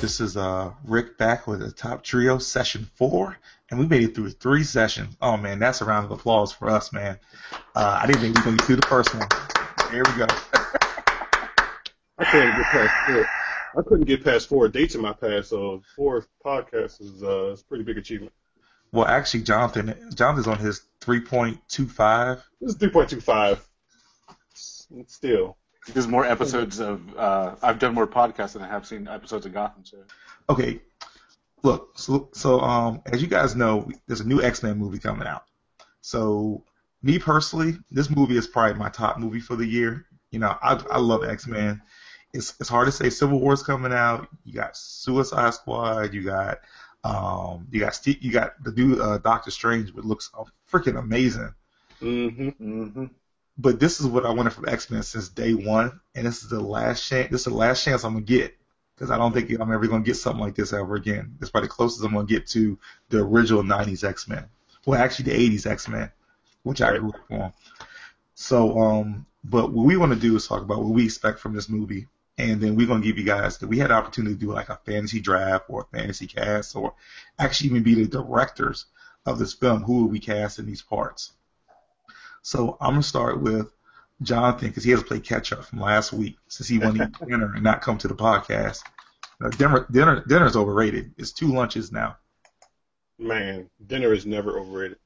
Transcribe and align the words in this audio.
This 0.00 0.18
is 0.18 0.34
uh, 0.34 0.72
Rick 0.84 1.18
back 1.18 1.46
with 1.46 1.60
the 1.60 1.70
top 1.70 2.02
trio 2.02 2.38
session 2.38 2.88
four, 2.94 3.36
and 3.70 3.78
we 3.78 3.86
made 3.86 4.02
it 4.02 4.14
through 4.14 4.30
three 4.30 4.64
sessions. 4.64 5.14
Oh 5.20 5.36
man, 5.36 5.58
that's 5.58 5.82
a 5.82 5.84
round 5.84 6.06
of 6.06 6.10
applause 6.10 6.52
for 6.52 6.70
us, 6.70 6.90
man. 6.90 7.18
Uh, 7.74 8.00
I 8.02 8.06
didn't 8.06 8.22
think 8.22 8.34
we 8.34 8.40
were 8.40 8.44
going 8.44 8.56
to 8.56 8.62
get 8.62 8.66
through 8.66 8.76
the 8.76 8.86
first 8.86 9.14
one. 9.14 9.28
Here 9.90 10.02
we 10.06 10.18
go. 10.18 10.26
I 12.18 12.24
couldn't 12.30 12.56
get 12.56 12.66
past 12.66 12.94
four. 13.06 13.28
I 13.76 13.82
couldn't 13.86 14.06
get 14.06 14.24
past 14.24 14.48
four 14.48 14.68
dates 14.68 14.94
in 14.94 15.02
my 15.02 15.12
past, 15.12 15.50
so 15.50 15.82
four 15.94 16.26
podcasts 16.42 17.02
is 17.02 17.22
uh, 17.22 17.50
is 17.52 17.60
a 17.60 17.64
pretty 17.64 17.84
big 17.84 17.98
achievement. 17.98 18.32
Well, 18.92 19.06
actually, 19.06 19.42
Jonathan, 19.42 19.94
Jonathan's 20.14 20.48
on 20.48 20.58
his 20.58 20.80
3.25. 21.02 22.42
This 22.60 22.70
is 22.72 22.76
three 22.78 22.88
point 22.88 23.10
two 23.10 23.20
five. 23.20 23.68
Still, 24.54 25.58
There's 25.88 26.06
more 26.06 26.24
episodes 26.24 26.78
of 26.78 27.16
uh, 27.16 27.54
I've 27.62 27.78
done 27.78 27.94
more 27.94 28.06
podcasts 28.06 28.52
than 28.52 28.62
I 28.62 28.68
have 28.68 28.86
seen 28.86 29.08
episodes 29.08 29.46
of 29.46 29.52
Gotham. 29.52 29.84
So 29.84 29.98
Okay, 30.50 30.80
look, 31.62 31.96
so, 31.96 32.28
so 32.32 32.60
um, 32.60 33.02
as 33.06 33.22
you 33.22 33.28
guys 33.28 33.54
know, 33.54 33.88
there's 34.08 34.20
a 34.20 34.26
new 34.26 34.42
X-Men 34.42 34.78
movie 34.78 34.98
coming 34.98 35.28
out. 35.28 35.44
So, 36.00 36.64
me 37.02 37.18
personally, 37.18 37.78
this 37.90 38.10
movie 38.10 38.36
is 38.36 38.48
probably 38.48 38.78
my 38.78 38.88
top 38.88 39.18
movie 39.18 39.40
for 39.40 39.54
the 39.54 39.66
year. 39.66 40.06
You 40.32 40.40
know, 40.40 40.56
I, 40.60 40.82
I 40.90 40.98
love 40.98 41.24
X-Men. 41.24 41.80
It's 42.32 42.54
it's 42.60 42.68
hard 42.68 42.86
to 42.86 42.92
say 42.92 43.10
Civil 43.10 43.40
War's 43.40 43.62
coming 43.62 43.92
out. 43.92 44.28
You 44.44 44.54
got 44.54 44.76
Suicide 44.76 45.54
Squad. 45.54 46.14
You 46.14 46.22
got 46.22 46.58
um, 47.04 47.66
you 47.70 47.80
got 47.80 47.94
Steve, 47.94 48.18
you 48.20 48.32
got 48.32 48.62
the 48.62 48.72
new 48.72 49.00
uh, 49.00 49.18
Doctor 49.18 49.50
Strange, 49.50 49.92
which 49.92 50.04
looks 50.04 50.30
uh, 50.36 50.44
freaking 50.70 50.98
amazing. 50.98 51.54
mm-hmm. 52.00 52.48
mm-hmm. 52.48 53.04
But 53.60 53.78
this 53.78 54.00
is 54.00 54.06
what 54.06 54.24
I 54.24 54.30
wanted 54.30 54.54
from 54.54 54.70
X-Men 54.70 55.02
since 55.02 55.28
day 55.28 55.52
one, 55.52 56.00
and 56.14 56.26
this 56.26 56.42
is 56.42 56.48
the 56.48 56.60
last 56.60 57.06
chance. 57.06 57.30
This 57.30 57.42
is 57.42 57.52
the 57.52 57.54
last 57.54 57.84
chance 57.84 58.04
I'm 58.04 58.14
gonna 58.14 58.24
get 58.24 58.56
because 58.94 59.10
I 59.10 59.18
don't 59.18 59.34
think 59.34 59.50
I'm 59.50 59.70
ever 59.70 59.86
gonna 59.86 60.02
get 60.02 60.16
something 60.16 60.40
like 60.40 60.54
this 60.54 60.72
ever 60.72 60.94
again. 60.94 61.36
It's 61.42 61.50
probably 61.50 61.68
the 61.68 61.74
closest 61.74 62.02
I'm 62.02 62.14
gonna 62.14 62.26
get 62.26 62.46
to 62.48 62.78
the 63.10 63.18
original 63.18 63.62
'90s 63.62 64.02
X-Men. 64.02 64.48
Well, 64.86 64.98
actually, 64.98 65.26
the 65.26 65.50
'80s 65.50 65.66
X-Men, 65.66 66.10
which 66.62 66.80
I 66.80 66.96
grew 66.96 67.10
up 67.10 67.30
on. 67.30 67.52
So, 68.34 68.80
um, 68.80 69.26
but 69.44 69.70
what 69.70 69.84
we 69.84 69.98
want 69.98 70.14
to 70.14 70.18
do 70.18 70.36
is 70.36 70.48
talk 70.48 70.62
about 70.62 70.78
what 70.78 70.94
we 70.94 71.04
expect 71.04 71.38
from 71.38 71.52
this 71.52 71.68
movie, 71.68 72.08
and 72.38 72.62
then 72.62 72.76
we're 72.76 72.86
gonna 72.86 73.04
give 73.04 73.18
you 73.18 73.24
guys 73.24 73.58
that 73.58 73.68
we 73.68 73.76
had 73.76 73.90
the 73.90 73.94
opportunity 73.94 74.36
to 74.36 74.40
do 74.40 74.52
like 74.52 74.70
a 74.70 74.80
fantasy 74.86 75.20
draft 75.20 75.66
or 75.68 75.82
a 75.82 75.96
fantasy 75.98 76.26
cast, 76.26 76.74
or 76.74 76.94
actually 77.38 77.68
even 77.68 77.82
be 77.82 77.94
the 77.94 78.06
directors 78.06 78.86
of 79.26 79.38
this 79.38 79.52
film. 79.52 79.82
Who 79.82 80.04
will 80.04 80.08
we 80.08 80.18
cast 80.18 80.58
in 80.58 80.64
these 80.64 80.80
parts? 80.80 81.32
So 82.42 82.76
I'm 82.80 82.92
gonna 82.92 83.02
start 83.02 83.40
with 83.40 83.72
Jonathan 84.22 84.68
because 84.68 84.84
he 84.84 84.90
has 84.90 85.00
to 85.00 85.06
play 85.06 85.20
catch 85.20 85.52
up 85.52 85.64
from 85.64 85.80
last 85.80 86.12
week 86.12 86.36
since 86.48 86.68
he 86.68 86.78
wanted 86.78 87.14
to 87.14 87.26
dinner 87.26 87.52
and 87.54 87.64
not 87.64 87.82
come 87.82 87.98
to 87.98 88.08
the 88.08 88.14
podcast. 88.14 88.82
Uh, 89.42 89.48
dinner, 89.50 89.86
dinner, 89.90 90.46
is 90.46 90.56
overrated. 90.56 91.14
It's 91.16 91.32
two 91.32 91.48
lunches 91.48 91.92
now. 91.92 92.16
Man, 93.18 93.70
dinner 93.86 94.12
is 94.12 94.26
never 94.26 94.58
overrated. 94.58 94.98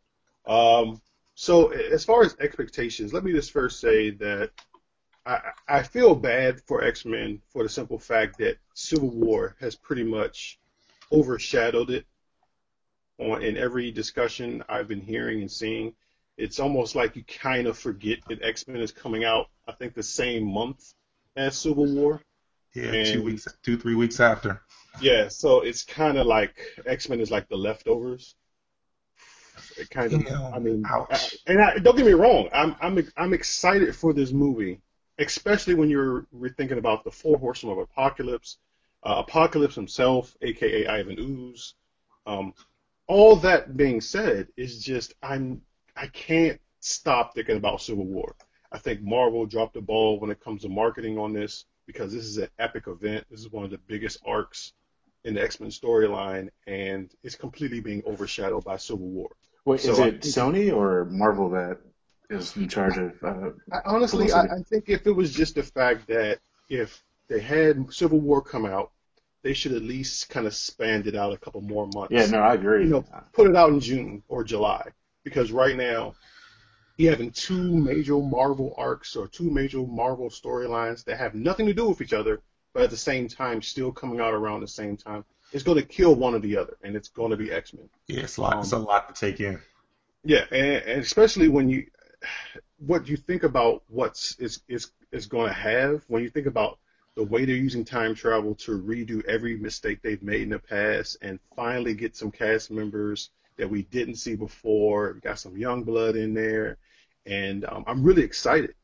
Um, 0.46 1.00
so 1.34 1.68
as 1.68 2.04
far 2.04 2.22
as 2.22 2.36
expectations, 2.40 3.12
let 3.12 3.24
me 3.24 3.32
just 3.32 3.52
first 3.52 3.80
say 3.80 4.10
that 4.10 4.50
I, 5.26 5.40
I 5.68 5.82
feel 5.82 6.14
bad 6.14 6.60
for 6.62 6.84
X 6.84 7.04
Men 7.04 7.40
for 7.48 7.62
the 7.62 7.68
simple 7.68 7.98
fact 7.98 8.38
that 8.38 8.58
Civil 8.74 9.10
War 9.10 9.56
has 9.60 9.74
pretty 9.74 10.04
much 10.04 10.58
overshadowed 11.12 11.90
it. 11.90 12.06
On 13.18 13.42
in 13.42 13.56
every 13.56 13.92
discussion 13.92 14.64
I've 14.68 14.88
been 14.88 15.00
hearing 15.00 15.40
and 15.40 15.50
seeing, 15.50 15.94
it's 16.36 16.58
almost 16.60 16.94
like 16.94 17.16
you 17.16 17.24
kind 17.24 17.66
of 17.66 17.78
forget 17.78 18.18
that 18.28 18.42
X 18.42 18.66
Men 18.68 18.78
is 18.80 18.92
coming 18.92 19.24
out. 19.24 19.46
I 19.68 19.72
think 19.72 19.94
the 19.94 20.02
same 20.02 20.44
month 20.44 20.94
as 21.36 21.56
Civil 21.56 21.86
War. 21.94 22.20
Yeah, 22.74 22.92
And- 22.92 23.06
two 23.06 23.22
weeks, 23.22 23.46
two 23.62 23.76
three 23.78 23.94
weeks 23.94 24.18
after. 24.20 24.60
Yeah, 25.00 25.28
so 25.28 25.60
it's 25.62 25.82
kind 25.82 26.18
of 26.18 26.26
like 26.26 26.56
X 26.86 27.08
Men 27.08 27.20
is 27.20 27.30
like 27.30 27.48
the 27.48 27.56
leftovers. 27.56 28.34
It 29.76 29.88
kind 29.90 30.12
of, 30.12 30.22
Yeah, 30.22 30.50
I 30.54 30.58
mean. 30.58 30.84
I- 30.86 31.20
and 31.46 31.60
I, 31.62 31.78
don't 31.78 31.96
get 31.96 32.06
me 32.06 32.12
wrong, 32.12 32.48
I'm 32.52 32.74
I'm 32.80 33.08
I'm 33.16 33.32
excited 33.32 33.94
for 33.94 34.12
this 34.12 34.32
movie, 34.32 34.80
especially 35.18 35.74
when 35.74 35.88
you're 35.90 36.26
thinking 36.56 36.78
about 36.78 37.04
the 37.04 37.10
four 37.10 37.38
horsemen 37.38 37.72
of 37.74 37.78
Apocalypse, 37.78 38.58
uh, 39.04 39.22
Apocalypse 39.26 39.74
himself, 39.74 40.36
aka 40.42 40.86
Ivan 40.86 41.18
Ooze. 41.18 41.74
Um, 42.26 42.54
all 43.06 43.36
that 43.36 43.76
being 43.76 44.00
said, 44.00 44.48
is 44.56 44.82
just 44.82 45.14
I'm 45.22 45.60
I 45.96 46.06
can't 46.08 46.60
stop 46.80 47.34
thinking 47.34 47.56
about 47.56 47.80
Civil 47.80 48.04
War. 48.06 48.34
I 48.72 48.78
think 48.78 49.02
Marvel 49.02 49.46
dropped 49.46 49.74
the 49.74 49.80
ball 49.80 50.18
when 50.18 50.30
it 50.30 50.40
comes 50.42 50.62
to 50.62 50.68
marketing 50.68 51.18
on 51.18 51.32
this 51.32 51.64
because 51.86 52.12
this 52.12 52.24
is 52.24 52.38
an 52.38 52.48
epic 52.58 52.84
event. 52.88 53.24
This 53.30 53.40
is 53.40 53.50
one 53.50 53.64
of 53.64 53.70
the 53.70 53.78
biggest 53.78 54.18
arcs 54.26 54.72
in 55.24 55.34
the 55.34 55.42
X 55.42 55.60
Men 55.60 55.70
storyline, 55.70 56.50
and 56.66 57.10
it's 57.22 57.36
completely 57.36 57.80
being 57.80 58.02
overshadowed 58.06 58.64
by 58.64 58.76
Civil 58.76 59.06
War. 59.06 59.30
Wait, 59.64 59.80
So 59.80 59.92
is 59.92 59.98
it 60.00 60.22
think- 60.22 60.24
Sony 60.24 60.74
or 60.74 61.04
Marvel 61.06 61.50
that 61.50 61.78
is 62.28 62.56
in 62.56 62.68
charge 62.68 62.98
of? 62.98 63.12
Uh, 63.22 63.50
I, 63.72 63.78
honestly, 63.86 64.32
I, 64.32 64.42
I 64.42 64.62
think 64.68 64.88
if 64.88 65.06
it 65.06 65.12
was 65.12 65.32
just 65.32 65.54
the 65.54 65.62
fact 65.62 66.08
that 66.08 66.40
if 66.68 67.02
they 67.28 67.40
had 67.40 67.92
Civil 67.92 68.20
War 68.20 68.42
come 68.42 68.66
out, 68.66 68.90
they 69.42 69.54
should 69.54 69.72
at 69.72 69.82
least 69.82 70.28
kind 70.30 70.46
of 70.46 70.54
spanned 70.54 71.06
it 71.06 71.14
out 71.14 71.32
a 71.32 71.38
couple 71.38 71.60
more 71.60 71.86
months. 71.94 72.12
yeah, 72.12 72.26
no, 72.26 72.40
I 72.40 72.54
agree. 72.54 72.84
You 72.84 72.90
know, 72.90 73.04
put 73.32 73.46
it 73.48 73.54
out 73.56 73.70
in 73.70 73.80
June 73.80 74.22
or 74.28 74.42
July 74.42 74.88
because 75.24 75.50
right 75.50 75.76
now 75.76 76.14
you 76.96 77.10
having 77.10 77.30
two 77.32 77.76
major 77.76 78.16
Marvel 78.18 78.74
arcs 78.76 79.16
or 79.16 79.26
two 79.26 79.50
major 79.50 79.78
Marvel 79.78 80.28
storylines 80.30 81.04
that 81.04 81.18
have 81.18 81.34
nothing 81.34 81.66
to 81.66 81.74
do 81.74 81.88
with 81.88 82.00
each 82.00 82.12
other, 82.12 82.40
but 82.72 82.84
at 82.84 82.90
the 82.90 82.96
same 82.96 83.26
time 83.26 83.62
still 83.62 83.90
coming 83.90 84.20
out 84.20 84.32
around 84.32 84.60
the 84.60 84.68
same 84.68 84.96
time. 84.96 85.24
It's 85.52 85.64
going 85.64 85.78
to 85.78 85.86
kill 85.86 86.14
one 86.14 86.34
or 86.34 86.38
the 86.40 86.56
other, 86.56 86.76
and 86.82 86.96
it's 86.96 87.08
going 87.08 87.30
to 87.30 87.36
be 87.36 87.52
X 87.52 87.74
Men. 87.74 87.88
Yeah, 88.06 88.22
it's 88.22 88.36
a 88.36 88.42
lot. 88.42 88.58
it's 88.58 88.72
a 88.72 88.76
um, 88.76 88.84
lot 88.84 89.14
to 89.14 89.20
take 89.20 89.40
in. 89.40 89.60
Yeah, 90.24 90.44
and, 90.50 90.82
and 90.82 91.00
especially 91.00 91.48
when 91.48 91.68
you 91.68 91.86
what 92.78 93.08
you 93.08 93.16
think 93.16 93.42
about 93.42 93.82
what's 93.88 94.36
is 94.36 94.60
is 94.68 94.90
is 95.12 95.26
going 95.26 95.48
to 95.48 95.54
have 95.54 96.02
when 96.08 96.22
you 96.22 96.30
think 96.30 96.46
about 96.46 96.78
the 97.16 97.22
way 97.22 97.44
they're 97.44 97.54
using 97.54 97.84
time 97.84 98.14
travel 98.14 98.54
to 98.56 98.80
redo 98.80 99.24
every 99.26 99.56
mistake 99.56 100.00
they've 100.02 100.22
made 100.22 100.42
in 100.42 100.48
the 100.50 100.58
past 100.58 101.16
and 101.22 101.38
finally 101.54 101.94
get 101.94 102.16
some 102.16 102.30
cast 102.30 102.70
members 102.70 103.30
that 103.56 103.68
we 103.68 103.82
didn't 103.82 104.16
see 104.16 104.34
before. 104.34 105.12
We 105.14 105.20
got 105.20 105.38
some 105.38 105.56
young 105.56 105.84
blood 105.84 106.16
in 106.16 106.34
there, 106.34 106.78
and 107.26 107.64
um, 107.66 107.84
I'm 107.86 108.02
really 108.02 108.22
excited. 108.22 108.74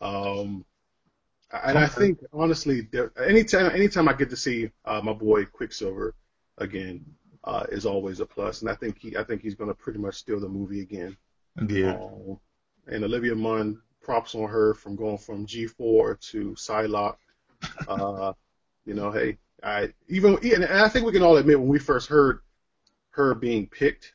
Um, 0.00 0.64
and 1.52 1.78
I 1.78 1.86
think 1.86 2.20
honestly, 2.32 2.82
there, 2.92 3.12
anytime 3.20 3.70
anytime 3.72 4.08
I 4.08 4.12
get 4.12 4.30
to 4.30 4.36
see 4.36 4.70
uh, 4.84 5.00
my 5.02 5.12
boy 5.12 5.44
Quicksilver 5.44 6.14
again 6.58 7.04
uh, 7.44 7.66
is 7.70 7.86
always 7.86 8.20
a 8.20 8.26
plus. 8.26 8.60
plus, 8.60 8.62
and 8.62 8.70
I 8.70 8.74
think 8.74 8.98
he 8.98 9.16
I 9.16 9.24
think 9.24 9.42
he's 9.42 9.54
going 9.54 9.70
to 9.70 9.74
pretty 9.74 9.98
much 9.98 10.14
steal 10.14 10.40
the 10.40 10.48
movie 10.48 10.80
again. 10.80 11.16
Yeah, 11.68 11.96
Um, 11.96 12.38
and 12.86 13.04
Olivia 13.04 13.34
Munn, 13.34 13.80
props 14.00 14.34
on 14.34 14.48
her 14.48 14.74
from 14.74 14.96
going 14.96 15.18
from 15.18 15.46
G4 15.46 16.20
to 16.30 16.52
Psylocke. 16.52 17.16
Uh, 17.88 18.32
you 18.86 18.94
know, 18.94 19.10
hey, 19.10 19.36
I 19.62 19.92
even 20.08 20.38
and 20.42 20.64
I 20.64 20.88
think 20.88 21.04
we 21.04 21.12
can 21.12 21.22
all 21.22 21.36
admit 21.36 21.58
when 21.58 21.68
we 21.68 21.78
first 21.78 22.08
heard 22.08 22.40
her 23.10 23.34
being 23.34 23.66
picked, 23.66 24.14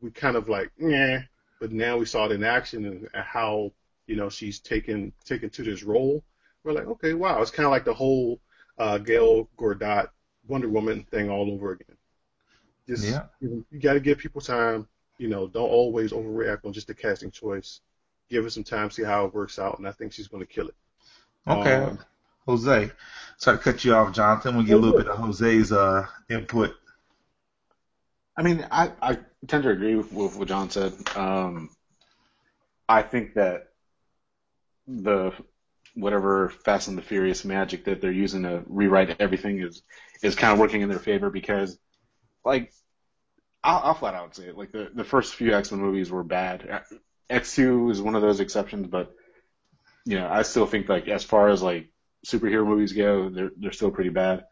we 0.00 0.10
kind 0.10 0.36
of 0.36 0.48
like, 0.48 0.70
yeah. 0.78 1.22
But 1.60 1.72
now 1.72 1.96
we 1.96 2.04
saw 2.04 2.26
it 2.26 2.32
in 2.32 2.44
action 2.44 2.84
and 2.86 3.08
how 3.14 3.72
you 4.06 4.16
know 4.16 4.28
she's 4.28 4.60
taken 4.60 5.12
taken 5.24 5.50
to 5.50 5.62
this 5.62 5.82
role. 5.82 6.22
We're 6.62 6.72
like, 6.72 6.86
okay, 6.86 7.14
wow, 7.14 7.40
it's 7.40 7.50
kind 7.50 7.66
of 7.66 7.72
like 7.72 7.84
the 7.84 7.94
whole 7.94 8.40
uh, 8.78 8.98
Gal 8.98 9.48
Gadot 9.56 10.08
Wonder 10.46 10.68
Woman 10.68 11.04
thing 11.04 11.30
all 11.30 11.50
over 11.50 11.72
again. 11.72 11.96
Just 12.86 13.04
Yeah. 13.04 13.24
you, 13.40 13.64
you 13.70 13.80
got 13.80 13.94
to 13.94 14.00
give 14.00 14.18
people 14.18 14.40
time. 14.40 14.86
You 15.18 15.28
know, 15.28 15.46
don't 15.46 15.68
always 15.68 16.12
overreact 16.12 16.64
on 16.66 16.72
just 16.72 16.88
the 16.88 16.94
casting 16.94 17.30
choice. 17.30 17.80
Give 18.28 18.44
her 18.44 18.50
some 18.50 18.64
time, 18.64 18.90
see 18.90 19.04
how 19.04 19.26
it 19.26 19.34
works 19.34 19.58
out, 19.58 19.78
and 19.78 19.86
I 19.86 19.92
think 19.92 20.12
she's 20.12 20.28
going 20.28 20.44
to 20.44 20.52
kill 20.52 20.68
it. 20.68 20.74
okay. 21.46 21.74
Um, 21.74 21.98
Jose, 22.46 22.90
sorry 23.38 23.56
to 23.56 23.62
cut 23.62 23.84
you 23.84 23.94
off, 23.94 24.12
Jonathan. 24.14 24.56
We'll 24.56 24.66
get 24.66 24.76
a 24.76 24.78
little 24.78 24.98
bit 24.98 25.08
of 25.08 25.18
Jose's 25.18 25.72
uh, 25.72 26.06
input. 26.28 26.74
I 28.36 28.42
mean, 28.42 28.66
I, 28.70 28.92
I 29.00 29.18
tend 29.46 29.62
to 29.64 29.70
agree 29.70 29.94
with, 29.94 30.12
with 30.12 30.36
what 30.36 30.48
John 30.48 30.70
said. 30.70 30.92
Um, 31.16 31.70
I 32.88 33.02
think 33.02 33.34
that 33.34 33.68
the 34.86 35.32
whatever 35.94 36.48
Fast 36.48 36.88
and 36.88 36.98
the 36.98 37.02
Furious 37.02 37.44
magic 37.44 37.84
that 37.84 38.00
they're 38.00 38.10
using 38.10 38.42
to 38.42 38.62
rewrite 38.66 39.20
everything 39.20 39.60
is 39.60 39.82
is 40.22 40.34
kind 40.34 40.52
of 40.52 40.58
working 40.58 40.80
in 40.80 40.88
their 40.88 40.98
favor 40.98 41.30
because, 41.30 41.78
like, 42.44 42.72
I'll, 43.62 43.80
I'll 43.84 43.94
flat 43.94 44.14
out 44.14 44.34
say 44.34 44.48
it. 44.48 44.58
Like 44.58 44.72
the 44.72 44.90
the 44.92 45.04
first 45.04 45.34
few 45.34 45.54
X 45.54 45.70
Men 45.70 45.80
movies 45.80 46.10
were 46.10 46.24
bad. 46.24 46.82
X 47.30 47.54
two 47.54 47.90
is 47.90 48.02
one 48.02 48.14
of 48.14 48.22
those 48.22 48.40
exceptions, 48.40 48.88
but 48.88 49.14
you 50.04 50.18
know, 50.18 50.28
I 50.28 50.42
still 50.42 50.66
think 50.66 50.88
like 50.88 51.08
as 51.08 51.24
far 51.24 51.48
as 51.48 51.62
like 51.62 51.88
superhero 52.26 52.66
movies 52.66 52.92
go, 52.92 53.30
they're 53.30 53.52
they're 53.56 53.72
still 53.72 53.90
pretty 53.90 54.10
bad. 54.10 54.44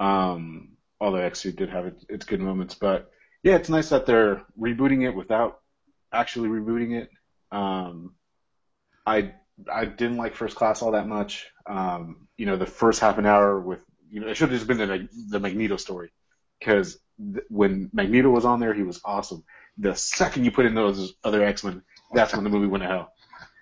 Um, 0.00 0.71
although 1.02 1.18
X 1.18 1.42
two 1.42 1.52
did 1.52 1.70
have 1.70 1.86
its, 1.86 2.04
its 2.08 2.24
good 2.24 2.40
moments, 2.40 2.74
but 2.74 3.10
yeah, 3.42 3.56
it's 3.56 3.68
nice 3.68 3.88
that 3.90 4.06
they're 4.06 4.42
rebooting 4.58 5.06
it 5.06 5.14
without 5.14 5.60
actually 6.12 6.48
rebooting 6.48 6.92
it. 7.00 7.10
Um, 7.50 8.14
I 9.04 9.34
I 9.70 9.84
didn't 9.84 10.16
like 10.16 10.34
First 10.34 10.56
Class 10.56 10.82
all 10.82 10.92
that 10.92 11.08
much. 11.08 11.32
Um, 11.66 12.28
you 12.38 12.46
know, 12.46 12.56
the 12.56 12.66
first 12.66 13.00
half 13.00 13.18
an 13.18 13.26
hour 13.26 13.60
with 13.60 13.82
You 14.12 14.20
know, 14.20 14.28
it 14.28 14.36
should 14.36 14.50
have 14.50 14.58
just 14.58 14.68
been 14.68 14.78
the, 14.78 15.08
the 15.30 15.40
Magneto 15.40 15.76
story 15.78 16.10
because 16.58 16.98
th- 17.18 17.46
when 17.48 17.90
Magneto 17.92 18.30
was 18.30 18.44
on 18.44 18.60
there, 18.60 18.74
he 18.74 18.82
was 18.82 19.00
awesome. 19.04 19.42
The 19.78 19.94
second 19.94 20.44
you 20.44 20.52
put 20.52 20.66
in 20.66 20.74
those 20.74 21.14
other 21.24 21.42
X 21.42 21.64
Men, 21.64 21.82
that's 22.12 22.34
when 22.34 22.44
the 22.44 22.50
movie 22.50 22.68
went 22.68 22.84
to 22.84 22.88
hell. 22.88 23.12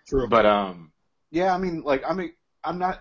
True. 0.08 0.26
But 0.26 0.46
um, 0.46 0.92
yeah, 1.30 1.54
I 1.54 1.58
mean, 1.58 1.82
like 1.82 2.02
I'm 2.08 2.18
I'm 2.64 2.78
not 2.78 2.96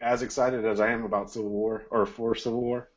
as 0.00 0.22
excited 0.22 0.64
as 0.64 0.78
I 0.78 0.92
am 0.92 1.04
about 1.04 1.30
Civil 1.30 1.50
War 1.50 1.82
or 1.90 2.06
for 2.06 2.34
Civil 2.36 2.62
War. 2.62 2.88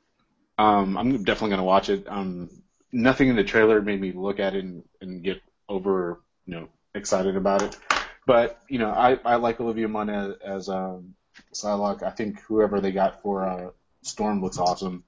Um, 0.58 0.98
I'm 0.98 1.24
definitely 1.24 1.52
gonna 1.52 1.64
watch 1.64 1.90
it. 1.90 2.06
Um, 2.08 2.50
nothing 2.92 3.30
in 3.30 3.36
the 3.36 3.44
trailer 3.44 3.82
made 3.82 4.02
me 4.02 4.12
look 4.12 4.40
at 4.40 4.56
it 4.56 4.64
and, 4.64 4.84
and 5.02 5.24
get 5.24 5.42
over 5.70 6.22
you 6.46 6.56
know 6.56 6.70
excited 6.96 7.36
about 7.36 7.62
it. 7.62 7.78
But 8.26 8.60
you 8.68 8.80
know, 8.80 8.90
I, 8.90 9.20
I 9.24 9.36
like 9.36 9.60
Olivia 9.62 9.88
Munn 9.88 10.10
as, 10.10 10.36
as 10.44 10.70
um, 10.70 11.16
Psylocke. 11.54 12.04
I 12.04 12.10
think 12.12 12.42
whoever 12.42 12.82
they 12.82 12.92
got 12.92 13.22
for 13.22 13.48
uh, 13.48 13.70
Storm 14.02 14.42
looks 14.42 14.58
awesome. 14.58 15.04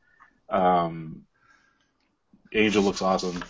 Um, 0.49 1.25
Angel 2.53 2.83
looks 2.83 3.01
awesome. 3.01 3.43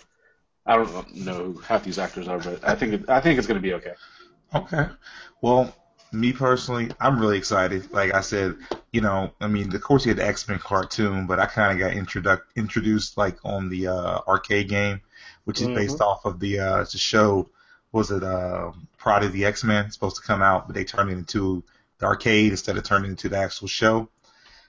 I 0.66 0.76
don't 0.76 1.16
know 1.16 1.34
who 1.34 1.58
half 1.60 1.84
these 1.84 2.00
actors 2.00 2.28
are, 2.28 2.40
but 2.40 2.68
I 2.68 2.76
think 2.76 2.94
it, 2.94 3.10
I 3.10 3.22
think 3.22 3.38
it's 3.38 3.48
going 3.48 3.62
to 3.62 3.68
be 3.68 3.74
okay. 3.76 3.94
Okay. 4.54 4.88
Well, 5.42 5.74
me 6.12 6.34
personally, 6.34 6.92
I'm 7.00 7.20
really 7.20 7.38
excited. 7.38 7.92
Like 7.92 8.14
I 8.14 8.22
said, 8.22 8.56
you 8.92 9.02
know, 9.02 9.32
I 9.40 9.48
mean, 9.48 9.74
of 9.76 9.82
course, 9.82 10.06
you 10.06 10.10
had 10.10 10.18
the 10.18 10.26
X 10.28 10.48
Men 10.48 10.60
cartoon, 10.60 11.28
but 11.28 11.40
I 11.40 11.46
kind 11.46 11.72
of 11.74 11.80
got 11.80 11.96
introduced 11.96 12.42
introduced 12.56 13.18
like 13.18 13.38
on 13.44 13.70
the 13.70 13.88
uh, 13.88 14.20
arcade 14.28 14.70
game, 14.70 15.02
which 15.46 15.62
is 15.62 15.68
Mhm. 15.68 15.76
based 15.76 16.02
off 16.02 16.26
of 16.26 16.40
the 16.40 16.60
uh, 16.60 16.84
the 16.84 16.98
show. 16.98 17.50
Was 17.92 18.12
it 18.12 18.24
uh, 18.24 18.72
Pryde 18.98 19.24
of 19.24 19.34
the 19.34 19.46
X 19.46 19.64
Men? 19.64 19.90
Supposed 19.92 20.18
to 20.18 20.22
come 20.22 20.42
out, 20.42 20.68
but 20.68 20.76
they 20.76 20.84
turned 20.84 21.10
it 21.10 21.14
into 21.14 21.64
the 22.00 22.06
arcade 22.06 22.52
instead 22.52 22.78
of 22.78 22.84
turning 22.84 23.08
it 23.10 23.12
into 23.12 23.30
the 23.30 23.38
actual 23.38 23.68
show. 23.68 24.10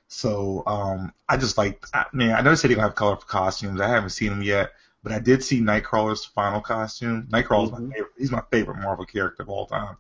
So 0.09 0.63
um, 0.67 1.13
I 1.29 1.37
just 1.37 1.57
like, 1.57 1.85
I 1.95 2.07
mean, 2.13 2.33
I 2.33 2.41
know 2.41 2.51
they 2.51 2.57
said 2.57 2.71
they're 2.71 2.77
gonna 2.77 2.89
have 2.89 2.97
colorful 2.97 3.27
costumes. 3.29 3.81
I 3.81 3.89
haven't 3.89 4.11
seen 4.11 4.31
them 4.31 4.43
yet, 4.43 4.73
but 5.03 5.13
I 5.13 5.19
did 5.21 5.45
see 5.45 5.61
Nightcrawler's 5.61 6.25
final 6.25 6.61
costume. 6.61 7.29
Nightcrawler's 7.31 7.71
Mhm. 7.71 7.89
my 7.89 7.95
favorite. 7.95 8.13
He's 8.19 8.31
my 8.33 8.43
favorite 8.51 8.79
Marvel 8.79 9.05
character 9.07 9.43
of 9.43 9.49
all 9.49 9.67
time, 9.67 9.97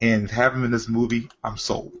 and 0.00 0.30
have 0.30 0.54
him 0.54 0.64
in 0.64 0.70
this 0.70 0.88
movie, 0.88 1.28
I'm 1.44 1.56
sold. 1.56 1.92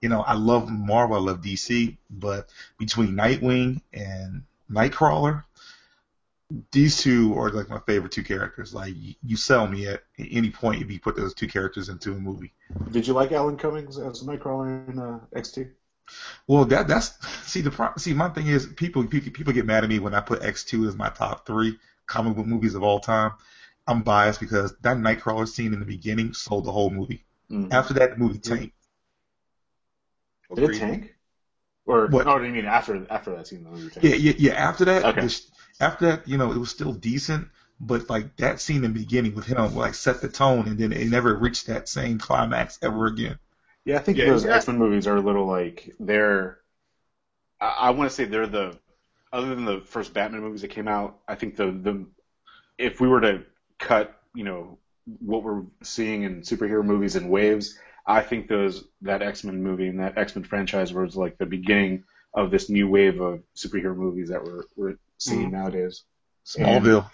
You 0.00 0.08
know, 0.08 0.22
I 0.22 0.34
love 0.34 0.70
Marvel, 0.70 1.16
I 1.16 1.20
love 1.20 1.42
DC, 1.42 1.96
but 2.10 2.48
between 2.78 3.14
Nightwing 3.14 3.80
and 3.92 4.42
Nightcrawler, 4.70 5.44
these 6.70 7.00
two 7.00 7.38
are 7.38 7.50
like 7.50 7.68
my 7.68 7.78
favorite 7.80 8.12
two 8.12 8.24
characters. 8.24 8.74
Like 8.74 8.94
you, 9.22 9.36
sell 9.36 9.66
me 9.66 9.86
at 9.86 10.02
any 10.18 10.50
point 10.50 10.82
if 10.82 10.90
you 10.90 11.00
put 11.00 11.16
those 11.16 11.34
two 11.34 11.46
characters 11.46 11.88
into 11.88 12.12
a 12.12 12.18
movie. 12.18 12.52
Did 12.90 13.06
you 13.06 13.14
like 13.14 13.32
Alan 13.32 13.56
Cummings 13.56 13.98
as 13.98 14.22
Nightcrawler 14.22 14.88
in 14.88 14.98
uh, 14.98 15.20
X 15.34 15.52
two? 15.52 15.70
Well, 16.46 16.64
that 16.66 16.88
that's 16.88 17.16
see 17.48 17.60
the 17.60 17.70
pro- 17.70 17.96
see 17.96 18.12
my 18.12 18.28
thing 18.28 18.48
is 18.48 18.66
people 18.66 19.06
people 19.06 19.32
people 19.32 19.52
get 19.52 19.66
mad 19.66 19.84
at 19.84 19.90
me 19.90 19.98
when 19.98 20.14
I 20.14 20.20
put 20.20 20.42
X 20.42 20.64
two 20.64 20.86
as 20.86 20.96
my 20.96 21.08
top 21.08 21.46
three 21.46 21.78
comic 22.06 22.36
book 22.36 22.46
movies 22.46 22.74
of 22.74 22.82
all 22.82 23.00
time. 23.00 23.32
I'm 23.86 24.02
biased 24.02 24.40
because 24.40 24.74
that 24.82 24.96
Nightcrawler 24.96 25.48
scene 25.48 25.72
in 25.72 25.80
the 25.80 25.86
beginning 25.86 26.34
sold 26.34 26.64
the 26.64 26.72
whole 26.72 26.90
movie. 26.90 27.24
Mm. 27.50 27.72
After 27.72 27.94
that, 27.94 28.10
the 28.10 28.16
movie 28.16 28.38
tanked. 28.38 28.74
Did 30.54 30.64
it 30.70 30.74
tank? 30.74 31.14
Or 31.86 32.06
What? 32.06 32.26
oh, 32.26 32.38
do 32.38 32.44
you 32.44 32.52
mean 32.52 32.66
after 32.66 33.06
after 33.10 33.34
that 33.36 33.46
scene? 33.46 33.64
The 33.64 33.70
movie 33.70 33.90
tanked? 33.90 34.04
Yeah, 34.04 34.14
yeah, 34.16 34.32
yeah. 34.38 34.52
After 34.52 34.84
that, 34.84 35.04
Okay. 35.04 35.20
the- 35.20 35.40
after 35.80 36.06
that, 36.06 36.28
you 36.28 36.36
know, 36.38 36.52
it 36.52 36.58
was 36.58 36.70
still 36.70 36.92
decent, 36.92 37.48
but 37.80 38.08
like 38.08 38.36
that 38.36 38.60
scene 38.60 38.84
in 38.84 38.92
the 38.92 39.00
beginning 39.00 39.34
with 39.34 39.46
him, 39.46 39.74
like 39.74 39.94
set 39.94 40.20
the 40.20 40.28
tone, 40.28 40.68
and 40.68 40.78
then 40.78 40.92
it 40.92 41.08
never 41.08 41.34
reached 41.36 41.66
that 41.66 41.88
same 41.88 42.18
climax 42.18 42.78
ever 42.82 43.06
again. 43.06 43.38
Yeah, 43.84 43.96
I 43.96 43.98
think 44.00 44.18
Yeah, 44.18 44.26
those 44.26 44.44
yeah. 44.44 44.56
X 44.56 44.66
Men 44.68 44.78
movies 44.78 45.06
are 45.06 45.16
a 45.16 45.20
little 45.20 45.46
like 45.46 45.94
they're. 45.98 46.58
I, 47.60 47.68
I 47.68 47.90
want 47.90 48.10
to 48.10 48.14
say 48.14 48.24
they're 48.24 48.46
the 48.46 48.78
other 49.32 49.54
than 49.54 49.64
the 49.64 49.80
first 49.80 50.14
Batman 50.14 50.42
movies 50.42 50.62
that 50.62 50.68
came 50.68 50.88
out. 50.88 51.20
I 51.28 51.34
think 51.34 51.56
the 51.56 51.66
the 51.72 52.06
if 52.78 53.00
we 53.00 53.08
were 53.08 53.20
to 53.22 53.44
cut, 53.82 54.16
you 54.34 54.44
know, 54.44 54.78
what 55.18 55.42
we're 55.42 55.64
seeing 55.82 56.22
in 56.22 56.42
superhero 56.42 56.84
movies 56.84 57.16
in 57.16 57.28
waves, 57.28 57.76
I 58.06 58.22
think 58.22 58.48
those 58.48 58.84
that 59.02 59.20
X 59.20 59.44
Men 59.44 59.62
movie 59.62 59.88
and 59.88 60.00
that 60.00 60.16
X 60.16 60.34
Men 60.34 60.44
franchise 60.44 60.92
was 60.94 61.16
like 61.16 61.36
the 61.38 61.46
beginning 61.46 62.04
of 62.34 62.50
this 62.50 62.70
new 62.70 62.88
wave 62.88 63.20
of 63.20 63.42
superhero 63.56 63.94
movies 63.96 64.28
that 64.30 64.42
we're 64.42 64.62
we're 64.76 64.96
seeing 65.18 65.48
Mhm. 65.50 65.52
nowadays. 65.52 66.04
Smallville. 66.46 67.08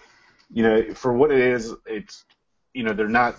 you 0.51 0.63
know, 0.63 0.93
for 0.93 1.11
what 1.13 1.31
it 1.31 1.39
is, 1.39 1.73
it's 1.85 2.25
you 2.73 2.83
know 2.83 2.93
they're 2.93 3.07
not 3.07 3.35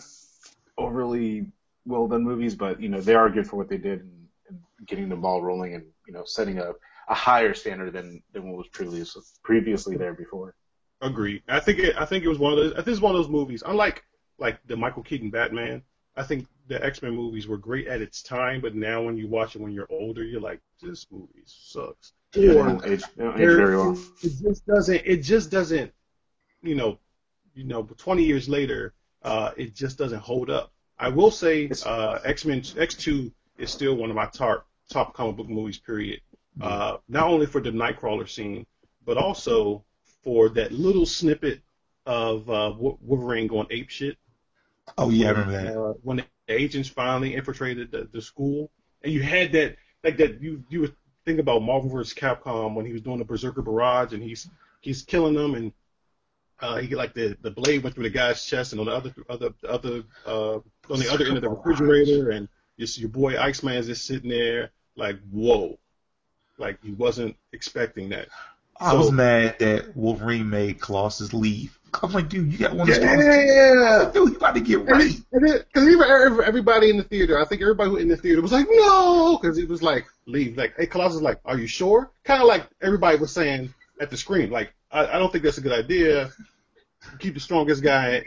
overly 0.77 1.47
well 1.87 2.07
done 2.09 2.25
movies, 2.25 2.55
but 2.55 2.81
you 2.81 2.89
know 2.89 3.01
they 3.01 3.15
are 3.15 3.31
good 3.31 3.47
for 3.49 3.57
what 3.57 3.69
they 3.69 3.79
did 3.79 4.01
and, 4.01 4.29
and 4.49 4.59
getting 4.87 5.09
the 5.09 5.17
ball 5.17 5.43
rolling 5.43 5.75
and 5.75 5.85
you 6.07 6.13
know 6.13 6.25
setting 6.25 6.59
a, 6.59 6.73
a 7.09 7.15
higher 7.15 7.55
standard 7.55 7.93
than 7.93 8.23
than 8.33 8.49
what 8.49 8.59
was 8.59 8.69
previous, 8.69 9.17
previously 9.43 9.97
there 9.97 10.15
before. 10.15 10.55
Agreed. 11.01 11.43
I 11.49 11.61
think 11.61 11.79
it, 11.79 11.97
I 11.97 12.05
think 12.05 12.25
it 12.25 12.29
was 12.29 12.39
one 12.39 12.53
of 12.53 12.59
those. 12.59 12.73
I 12.73 12.77
think 12.77 12.89
it's 12.89 13.01
one 13.01 13.15
of 13.15 13.23
those 13.23 13.31
movies. 13.31 13.63
Unlike 13.67 14.05
like 14.39 14.59
the 14.67 14.77
Michael 14.77 15.03
Keaton 15.03 15.31
Batman, 15.31 15.83
I 16.17 16.23
think 16.23 16.47
the 16.69 16.85
X 16.85 17.03
Men 17.03 17.15
movies 17.15 17.47
were 17.49 17.57
great 17.57 17.87
at 17.87 18.01
its 18.03 18.23
time, 18.23 18.61
but 18.61 18.75
now 18.75 19.03
when 19.03 19.17
you 19.17 19.27
watch 19.27 19.57
it 19.57 19.63
when 19.63 19.73
you're 19.73 19.89
older, 19.91 20.23
you're 20.23 20.41
like, 20.41 20.61
this 20.83 21.07
movie 21.11 21.43
sucks. 21.47 22.13
They 22.33 22.55
Or 22.57 22.69
age, 22.87 23.03
age 23.19 23.37
very 23.37 23.77
well. 23.77 23.99
it 24.23 24.33
just 24.43 24.67
doesn't. 24.67 25.03
It 25.05 25.19
just 25.19 25.51
doesn't. 25.51 25.93
You 26.63 26.75
know, 26.75 26.99
you 27.55 27.65
know. 27.65 27.83
20 27.83 28.23
years 28.23 28.49
later, 28.49 28.93
uh, 29.23 29.53
it 29.57 29.75
just 29.75 29.97
doesn't 29.99 30.21
hold 30.21 30.51
up. 30.51 30.71
I 30.99 31.09
will 31.09 31.31
say, 31.31 31.71
uh, 31.87 32.19
X 32.25 32.45
Men 32.45 32.63
X 32.77 32.95
Two 32.95 33.33
is 33.57 33.71
still 33.71 33.95
one 33.95 34.11
of 34.11 34.17
my 34.17 34.27
top 34.27 34.67
top 34.91 35.15
comic 35.15 35.37
book 35.37 35.49
movies. 35.49 35.79
Period. 35.79 36.21
Uh, 36.61 36.99
not 37.09 37.27
only 37.29 37.47
for 37.47 37.61
the 37.63 37.71
Nightcrawler 37.71 38.29
scene, 38.29 38.67
but 39.07 39.17
also 39.17 39.83
for 40.23 40.49
that 40.51 40.73
little 40.73 41.07
snippet 41.07 41.61
of 42.07 42.49
uh, 42.49 42.73
Wo- 42.73 42.99
Wolverine 43.03 43.47
going 43.47 43.67
ape 43.71 43.91
shit. 43.91 44.17
Oh 44.99 45.11
yeah, 45.11 45.29
I 45.29 45.31
remember 45.31 45.53
that. 45.53 45.77
Uh, 45.77 45.93
when 46.03 46.19
the 46.19 46.25
agents 46.49 46.89
finally 46.89 47.35
infiltrated 47.35 47.91
the, 47.91 48.09
the 48.13 48.21
school, 48.21 48.71
and 49.03 49.13
you 49.13 49.23
had 49.23 49.53
that 49.53 49.77
like 50.05 50.17
that 50.19 50.41
you 50.41 50.65
you 50.69 50.81
were 50.81 50.91
thinking 51.25 51.41
about 51.41 51.63
Marvel 51.63 51.91
vs. 51.91 52.15
Capcom 52.15 52.75
when 52.75 52.87
he 52.87 52.93
was 52.93 53.03
doing 53.03 53.19
the 53.19 53.25
Berserker 53.25 53.63
Barrage 53.63 54.13
and 54.13 54.23
he's 54.23 54.49
he's 54.81 55.03
killing 55.03 55.35
them 55.35 55.55
and 55.55 55.73
uh, 56.61 56.79
he 56.79 56.95
like 56.95 57.15
the 57.15 57.37
the 57.43 57.51
blade 57.51 57.83
went 57.83 57.95
through 57.95 58.05
the 58.05 58.11
guy's 58.11 58.45
chest 58.45 58.73
and 58.73 58.81
on 58.81 58.87
the 58.87 58.93
other 58.93 59.15
other 59.29 59.55
the 59.63 59.71
other 59.71 60.03
uh, 60.27 60.55
on 60.55 60.99
the 60.99 61.11
other 61.13 61.27
end 61.27 61.37
of 61.37 61.43
the 61.43 61.49
refrigerator 61.49 62.31
and 62.31 62.49
just 62.79 62.99
your 62.99 63.11
boy 63.11 63.35
Iceman's 63.35 63.87
just 63.87 64.07
sitting 64.07 64.31
there 64.31 64.71
like 64.97 65.19
whoa, 65.31 65.79
like 66.59 66.83
he 66.83 66.93
wasn't 66.93 67.37
expecting 67.53 68.09
that. 68.11 68.29
I 68.81 68.95
was 68.95 69.13
mad 69.13 69.59
that 69.59 69.97
Wolverine 69.97 70.49
made 70.49 70.81
Colossus 70.81 71.33
leave. 71.33 71.77
I'm 72.03 72.13
like, 72.13 72.29
dude, 72.29 72.53
you 72.53 72.59
got 72.59 72.73
one 72.73 72.89
of 72.89 72.95
those. 72.95 73.05
Yeah. 73.05 73.17
yeah, 73.19 73.75
yeah. 73.75 74.11
Dude, 74.15 74.31
you 74.31 74.37
about 74.37 74.55
to 74.55 74.61
get 74.61 74.85
right. 74.87 75.13
Because 75.33 75.89
even 75.89 76.03
everybody 76.45 76.89
in 76.91 76.97
the 76.97 77.03
theater, 77.03 77.39
I 77.41 77.45
think 77.45 77.63
everybody 77.63 77.91
who 77.91 77.97
in 77.97 78.09
the 78.09 78.17
theater 78.17 78.41
was 78.41 78.53
like, 78.53 78.67
no, 78.71 79.39
because 79.41 79.59
it 79.59 79.69
was 79.69 79.83
like, 79.83 80.07
leave. 80.27 80.57
Like, 80.57 80.75
hey, 80.77 80.87
Colossus 80.87 81.15
was 81.15 81.23
like, 81.23 81.41
are 81.45 81.59
you 81.59 81.67
sure? 81.67 82.11
Kind 82.25 82.41
of 82.43 82.49
like 82.49 82.67
everybody 82.81 83.19
was 83.19 83.33
saying 83.33 83.75
at 84.01 84.09
the 84.09 84.17
screen, 84.17 84.51
like, 84.51 84.73
I, 84.93 85.07
I 85.07 85.19
don't 85.19 85.33
think 85.33 85.43
that's 85.45 85.59
a 85.59 85.63
good 85.63 85.73
idea. 85.73 86.31
Keep 87.19 87.35
the 87.35 87.41
strongest 87.41 87.83
guy 87.83 88.27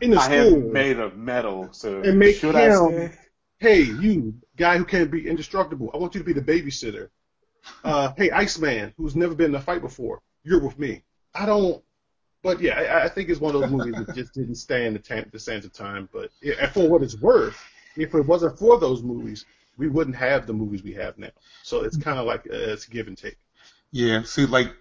in 0.00 0.10
the 0.12 0.18
I 0.18 0.26
am 0.34 0.46
school. 0.48 0.60
made 0.72 0.98
of 0.98 1.16
metal, 1.16 1.68
so 1.72 2.00
And 2.00 2.18
make 2.18 2.36
should 2.36 2.54
him- 2.54 2.72
I 2.72 2.90
say? 2.90 3.12
Hey, 3.58 3.80
you 3.82 4.34
guy 4.56 4.78
who 4.78 4.84
can't 4.84 5.10
be 5.10 5.28
indestructible, 5.28 5.90
I 5.92 5.98
want 5.98 6.14
you 6.14 6.20
to 6.20 6.24
be 6.24 6.32
the 6.32 6.40
babysitter. 6.40 7.08
Uh, 7.84 8.12
hey, 8.16 8.30
Iceman, 8.30 8.92
who's 8.96 9.16
never 9.16 9.34
been 9.34 9.50
in 9.50 9.54
a 9.54 9.60
fight 9.60 9.80
before, 9.80 10.22
you're 10.44 10.60
with 10.60 10.78
me. 10.78 11.02
I 11.34 11.46
don't. 11.46 11.82
But 12.42 12.60
yeah, 12.60 12.78
I, 12.78 13.04
I 13.04 13.08
think 13.08 13.28
it's 13.28 13.40
one 13.40 13.54
of 13.54 13.60
those 13.60 13.70
movies 13.70 13.94
that 13.96 14.14
just 14.14 14.32
didn't 14.32 14.54
stand 14.54 14.94
the, 14.94 15.00
ta- 15.00 15.28
the 15.30 15.38
sands 15.38 15.66
of 15.66 15.72
time. 15.72 16.08
But 16.12 16.30
yeah, 16.40 16.68
for 16.70 16.88
what 16.88 17.02
it's 17.02 17.20
worth, 17.20 17.60
if 17.96 18.14
it 18.14 18.26
wasn't 18.26 18.58
for 18.58 18.78
those 18.78 19.02
movies, 19.02 19.44
we 19.76 19.88
wouldn't 19.88 20.16
have 20.16 20.46
the 20.46 20.52
movies 20.52 20.82
we 20.82 20.92
have 20.94 21.18
now. 21.18 21.30
So 21.62 21.82
it's 21.82 21.96
kind 21.96 22.18
of 22.18 22.26
like 22.26 22.40
uh, 22.40 22.72
it's 22.72 22.86
give 22.86 23.08
and 23.08 23.18
take. 23.18 23.36
Yeah, 23.90 24.22
see, 24.22 24.46
like 24.46 24.74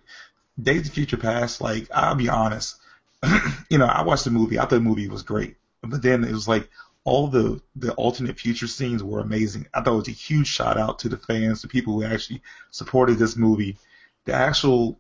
Days 0.62 0.88
of 0.88 0.94
Future 0.94 1.18
Past, 1.18 1.62
like 1.62 1.88
I'll 1.94 2.16
be 2.16 2.30
honest, 2.30 2.78
you 3.70 3.78
know, 3.78 3.86
I 3.86 4.04
watched 4.04 4.26
the 4.26 4.32
movie. 4.32 4.58
I 4.58 4.62
thought 4.62 4.72
the 4.72 4.80
movie 4.80 5.08
was 5.08 5.24
great, 5.24 5.56
but 5.82 6.02
then 6.02 6.24
it 6.24 6.32
was 6.32 6.48
like 6.48 6.70
all 7.08 7.28
the 7.28 7.62
the 7.78 7.94
alternate 7.94 8.38
future 8.38 8.68
scenes 8.68 9.02
were 9.02 9.22
amazing. 9.22 9.66
I 9.74 9.80
thought 9.80 9.94
it 9.94 9.98
was 9.98 10.08
a 10.10 10.12
huge 10.12 10.48
shout 10.48 10.78
out 10.78 11.00
to 11.00 11.10
the 11.10 11.16
fans, 11.16 11.62
the 11.62 11.70
people 11.70 11.94
who 11.94 12.04
actually 12.04 12.42
supported 12.70 13.18
this 13.18 13.38
movie. 13.38 13.78
The 14.26 14.34
actual, 14.34 15.00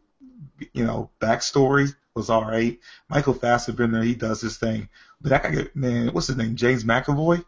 you 0.71 0.85
know, 0.85 1.09
backstory 1.19 1.93
was 2.15 2.29
all 2.29 2.45
right. 2.45 2.79
Michael 3.09 3.33
Fassbender, 3.33 4.01
he 4.01 4.15
does 4.15 4.39
his 4.39 4.57
thing, 4.57 4.87
but 5.19 5.31
that 5.31 5.43
guy, 5.43 5.67
man, 5.75 6.13
what's 6.13 6.27
his 6.27 6.37
name? 6.37 6.55
James 6.55 6.85
McAvoy. 6.85 7.43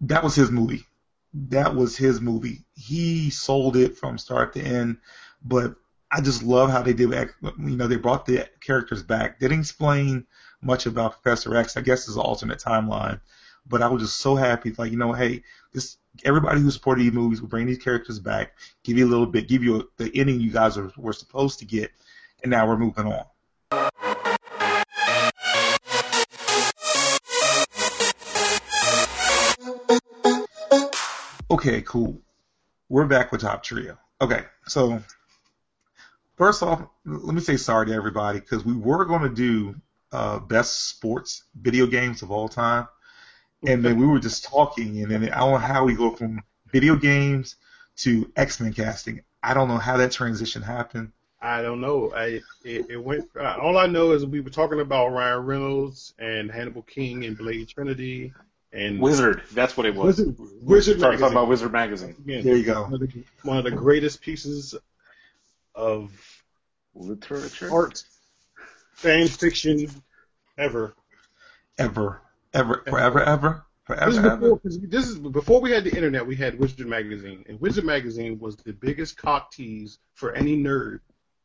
That 0.00 0.24
was 0.24 0.34
his 0.34 0.50
movie. 0.50 0.84
That 1.32 1.76
was 1.76 1.96
his 1.96 2.20
movie. 2.20 2.64
He 2.74 3.30
sold 3.30 3.76
it 3.76 3.96
from 3.96 4.18
start 4.18 4.54
to 4.54 4.60
end, 4.60 4.96
but 5.44 5.76
I 6.10 6.22
just 6.22 6.42
love 6.42 6.70
how 6.70 6.82
they 6.82 6.92
did. 6.92 7.10
You 7.12 7.76
know, 7.76 7.86
they 7.86 7.96
brought 7.96 8.26
the 8.26 8.48
characters 8.60 9.04
back. 9.04 9.38
Didn't 9.38 9.60
explain 9.60 10.26
much 10.60 10.86
about 10.86 11.22
Professor 11.22 11.54
X. 11.56 11.76
I 11.76 11.82
guess 11.82 12.08
it's 12.08 12.16
an 12.16 12.22
alternate 12.22 12.58
timeline, 12.58 13.20
but 13.66 13.82
I 13.82 13.88
was 13.88 14.02
just 14.02 14.16
so 14.18 14.34
happy. 14.34 14.72
Like, 14.76 14.90
you 14.90 14.98
know, 14.98 15.12
hey, 15.12 15.42
this 15.72 15.98
everybody 16.24 16.60
who 16.60 16.70
supported 16.70 17.02
these 17.02 17.12
movies. 17.12 17.40
We 17.40 17.48
bring 17.48 17.66
these 17.66 17.78
characters 17.78 18.18
back, 18.18 18.56
give 18.84 18.98
you 18.98 19.06
a 19.06 19.10
little 19.10 19.26
bit, 19.26 19.48
give 19.48 19.62
you 19.62 19.80
a, 19.80 19.84
the 19.96 20.10
ending 20.14 20.40
you 20.40 20.50
guys 20.50 20.76
were, 20.76 20.92
were 20.96 21.12
supposed 21.12 21.58
to 21.60 21.64
get, 21.64 21.90
and 22.42 22.50
now 22.50 22.66
we're 22.66 22.76
moving 22.76 23.06
on. 23.06 23.24
Okay, 31.50 31.82
cool. 31.82 32.20
We're 32.88 33.06
back 33.06 33.30
with 33.30 33.42
Top 33.42 33.62
Trio. 33.62 33.98
Okay, 34.20 34.44
so 34.66 35.02
first 36.36 36.62
off, 36.62 36.82
let 37.04 37.34
me 37.34 37.40
say 37.40 37.56
sorry 37.56 37.86
to 37.86 37.92
everybody 37.92 38.40
because 38.40 38.64
we 38.64 38.74
were 38.74 39.04
going 39.04 39.22
to 39.22 39.28
do 39.28 39.74
uh, 40.12 40.38
best 40.38 40.88
sports 40.88 41.44
video 41.54 41.86
games 41.86 42.22
of 42.22 42.30
all 42.30 42.48
time, 42.48 42.88
and 43.66 43.84
then 43.84 43.98
we 43.98 44.06
were 44.06 44.18
just 44.18 44.44
talking, 44.44 45.02
and 45.02 45.10
then 45.10 45.24
I 45.30 45.38
don't 45.40 45.52
know 45.52 45.58
how 45.58 45.84
we 45.84 45.94
go 45.94 46.10
from 46.14 46.42
video 46.72 46.96
games 46.96 47.56
to 47.98 48.30
X 48.36 48.60
Men 48.60 48.72
casting. 48.72 49.22
I 49.42 49.54
don't 49.54 49.68
know 49.68 49.78
how 49.78 49.96
that 49.98 50.12
transition 50.12 50.62
happened. 50.62 51.12
I 51.40 51.60
don't 51.62 51.80
know. 51.80 52.12
I 52.14 52.40
it, 52.64 52.90
it 52.90 52.96
went. 53.02 53.28
Uh, 53.38 53.56
all 53.60 53.76
I 53.76 53.86
know 53.86 54.12
is 54.12 54.24
we 54.24 54.40
were 54.40 54.50
talking 54.50 54.80
about 54.80 55.12
Ryan 55.12 55.44
Reynolds 55.44 56.14
and 56.18 56.50
Hannibal 56.50 56.82
King 56.82 57.24
and 57.24 57.36
Blade 57.36 57.68
Trinity 57.68 58.32
and 58.72 59.00
Wizard. 59.00 59.42
That's 59.52 59.76
what 59.76 59.84
it 59.86 59.94
was. 59.94 60.18
Wizard, 60.18 60.36
Wizard 60.62 61.00
Sorry, 61.00 61.16
talking 61.16 61.20
Magazine. 61.20 61.36
about 61.36 61.48
Wizard 61.48 61.72
magazine. 61.72 62.16
Again, 62.24 62.44
There 62.44 62.56
you 62.56 62.64
go. 62.64 62.82
One 62.84 62.94
of, 62.94 63.00
the, 63.00 63.24
one 63.42 63.58
of 63.58 63.64
the 63.64 63.70
greatest 63.72 64.20
pieces 64.20 64.74
of 65.74 66.12
Literature. 66.94 67.72
art, 67.72 68.04
fan 68.94 69.26
fiction 69.26 69.90
ever. 70.58 70.94
Ever, 71.78 72.20
ever, 72.54 72.82
forever, 72.88 73.22
ever, 73.22 73.66
This 74.04 74.14
is, 74.14 74.20
forever, 74.20 74.26
ever. 74.26 74.36
before, 74.36 74.60
this 74.64 75.08
is 75.08 75.18
before 75.18 75.60
we 75.60 75.70
had 75.70 75.84
the 75.84 75.94
internet. 75.94 76.26
We 76.26 76.36
had 76.36 76.58
Wizard 76.58 76.86
Magazine, 76.86 77.44
and 77.48 77.60
Wizard 77.60 77.84
Magazine 77.84 78.38
was 78.38 78.56
the 78.56 78.72
biggest 78.72 79.16
cock 79.16 79.52
tease 79.52 79.98
for 80.14 80.32
any 80.32 80.56
nerd 80.56 81.00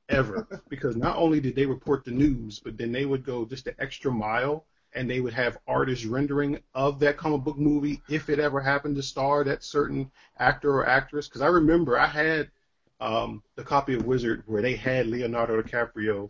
ever. 0.09 0.47
because 0.69 0.95
not 0.95 1.17
only 1.17 1.39
did 1.39 1.55
they 1.55 1.65
report 1.65 2.05
the 2.05 2.11
news, 2.11 2.59
but 2.59 2.77
then 2.77 2.91
they 2.91 3.05
would 3.05 3.23
go 3.23 3.45
just 3.45 3.65
the 3.65 3.79
extra 3.81 4.11
mile, 4.11 4.65
and 4.93 5.09
they 5.09 5.19
would 5.19 5.33
have 5.33 5.57
artist 5.67 6.05
rendering 6.05 6.59
of 6.73 6.99
that 6.99 7.17
comic 7.17 7.41
book 7.41 7.57
movie 7.57 8.01
if 8.09 8.29
it 8.29 8.39
ever 8.39 8.59
happened 8.59 8.95
to 8.95 9.03
star 9.03 9.43
that 9.43 9.63
certain 9.63 10.11
actor 10.39 10.71
or 10.71 10.87
actress. 10.87 11.27
Because 11.27 11.41
I 11.41 11.47
remember 11.47 11.97
I 11.97 12.07
had 12.07 12.49
um, 12.99 13.43
the 13.55 13.63
copy 13.63 13.93
of 13.93 14.05
Wizard 14.05 14.43
where 14.47 14.61
they 14.61 14.75
had 14.75 15.07
Leonardo 15.07 15.61
DiCaprio 15.61 16.29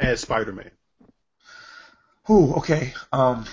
as 0.00 0.20
Spider-Man. 0.20 0.70
Whew, 2.26 2.54
okay. 2.54 2.94
Um, 3.12 3.44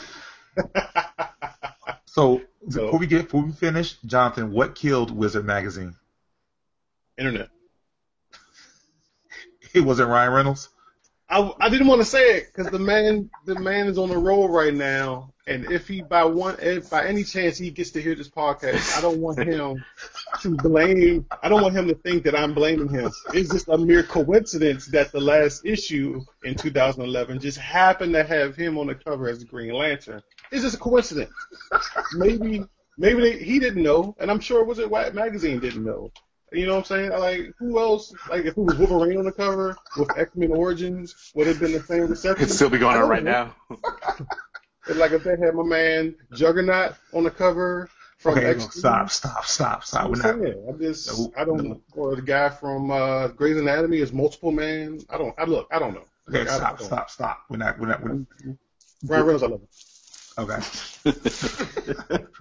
so 2.06 2.42
So- 2.70 2.86
before 2.86 3.00
we 3.00 3.08
get 3.08 3.24
before 3.24 3.44
we 3.44 3.52
finish, 3.52 3.96
Jonathan, 4.06 4.52
what 4.52 4.76
killed 4.76 5.12
Wizard 5.12 5.46
magazine? 5.46 5.96
internet. 7.18 7.50
It 9.74 9.82
wasn't 9.82 10.10
Ryan 10.10 10.34
Reynolds. 10.34 10.70
I, 11.30 11.52
I 11.60 11.70
didn't 11.70 11.86
want 11.86 12.02
to 12.02 12.06
say 12.06 12.38
it 12.38 12.48
because 12.48 12.72
the 12.72 12.80
man 12.80 13.30
the 13.46 13.54
man 13.60 13.86
is 13.88 14.00
on 14.00 14.10
the 14.10 14.18
roll 14.18 14.50
right 14.50 14.74
now, 14.74 15.32
and 15.50 15.72
if 15.72 15.88
he 15.88 16.02
by 16.02 16.24
one 16.24 16.56
if 16.62 16.92
by 16.92 17.06
any 17.08 17.24
chance 17.24 17.58
he 17.58 17.72
gets 17.72 17.90
to 17.92 18.02
hear 18.02 18.14
this 18.14 18.30
podcast, 18.30 18.98
I 18.98 19.02
don't 19.02 19.20
want 19.20 19.40
him 19.40 19.84
to 20.42 20.56
blame. 20.58 21.26
I 21.42 21.50
don't 21.50 21.64
want 21.64 21.76
him 21.76 21.88
to 21.88 21.96
think 21.96 22.24
that 22.26 22.36
I'm 22.36 22.54
blaming 22.54 22.88
him. 22.88 23.12
It's 23.34 23.50
just 23.50 23.68
a 23.68 23.78
mere 23.78 24.04
coincidence 24.04 24.86
that 24.88 25.12
the 25.12 25.20
last 25.20 25.66
issue 25.66 26.24
in 26.44 26.54
2011 26.54 27.40
just 27.40 27.58
happened 27.58 28.14
to 28.14 28.24
have 28.24 28.56
him 28.56 28.78
on 28.78 28.88
the 28.88 28.96
cover 28.96 29.28
as 29.28 29.40
the 29.40 29.46
Green 29.46 29.74
Lantern. 29.74 30.22
It's 30.52 30.62
just 30.62 30.76
a 30.76 30.80
coincidence. 30.80 31.34
Maybe 32.14 32.64
maybe 32.98 33.22
they, 33.22 33.44
he 33.44 33.60
didn't 33.60 33.82
know, 33.82 34.16
and 34.20 34.30
I'm 34.30 34.40
sure 34.40 34.64
was 34.64 34.78
it 34.78 34.90
White 34.90 35.16
Magazine 35.16 35.60
didn't 35.60 35.84
know. 35.84 36.12
You 36.52 36.66
know 36.66 36.74
what 36.74 36.80
I'm 36.80 36.86
saying? 36.86 37.10
Like, 37.12 37.54
who 37.60 37.80
else? 37.80 38.14
Like, 38.28 38.46
if 38.46 38.58
it 38.58 38.58
was 38.58 38.76
Wolverine 38.76 39.20
on 39.20 39.26
the 39.26 39.32
cover 39.32 39.76
with 39.98 40.18
X 40.18 40.36
Men 40.36 40.52
Origins, 40.52 41.32
would 41.36 41.48
it 41.48 41.52
have 41.52 41.60
been 41.60 41.74
the 41.74 41.82
same 41.82 42.08
reception? 42.08 42.44
It'd 42.44 42.56
still 42.56 42.70
be 42.70 42.80
going 42.80 42.98
on 42.98 43.08
right 43.08 43.24
know. 43.24 43.52
now. 43.70 43.78
Like, 44.98 45.12
if 45.12 45.24
they 45.24 45.38
had 45.38 45.56
my 45.56 45.64
man 45.64 46.16
Juggernaut 46.34 46.96
on 47.14 47.24
the 47.24 47.32
cover 47.32 47.90
from 48.18 48.38
Okay, 48.38 48.48
X 48.48 48.68
stop, 48.78 49.10
stop, 49.10 49.46
stop, 49.46 49.84
stop. 49.84 50.10
We're 50.10 50.16
not. 50.18 50.40
saying, 50.40 50.66
I 50.68 50.72
just, 50.78 51.18
No, 51.18 51.34
I 51.38 51.46
don't, 51.46 51.64
no. 51.64 51.82
or 51.94 52.16
the 52.16 52.22
guy 52.22 52.50
from 52.50 52.92
uh, 52.92 53.30
Grey's 53.30 53.58
Anatomy 53.58 54.00
is 54.00 54.12
multiple 54.12 54.52
man. 54.52 55.00
I 55.10 55.18
don't, 55.18 55.34
I 55.40 55.46
look, 55.46 55.68
I 55.72 55.80
don't 55.80 55.94
know. 55.94 56.04
Okay, 56.28 56.42
I 56.42 56.56
stop, 56.56 56.82
stop, 56.82 57.10
stop. 57.10 57.44
We're 57.50 57.58
not. 57.58 57.80
We're 57.80 57.88
not. 57.88 58.04
We're, 58.04 58.26
Ryan 59.06 59.26
Reynolds, 59.26 59.44
I 59.44 59.48
love 59.48 59.62
him. 59.62 60.64
okay. 62.14 62.24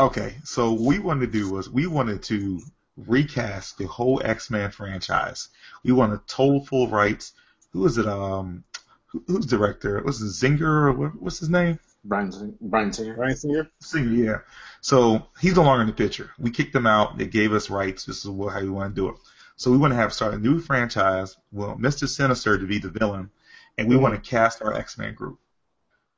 Okay. 0.00 0.34
So 0.42 0.72
what 0.72 0.80
we 0.80 0.98
wanted 0.98 1.32
to 1.32 1.38
do 1.38 1.50
was 1.50 1.70
we 1.70 1.86
wanted 1.86 2.22
to 2.24 2.60
recast 2.96 3.78
the 3.78 3.86
whole 3.86 4.20
X 4.24 4.50
Men 4.50 4.70
franchise. 4.70 5.48
We 5.84 5.92
wanted 5.92 6.26
total 6.26 6.64
full 6.64 6.88
rights. 6.88 7.32
Who 7.72 7.86
is 7.86 7.98
it? 7.98 8.06
Um, 8.06 8.64
who, 9.12 9.22
who's 9.26 9.46
director? 9.46 10.02
Was 10.02 10.20
it 10.22 10.26
Zinger 10.26 10.62
or 10.62 10.92
what, 10.92 11.22
what's 11.22 11.38
his 11.38 11.50
name? 11.50 11.78
Bryan, 12.04 12.32
Sing- 12.32 12.56
Bryan 12.60 12.92
Singer. 12.92 13.14
Ryan 13.14 13.36
Singer. 13.36 13.70
Singer, 13.80 14.10
yeah. 14.10 14.38
So 14.80 15.26
he's 15.40 15.54
no 15.54 15.62
longer 15.62 15.82
in 15.82 15.86
the 15.86 15.92
picture. 15.92 16.30
We 16.38 16.50
kicked 16.50 16.74
him 16.74 16.86
out. 16.86 17.18
They 17.18 17.26
gave 17.26 17.52
us 17.52 17.70
rights. 17.70 18.04
This 18.04 18.24
is 18.24 18.30
what, 18.30 18.52
how 18.52 18.60
we 18.60 18.70
want 18.70 18.94
to 18.94 19.00
do 19.00 19.08
it. 19.10 19.16
So 19.56 19.70
we 19.70 19.76
want 19.76 19.92
to 19.92 19.96
have 19.96 20.12
start 20.12 20.34
a 20.34 20.38
new 20.38 20.58
franchise. 20.58 21.36
Well, 21.52 21.76
Mr. 21.76 22.08
Sinister 22.08 22.58
to 22.58 22.66
be 22.66 22.78
the 22.78 22.88
villain, 22.88 23.30
and 23.78 23.88
we 23.88 23.96
want 23.96 24.14
to 24.14 24.30
cast 24.30 24.62
our 24.62 24.74
X 24.74 24.98
Men 24.98 25.14
group. 25.14 25.38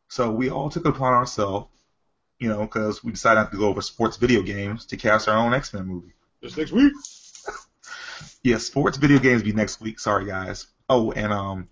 So 0.09 0.31
we 0.31 0.49
all 0.49 0.71
took 0.71 0.87
it 0.87 0.91
upon 0.91 1.13
ourselves, 1.13 1.69
you 2.39 2.49
know, 2.49 2.61
because 2.63 3.03
we 3.03 3.11
decided 3.11 3.41
not 3.41 3.51
to 3.51 3.59
go 3.59 3.69
over 3.69 3.83
sports 3.83 4.17
video 4.17 4.41
games 4.43 4.87
to 4.87 4.97
cast 4.97 5.29
our 5.29 5.37
own 5.37 5.53
X 5.53 5.75
Men 5.75 5.87
movie. 5.87 6.15
This 6.41 6.57
next 6.57 6.73
week. 6.73 6.93
Yeah, 8.43 8.59
sports 8.59 8.99
video 8.99 9.19
games 9.19 9.43
be 9.43 9.53
next 9.53 9.81
week. 9.81 9.99
Sorry 9.99 10.27
guys. 10.27 10.67
Oh, 10.89 11.13
and 11.13 11.33
um, 11.33 11.69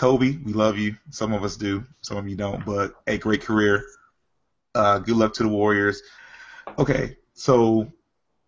Kobe, 0.00 0.38
we 0.42 0.54
love 0.54 0.78
you. 0.78 0.96
Some 1.10 1.34
of 1.34 1.44
us 1.44 1.58
do, 1.58 1.84
some 2.00 2.16
of 2.16 2.26
you 2.26 2.34
don't. 2.34 2.64
But 2.64 2.94
a 3.06 3.18
great 3.18 3.42
career. 3.42 3.84
Uh, 4.74 4.98
good 4.98 5.16
luck 5.16 5.34
to 5.34 5.42
the 5.42 5.48
Warriors. 5.50 6.00
Okay, 6.78 7.18
so 7.34 7.92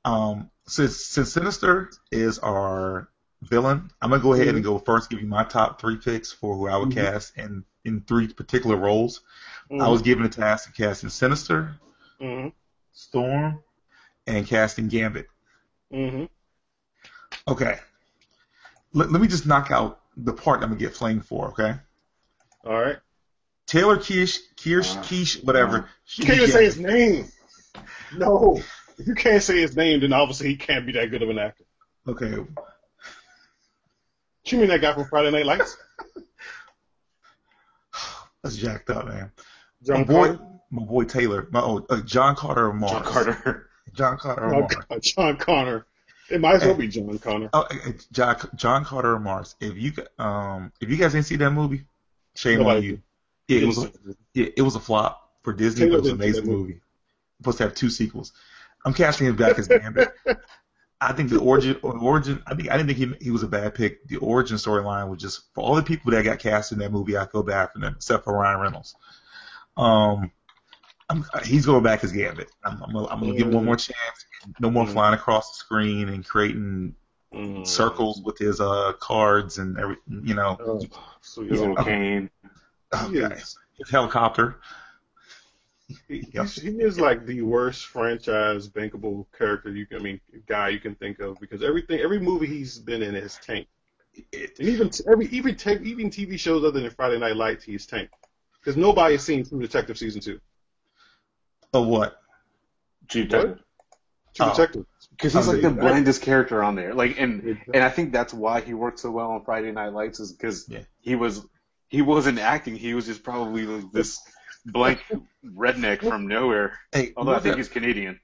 um, 0.06 0.50
since 0.66 0.97
since 1.04 1.30
Sinister 1.30 1.90
is 2.11 2.38
our 2.38 3.11
villain, 3.42 3.90
I'm 4.00 4.09
gonna 4.09 4.23
go 4.23 4.32
ahead 4.32 4.54
and 4.54 4.64
go 4.64 4.78
first. 4.78 5.11
Give 5.11 5.21
you 5.21 5.26
my 5.26 5.44
top 5.44 5.78
three 5.78 5.97
picks 5.97 6.32
for 6.32 6.56
who 6.56 6.68
I 6.68 6.78
would 6.78 6.88
Mhm. 6.88 6.94
cast 6.94 7.37
in 7.37 7.64
in 7.85 8.00
three 8.00 8.32
particular 8.32 8.76
roles. 8.76 9.21
I 9.71 9.88
was 9.88 10.00
given 10.00 10.25
a 10.25 10.30
task 10.30 10.71
of 10.71 10.75
casting 10.75 11.11
Sinister, 11.11 11.75
Mm-hmm. 12.18 12.49
Storm, 12.92 13.62
and 14.26 14.47
casting 14.47 14.88
Gambit. 14.88 15.26
Mm-hmm. 15.92 16.25
Okay. 17.47 17.78
Let, 18.94 19.12
let 19.12 19.21
me 19.21 19.28
just 19.28 19.47
knock 19.47 19.71
out 19.71 20.01
the 20.16 20.33
part 20.33 20.62
I'm 20.62 20.69
gonna 20.71 20.76
get 20.81 20.95
flamed 20.95 21.25
for, 21.26 21.49
okay? 21.49 21.75
All 22.64 22.81
right. 22.81 22.97
Taylor 23.66 23.97
Kish, 23.97 24.38
Kirsch, 24.62 24.97
Uh, 24.97 25.02
Keish, 25.02 25.42
whatever. 25.45 25.78
uh, 25.78 25.85
You 26.16 26.25
can't 26.26 26.38
even 26.38 26.50
say 26.50 26.64
his 26.64 26.78
name. 26.78 27.26
No. 28.16 28.61
If 28.99 29.07
you 29.07 29.14
can't 29.14 29.42
say 29.42 29.61
his 29.61 29.75
name, 29.76 30.00
then 30.00 30.12
obviously 30.12 30.49
he 30.49 30.57
can't 30.57 30.85
be 30.85 30.92
that 30.92 31.11
good 31.11 31.23
of 31.23 31.31
an 31.31 31.38
actor. 31.38 31.64
Okay. 32.07 32.31
You 34.45 34.59
mean 34.59 34.69
that 34.69 34.81
guy 34.81 34.92
from 34.92 35.07
Friday 35.07 35.31
Night 35.31 35.47
Lights? 35.47 35.76
That's 38.42 38.57
jacked 38.57 38.90
up, 38.90 39.07
man. 39.07 39.31
John 39.85 39.99
my 40.00 40.04
boy, 40.04 40.26
Carter? 40.28 40.45
my 40.71 40.85
boy 40.85 41.04
Taylor. 41.04 41.49
My 41.50 41.61
oh, 41.61 41.87
uh, 41.88 42.00
John 42.02 42.35
Carter 42.37 42.69
of 42.69 42.75
Mars. 42.76 42.92
John 42.92 43.04
Carter. 43.04 43.69
John 43.95 44.19
Carter 44.19 44.45
of 44.45 44.52
Oh, 44.52 44.69
Mars. 44.90 45.02
John 45.12 45.37
Connor. 45.37 45.87
It 46.31 46.41
might 46.41 46.57
as 46.57 46.64
well 46.64 46.75
be 46.75 46.88
John 46.88 47.19
Connor. 47.19 47.50
Oh, 47.52 47.61
uh, 47.61 47.75
uh, 47.88 47.93
John, 48.12 48.37
John 48.55 48.85
Carter 48.85 49.19
Mars. 49.19 49.57
If 49.61 49.76
you 49.76 49.93
um 50.19 50.73
if 50.81 50.88
you 50.88 50.97
guys 50.97 51.12
didn't 51.12 51.26
see 51.26 51.37
that 51.37 51.50
movie, 51.50 51.85
shame 52.35 52.61
on 52.61 52.67
Nobody 52.67 52.87
you. 52.87 53.02
Yeah, 53.49 53.61
it 53.61 53.67
was 53.67 53.85
a, 53.85 53.93
yeah, 54.35 54.47
it 54.57 54.62
was 54.62 54.76
a 54.76 54.81
flop 54.81 55.31
for 55.43 55.52
Disney, 55.52 55.87
Taylor 55.87 55.93
but 55.93 55.97
it 55.99 56.02
was 56.02 56.09
an 56.11 56.14
amazing 56.17 56.45
that 56.45 56.50
movie. 56.50 56.81
Supposed 57.38 57.59
to 57.59 57.64
have 57.64 57.75
two 57.75 57.91
sequels. 57.91 58.33
I'm 58.85 58.95
casting 58.95 59.26
him 59.26 59.37
back 59.37 59.59
as 59.59 59.69
Gambit. 59.69 60.12
I 61.00 61.12
think 61.12 61.31
the 61.31 61.41
origin, 61.41 61.76
origin. 61.83 62.43
I 62.47 62.55
think 62.55 62.71
I 62.71 62.76
didn't 62.76 62.95
think 62.95 63.19
he 63.21 63.25
he 63.25 63.31
was 63.33 63.43
a 63.43 63.49
bad 63.49 63.75
pick. 63.75 64.07
The 64.07 64.19
origin 64.19 64.57
storyline 64.57 65.09
was 65.09 65.21
just 65.21 65.43
for 65.52 65.64
all 65.64 65.75
the 65.75 65.83
people 65.83 66.12
that 66.12 66.23
got 66.25 66.38
cast 66.38 66.71
in 66.71 66.79
that 66.79 66.93
movie. 66.93 67.19
I 67.19 67.26
feel 67.26 67.43
bad 67.43 67.73
for 67.73 67.81
them, 67.81 67.95
except 67.97 68.25
for 68.25 68.33
Ryan 68.33 68.61
Reynolds. 68.61 68.95
Um, 69.76 70.31
I'm, 71.12 71.25
he's 71.45 71.66
going 71.66 71.83
back 71.83 72.02
as 72.04 72.12
Gambit. 72.12 72.50
I'm, 72.64 72.83
I'm, 72.83 72.92
gonna, 72.92 73.07
I'm 73.09 73.21
gonna 73.21 73.35
give 73.35 73.47
him 73.49 73.52
one 73.54 73.64
more 73.64 73.76
chance. 73.76 73.99
No 74.61 74.71
more 74.71 74.87
Mm. 74.87 74.92
flying 74.92 75.14
across 75.14 75.50
the 75.52 75.57
screen 75.57 76.09
and 76.09 76.25
creating 76.25 76.95
Mm. 77.35 77.66
circles 77.66 78.21
with 78.23 78.37
his 78.37 78.61
uh 78.61 78.92
cards 79.00 79.57
and 79.59 79.78
every. 79.78 79.97
You 80.07 80.35
know, 80.35 80.57
Oh, 80.61 80.81
sweet. 81.23 81.50
His 81.50 81.61
little 81.61 81.78
Okay. 81.78 81.90
cane. 81.90 82.31
He 83.11 83.23
okay. 83.25 83.35
his 83.37 83.90
helicopter. 83.90 84.57
He, 86.09 86.16
Yep. 86.19 86.26
he's- 86.33 86.54
he 86.57 86.69
is 86.81 86.99
like 87.00 87.25
the 87.26 87.40
worst 87.42 87.87
franchise 87.87 88.69
bankable 88.69 89.26
character 89.37 89.71
you 89.71 89.87
can, 89.87 89.99
I 89.99 90.00
mean, 90.02 90.21
guy 90.47 90.69
you 90.71 90.81
can 90.81 90.95
think 90.95 91.21
of 91.21 91.38
because 91.40 91.62
everything, 91.62 92.00
every 92.00 92.19
movie 92.19 92.47
he's 92.47 92.78
been 92.78 93.02
in 93.02 93.14
is 93.14 93.38
tanked, 93.45 93.71
and 94.33 94.50
even 94.61 94.90
every 95.11 95.26
even 95.28 95.57
ta- 95.57 95.78
even 95.83 96.11
TV 96.11 96.38
shows 96.38 96.64
other 96.64 96.81
than 96.81 96.90
Friday 96.90 97.19
Night 97.19 97.37
Lights, 97.37 97.64
he's 97.64 97.87
tanked 97.87 98.14
because 98.61 98.76
nobody 98.76 99.14
has 99.14 99.23
seen 99.25 99.45
True 99.45 99.61
Detective 99.61 99.97
season 99.99 100.21
two. 100.21 100.38
Of 101.73 101.87
what? 101.87 102.21
Chief 103.09 103.31
What? 103.31 103.31
Detective. 103.31 103.64
True 104.35 104.47
Oh. 104.47 104.50
Detective. 104.50 104.87
Because 105.11 105.35
he's 105.35 105.49
Oh, 105.49 105.52
like 105.52 105.62
the 105.62 105.69
yeah. 105.69 105.75
blandest 105.75 106.23
character 106.23 106.62
on 106.62 106.75
there. 106.75 106.95
Like, 106.95 107.19
and 107.19 107.41
Exactly. 107.47 107.75
and 107.75 107.85
I 107.85 107.91
think 107.91 108.12
that's 108.12 108.33
why 108.33 108.61
he 108.61 108.73
worked 108.75 108.99
so 109.00 109.11
well 109.11 109.31
on 109.33 109.45
Friday 109.45 109.71
Night 109.73 109.93
Lights 109.93 110.21
is 110.21 110.33
because 110.33 110.67
Yeah. 110.69 110.81
he 111.00 111.14
was 111.17 111.45
he 111.88 112.00
wasn't 112.00 112.38
acting. 112.38 112.75
He 112.76 112.95
was 112.95 113.05
just 113.07 113.23
probably 113.23 113.67
like 113.67 113.93
this 113.93 114.19
blank 114.64 115.05
redneck 115.45 116.00
from 116.00 116.26
nowhere. 116.26 116.79
Hey, 116.93 117.12
Although 117.17 117.35
I 117.35 117.41
think 117.41 117.57
was 117.57 117.67
he's 117.67 117.73
Canadian. 117.73 118.19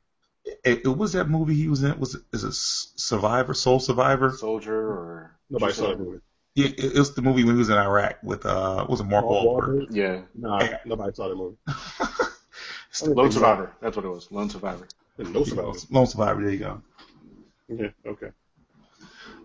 it, 0.64 0.81
it 0.87 0.97
was 0.97 1.12
that 1.12 1.28
movie 1.28 1.55
he 1.55 1.69
was 1.69 1.83
in. 1.83 1.99
Was 2.00 2.14
it, 2.14 2.23
is 2.33 2.45
it 2.45 2.49
S- 2.49 2.93
Survivor, 2.97 3.52
Soul 3.52 3.78
Survivor? 3.81 4.31
Soldier 4.33 4.75
or 4.75 5.38
Nobody 5.50 5.75
saw 5.75 5.88
that 5.88 5.99
movie. 6.00 6.21
Yeah, 6.55 6.69
it, 6.69 6.85
it 6.85 6.99
was 6.99 7.14
the 7.14 7.21
movie 7.23 7.45
when 7.45 7.55
he 7.57 7.59
was 7.59 7.69
in 7.69 7.76
Iraq 7.76 8.23
with 8.23 8.47
uh, 8.47 8.87
was 8.88 9.00
it 9.00 9.05
Mark 9.05 9.26
Mark 9.26 9.45
Wahlberg? 9.45 9.69
Wahlberg? 9.69 9.87
yeah, 9.90 10.23
Nah, 10.35 10.61
Yeah. 10.62 10.78
nobody 10.87 11.12
saw 11.14 11.28
that 11.28 11.37
movie. 11.37 11.57
Lone 13.02 13.30
Survivor. 13.30 13.73
That's 13.80 13.97
what 13.97 14.04
it 14.04 14.09
was. 14.09 14.30
Lone 14.30 14.50
Survivor. 14.50 14.87
No 15.18 15.45
survivor. 15.45 15.73
Lone 15.90 16.07
Survivor. 16.07 16.40
There 16.42 16.50
you 16.50 16.59
go. 16.59 16.83
Yeah. 17.68 17.88
Okay. 18.07 18.30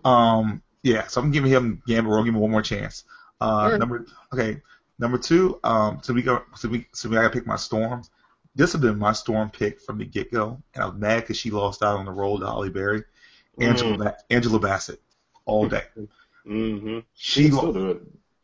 Um, 0.04 0.62
yeah, 0.82 1.06
so 1.06 1.20
I'm 1.20 1.30
giving 1.30 1.50
him 1.50 1.82
Gambit 1.86 2.12
Roll. 2.12 2.24
Give 2.24 2.34
me 2.34 2.40
one 2.40 2.50
more 2.50 2.62
chance. 2.62 3.04
Uh, 3.40 3.44
Alright. 3.44 3.80
number 3.80 4.06
okay, 4.32 4.60
number 4.98 5.18
two. 5.18 5.58
Um, 5.64 6.00
so 6.02 6.12
we 6.14 6.22
go. 6.22 6.42
So 6.54 6.68
we 6.68 6.86
so 6.92 7.08
we 7.08 7.16
gotta 7.16 7.30
pick 7.30 7.46
my 7.46 7.56
storms. 7.56 8.10
This 8.54 8.72
has 8.72 8.80
been 8.80 8.98
my 8.98 9.12
storm 9.12 9.50
pick 9.50 9.80
from 9.80 9.98
the 9.98 10.04
get 10.04 10.30
go, 10.30 10.62
and 10.74 10.84
I 10.84 10.86
was 10.86 10.94
mad 10.94 11.20
because 11.20 11.36
she 11.36 11.50
lost 11.50 11.82
out 11.82 11.98
on 11.98 12.04
the 12.04 12.12
role 12.12 12.38
to 12.38 12.46
Halle 12.46 12.68
Berry. 12.68 13.02
Angela 13.58 13.96
Ba- 13.96 14.16
Angela 14.30 14.58
Bassett, 14.58 15.00
all 15.44 15.68
day. 15.68 15.84
Mm-hmm. 16.46 17.00
She 17.14 17.46
Still 17.48 17.62
lo- 17.62 17.72
do 17.72 17.90
it. 17.90 18.02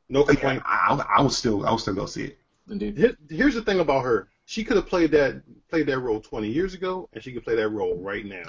No 0.08 0.20
yeah, 0.20 0.26
complaint. 0.26 0.62
I, 0.66 1.04
I 1.16 1.22
would 1.22 1.32
still 1.32 1.66
I 1.66 1.70
would 1.70 1.80
still 1.80 1.94
go 1.94 2.06
see 2.06 2.24
it. 2.24 2.38
Indeed. 2.68 3.16
Here's 3.28 3.54
the 3.54 3.62
thing 3.62 3.80
about 3.80 4.04
her. 4.04 4.28
She 4.50 4.64
could 4.64 4.74
have 4.74 4.88
played 4.88 5.12
that 5.12 5.42
played 5.68 5.86
that 5.86 6.00
role 6.00 6.18
20 6.18 6.48
years 6.48 6.74
ago, 6.74 7.08
and 7.12 7.22
she 7.22 7.30
could 7.30 7.44
play 7.44 7.54
that 7.54 7.68
role 7.68 7.96
right 7.98 8.26
now. 8.26 8.42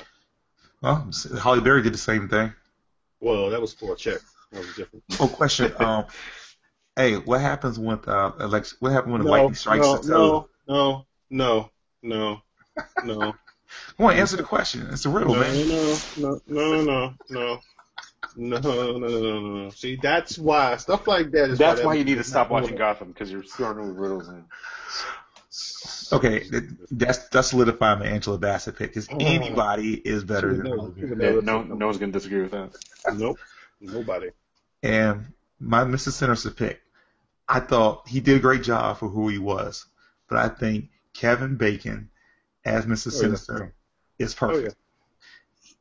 Well, 0.82 1.12
Halle 1.40 1.62
Berry 1.62 1.84
did 1.84 1.94
the 1.94 2.00
same 2.00 2.28
thing. 2.28 2.52
Well, 3.20 3.52
that 3.52 3.62
was 3.62 3.72
for 3.76 3.94
a 3.94 3.96
check. 3.96 4.18
That 4.52 4.66
was 4.66 4.76
different. 4.76 5.04
Oh, 5.20 5.28
question. 5.28 5.72
Um, 5.78 6.06
hey, 6.96 7.18
what 7.18 7.40
happens 7.40 7.78
with 7.78 8.08
uh, 8.08 8.32
election? 8.40 8.78
What 8.80 8.94
happened 8.94 9.14
when 9.14 9.22
the 9.22 9.30
lightning 9.30 9.54
strikes? 9.54 9.86
no, 9.86 10.02
no, 10.02 10.48
no, 10.68 11.06
no, 11.30 11.70
no, 12.02 12.42
no, 13.04 13.34
Come 13.98 14.06
on, 14.08 14.16
answer 14.16 14.38
the 14.38 14.44
question. 14.44 14.88
It's 14.92 15.06
a 15.06 15.10
riddle, 15.10 15.36
no, 15.36 15.42
man. 15.42 15.70
no, 15.70 15.98
no, 16.18 16.42
no, 16.48 16.82
no, 16.82 17.14
no. 17.30 17.60
No, 18.36 18.58
no, 18.58 18.98
no, 18.98 19.08
no, 19.08 19.40
no. 19.40 19.70
See, 19.70 19.98
that's 19.98 20.40
why 20.40 20.78
stuff 20.78 21.06
like 21.06 21.30
that 21.32 21.52
is. 21.52 21.60
That's 21.60 21.82
that 21.82 21.86
why 21.86 21.94
you 21.94 22.04
need 22.04 22.18
to 22.18 22.24
stop 22.24 22.50
watching 22.50 22.76
Gotham 22.76 23.10
because 23.10 23.32
you're 23.32 23.44
starting 23.44 23.88
with 23.88 23.98
riddles 23.98 24.30
in. 24.30 24.46
Okay, 26.14 26.40
th- 26.48 26.64
that's 26.92 27.28
that's 27.30 27.50
solidifying 27.50 28.00
the 28.00 28.06
Angela 28.06 28.38
Bassett 28.38 28.78
pick 28.78 28.90
because 28.92 29.10
Oh. 29.12 29.18
anybody 29.20 29.94
is 29.96 30.24
better 30.24 30.54
than 30.56 30.70
would 30.70 30.80
Halle 30.80 30.88
never- 30.96 31.10
she 31.10 31.16
Berry. 31.16 31.36
would 31.36 31.46
Yeah, 31.46 31.52
no, 31.52 31.64
no 31.64 31.86
one's 31.88 31.98
gonna 31.98 32.12
disagree 32.12 32.42
with 32.42 32.52
that. 32.52 32.72
Nope. 33.16 33.38
Nobody. 33.82 34.30
And 34.84 35.34
my 35.60 35.84
Mr. 35.84 36.10
Sinister 36.12 36.52
pick, 36.52 36.82
I 37.48 37.60
thought 37.60 38.08
he 38.08 38.20
did 38.22 38.38
a 38.38 38.40
great 38.40 38.64
job 38.64 38.98
for 38.98 39.10
who 39.10 39.28
he 39.28 39.38
was, 39.40 39.86
but 40.30 40.38
I 40.38 40.48
think 40.48 40.90
Kevin 41.14 41.58
Bacon 41.58 42.10
as 42.64 42.86
Mr. 42.86 43.08
Oh, 43.08 43.16
yeah. 43.16 43.20
Sinister 43.22 43.74
is 44.20 44.34
Oh 44.34 44.48
perfect. 44.48 44.68
yeah. 44.68 44.74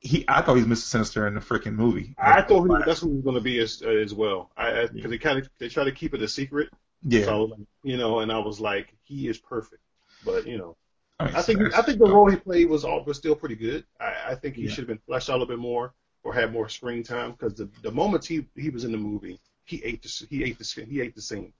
He, 0.03 0.25
I 0.27 0.41
thought 0.43 0.55
he 0.57 0.63
was 0.65 0.79
Mr. 0.81 0.87
Sinister 0.87 1.27
in 1.27 1.35
the 1.35 1.41
freaking 1.41 1.75
movie. 1.75 2.15
I 2.19 2.43
thought 2.43 2.65
he, 2.65 2.85
that's 2.87 3.01
who 3.01 3.09
he 3.11 3.15
was 3.17 3.25
going 3.25 3.37
to 3.37 3.43
be 3.43 3.59
as 3.61 3.83
as 3.83 4.15
well. 4.15 4.51
I 4.57 4.87
because 4.93 5.11
they 5.11 5.19
kind 5.19 5.39
of 5.39 5.49
they 5.59 5.69
try 5.69 5.85
to 5.85 5.93
keep 5.93 6.15
it 6.15 6.23
a 6.23 6.29
secret. 6.29 6.71
Yeah. 7.03 7.25
So 7.25 7.35
I 7.35 7.39
was 7.39 7.51
like, 7.51 7.61
you 7.83 7.97
know, 7.97 8.21
and 8.21 8.31
I 8.33 8.39
was 8.39 8.61
like, 8.61 8.95
he 9.05 9.29
is 9.29 9.39
perfect. 9.39 9.83
But 10.25 10.47
you 10.47 10.59
know, 10.59 10.77
I 11.19 11.43
think 11.43 11.77
I 11.77 11.83
think 11.83 11.99
the 11.99 12.07
role 12.07 12.29
he 12.31 12.37
played 12.37 12.69
was 12.69 12.85
all 12.85 13.05
was 13.05 13.17
still 13.19 13.35
pretty 13.35 13.57
good. 13.57 13.85
I, 14.01 14.15
I 14.31 14.35
think 14.35 14.57
he 14.57 14.63
Yeah. 14.63 14.71
should 14.71 14.79
have 14.83 14.89
been 14.89 15.01
fleshed 15.07 15.29
out 15.31 15.35
a 15.35 15.39
little 15.39 15.55
bit 15.55 15.59
more 15.59 15.93
or 16.23 16.35
had 16.35 16.53
more 16.53 16.69
screen 16.69 17.03
time 17.03 17.33
because 17.33 17.55
the 17.55 17.69
the 17.83 17.91
moments 17.91 18.27
he 18.27 18.47
he 18.57 18.71
was 18.71 18.85
in 18.85 18.93
the 18.93 18.99
movie, 18.99 19.41
he 19.65 19.83
ate 19.85 20.03
the 20.03 20.27
he 20.29 20.45
ate 20.45 20.59
the 20.59 20.85
he 20.89 21.01
ate 21.01 21.15
the 21.15 21.23
scene. 21.23 21.53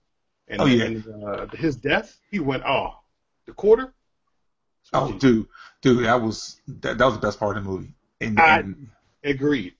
And, 0.47 0.61
Oh, 0.61 0.65
yeah. 0.65 0.85
and 0.85 1.23
uh, 1.23 1.47
his 1.55 1.75
death, 1.77 2.17
he 2.29 2.39
went 2.39 2.63
oh 2.65 2.95
the 3.45 3.53
quarter. 3.53 3.93
Oh, 4.93 5.13
dude, 5.13 5.47
dude, 5.81 6.05
that 6.05 6.21
was 6.21 6.59
that, 6.67 6.97
that 6.97 7.05
was 7.05 7.13
the 7.15 7.21
best 7.21 7.39
part 7.39 7.55
of 7.57 7.63
the 7.63 7.69
movie. 7.69 7.93
And, 8.19 8.39
I- 8.39 8.59
and 8.59 8.87
Agreed. 9.23 9.73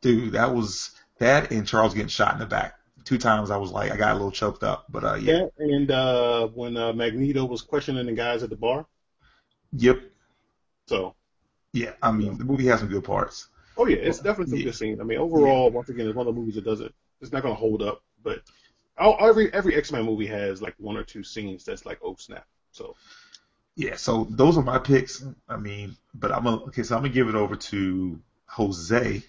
dude, 0.00 0.32
that 0.32 0.54
was 0.54 0.90
that 1.18 1.50
and 1.52 1.66
Charles 1.66 1.94
getting 1.94 2.08
shot 2.08 2.32
in 2.34 2.40
the 2.40 2.46
back 2.46 2.75
two 3.06 3.18
times. 3.18 3.50
I 3.52 3.58
was 3.58 3.72
like, 3.72 3.92
I 3.92 3.98
got 3.98 4.12
a 4.12 4.14
little 4.16 4.32
choked 4.32 4.64
up, 4.64 4.86
but 4.90 5.04
uh, 5.04 5.16
yeah, 5.16 5.38
Yeah, 5.38 5.48
and 5.58 5.90
uh, 5.90 6.48
when 6.48 6.76
uh, 6.76 6.92
Magneto 6.92 7.44
was 7.44 7.62
questioning 7.62 8.06
the 8.06 8.12
guys 8.12 8.42
at 8.42 8.50
the 8.50 8.56
bar, 8.56 8.86
yep, 9.72 10.00
so 10.88 11.14
yeah. 11.72 11.92
I 12.02 12.12
mean, 12.12 12.38
the 12.38 12.44
movie 12.44 12.66
has 12.66 12.80
some 12.80 12.88
good 12.88 13.04
parts. 13.04 13.48
Oh 13.76 13.86
yeah, 13.86 13.96
it's 13.98 14.20
definitely 14.20 14.46
some 14.50 14.60
Yeah. 14.60 14.62
good 14.62 14.74
scenes. 14.74 15.00
I 15.00 15.04
mean, 15.04 15.18
overall, 15.18 15.70
once 15.70 15.88
again, 15.88 16.06
it's 16.06 16.16
one 16.16 16.26
of 16.26 16.34
the 16.34 16.40
movies 16.40 16.54
that 16.56 16.64
doesn't. 16.64 16.94
It's 17.20 17.32
not 17.32 17.42
going 17.42 17.54
to 17.54 17.60
hold 17.60 17.82
up, 17.82 18.02
but 18.22 18.42
oh, 18.98 19.14
every 19.16 19.52
every 19.52 19.74
X 19.76 19.92
Men 19.92 20.04
movie 20.04 20.26
has 20.26 20.62
like 20.62 20.74
one 20.78 20.96
or 20.96 21.04
two 21.04 21.22
scenes 21.24 21.64
that's 21.64 21.86
like 21.86 21.98
oh 22.02 22.16
snap. 22.18 22.46
So 22.72 22.96
Yeah, 23.76 23.96
so 23.96 24.26
those 24.30 24.56
are 24.56 24.62
my 24.62 24.78
picks. 24.78 25.24
I 25.48 25.56
mean, 25.56 25.96
but 26.14 26.32
I'm 26.32 26.44
gonna 26.44 26.62
okay, 26.64 26.82
so 26.82 26.96
I'm 26.96 27.02
gonna 27.02 27.12
give 27.12 27.28
it 27.28 27.34
over 27.34 27.56
to 27.56 28.20
Jose. 28.46 29.22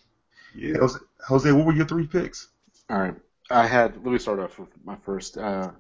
yeah, 0.54 0.80
Jose, 0.80 1.00
Jose, 1.28 1.52
what 1.54 1.66
were 1.66 1.74
your 1.74 1.88
three 1.88 2.08
picks? 2.08 2.50
All 2.90 3.00
right. 3.00 3.16
I 3.50 3.68
had. 3.68 3.96
Let 3.98 4.06
me 4.06 4.20
start 4.20 4.40
off 4.40 4.58
with 4.60 4.70
my 4.86 4.96
first. 4.98 5.38
Uh, 5.38 5.72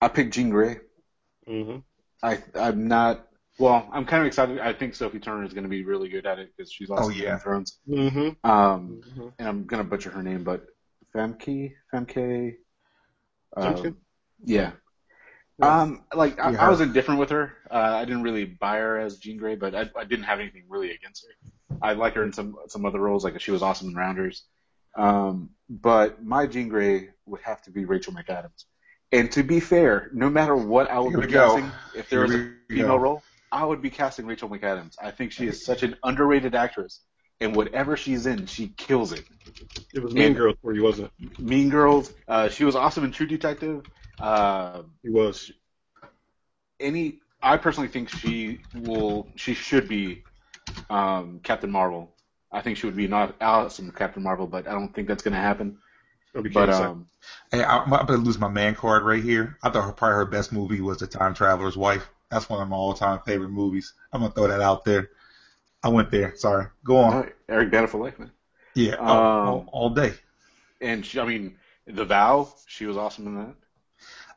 I 0.00 0.08
picked 0.08 0.34
Jean 0.34 0.50
Grey. 0.50 0.80
hmm 1.46 1.78
I 2.22 2.38
I'm 2.54 2.88
not. 2.88 3.26
Well, 3.58 3.88
I'm 3.92 4.04
kind 4.04 4.22
of 4.22 4.26
excited. 4.26 4.60
I 4.60 4.72
think 4.72 4.94
Sophie 4.94 5.18
Turner 5.18 5.44
is 5.44 5.52
going 5.52 5.64
to 5.64 5.68
be 5.70 5.84
really 5.84 6.08
good 6.08 6.26
at 6.26 6.38
it 6.38 6.52
because 6.56 6.72
she's 6.72 6.90
also 6.90 7.04
Oh, 7.04 7.08
in 7.10 7.18
Game 7.18 7.24
yeah. 7.24 7.34
of 7.34 7.42
Thrones. 7.42 7.78
hmm 7.86 8.30
Um, 8.44 9.00
hmm 9.16 9.28
and 9.38 9.48
I'm 9.48 9.64
going 9.66 9.82
to 9.82 9.88
butcher 9.88 10.10
her 10.10 10.22
name, 10.22 10.44
but 10.44 10.66
Femke, 11.14 11.72
Femke. 11.92 12.54
Femke? 13.62 13.90
Um, 13.90 13.96
yeah. 14.44 14.72
Yeah. 15.58 15.74
Um, 15.82 16.04
like 16.14 16.38
I, 16.40 16.52
Yeah. 16.52 16.66
I 16.66 16.68
was 16.68 16.80
indifferent 16.80 17.20
with 17.20 17.30
her. 17.30 17.52
Uh, 17.70 17.74
I 17.74 18.04
didn't 18.04 18.22
really 18.22 18.44
buy 18.44 18.78
her 18.78 18.98
as 18.98 19.18
Jean 19.18 19.38
Grey, 19.38 19.56
but 19.56 19.74
I, 19.74 19.90
I 19.96 20.04
didn't 20.04 20.24
have 20.24 20.40
anything 20.40 20.64
really 20.68 20.92
against 20.92 21.24
her. 21.26 21.34
I 21.82 21.94
like 21.94 22.14
her 22.14 22.24
in 22.24 22.32
some 22.32 22.56
some 22.68 22.86
other 22.86 23.00
roles, 23.00 23.24
like 23.24 23.40
she 23.40 23.50
was 23.52 23.62
awesome 23.62 23.88
in 23.88 23.94
Rounders. 23.94 24.44
Um, 24.94 25.50
but 25.68 26.22
my 26.24 26.46
Jean 26.46 26.68
Grey 26.68 27.10
would 27.26 27.40
have 27.42 27.62
to 27.62 27.70
be 27.70 27.84
Rachel 27.84 28.12
McAdams. 28.12 28.64
And 29.12 29.30
to 29.32 29.42
be 29.42 29.60
fair, 29.60 30.10
no 30.12 30.28
matter 30.28 30.54
what 30.56 30.90
I 30.90 30.98
would 30.98 31.10
Here 31.10 31.20
be 31.20 31.26
we 31.26 31.32
go. 31.32 31.54
casting, 31.56 31.70
if 31.94 32.10
there 32.10 32.20
was 32.22 32.34
a 32.34 32.52
female 32.68 32.88
go. 32.88 32.96
role, 32.96 33.22
I 33.50 33.64
would 33.64 33.80
be 33.80 33.90
casting 33.90 34.26
Rachel 34.26 34.48
McAdams. 34.48 34.96
I 35.02 35.10
think 35.10 35.32
she 35.32 35.46
is 35.46 35.64
such 35.64 35.82
an 35.82 35.96
underrated 36.02 36.54
actress, 36.54 37.00
and 37.40 37.54
whatever 37.56 37.96
she's 37.96 38.26
in, 38.26 38.44
she 38.46 38.68
kills 38.76 39.12
it. 39.12 39.24
It 39.94 40.02
was 40.02 40.12
Mean 40.12 40.24
And- 40.24 40.36
Girls 40.36 40.56
for 40.62 40.74
you, 40.74 40.82
wasn't 40.82 41.10
it? 41.22 41.38
Mean 41.38 41.70
Girls. 41.70 42.12
Uh, 42.26 42.48
she 42.50 42.64
was 42.64 42.76
awesome 42.76 43.04
in 43.04 43.12
True 43.12 43.26
Detective. 43.26 43.86
Uh, 44.20 44.82
He 45.02 45.08
was. 45.10 45.52
any, 46.80 47.20
I 47.42 47.56
personally 47.56 47.88
think 47.88 48.08
she 48.10 48.60
will. 48.74 49.28
She 49.36 49.54
should 49.54 49.88
be 49.88 50.22
um, 50.90 51.40
Captain 51.42 51.70
Marvel. 51.70 52.12
I 52.50 52.60
think 52.60 52.78
she 52.78 52.86
would 52.86 52.96
be 52.96 53.08
not 53.08 53.36
awesome 53.40 53.90
Captain 53.92 54.22
Marvel, 54.22 54.46
but 54.46 54.66
I 54.66 54.72
don't 54.72 54.94
think 54.94 55.08
that's 55.08 55.22
going 55.22 55.34
to 55.34 55.40
happen. 55.40 55.78
Be 56.42 56.48
But 56.50 56.70
um, 56.70 57.08
Hey, 57.50 57.62
I, 57.62 57.78
I'm 57.78 57.92
about 57.92 58.06
to 58.08 58.16
lose 58.16 58.38
my 58.38 58.48
man 58.48 58.74
card 58.74 59.04
right 59.04 59.22
here. 59.22 59.58
I 59.62 59.70
thought 59.70 59.84
her, 59.84 59.92
probably 59.92 60.16
her 60.16 60.24
best 60.24 60.52
movie 60.52 60.80
was 60.80 60.98
The 60.98 61.06
Time 61.06 61.34
Traveler's 61.34 61.76
Wife. 61.76 62.08
That's 62.30 62.48
one 62.48 62.62
of 62.62 62.68
my 62.68 62.76
all-time 62.76 63.20
favorite 63.26 63.50
movies. 63.50 63.94
I'm 64.12 64.20
gonna 64.20 64.32
throw 64.32 64.48
that 64.48 64.60
out 64.60 64.84
there. 64.84 65.10
I 65.82 65.88
went 65.88 66.10
there. 66.10 66.36
Sorry. 66.36 66.66
Go 66.84 66.98
on. 66.98 67.14
oh, 67.14 67.28
Eric 67.48 67.70
Bana 67.70 67.86
for 67.86 68.04
life, 68.04 68.18
man. 68.18 68.30
Yeah, 68.74 68.96
all, 68.96 69.08
Um, 69.08 69.48
all, 69.48 69.68
all 69.72 69.90
day. 69.90 70.12
And 70.80 71.04
she, 71.04 71.18
I 71.18 71.24
mean, 71.24 71.56
The 71.86 72.04
Vow. 72.04 72.52
She 72.66 72.86
was 72.86 72.96
awesome 72.96 73.26
in 73.26 73.34
that. 73.36 73.54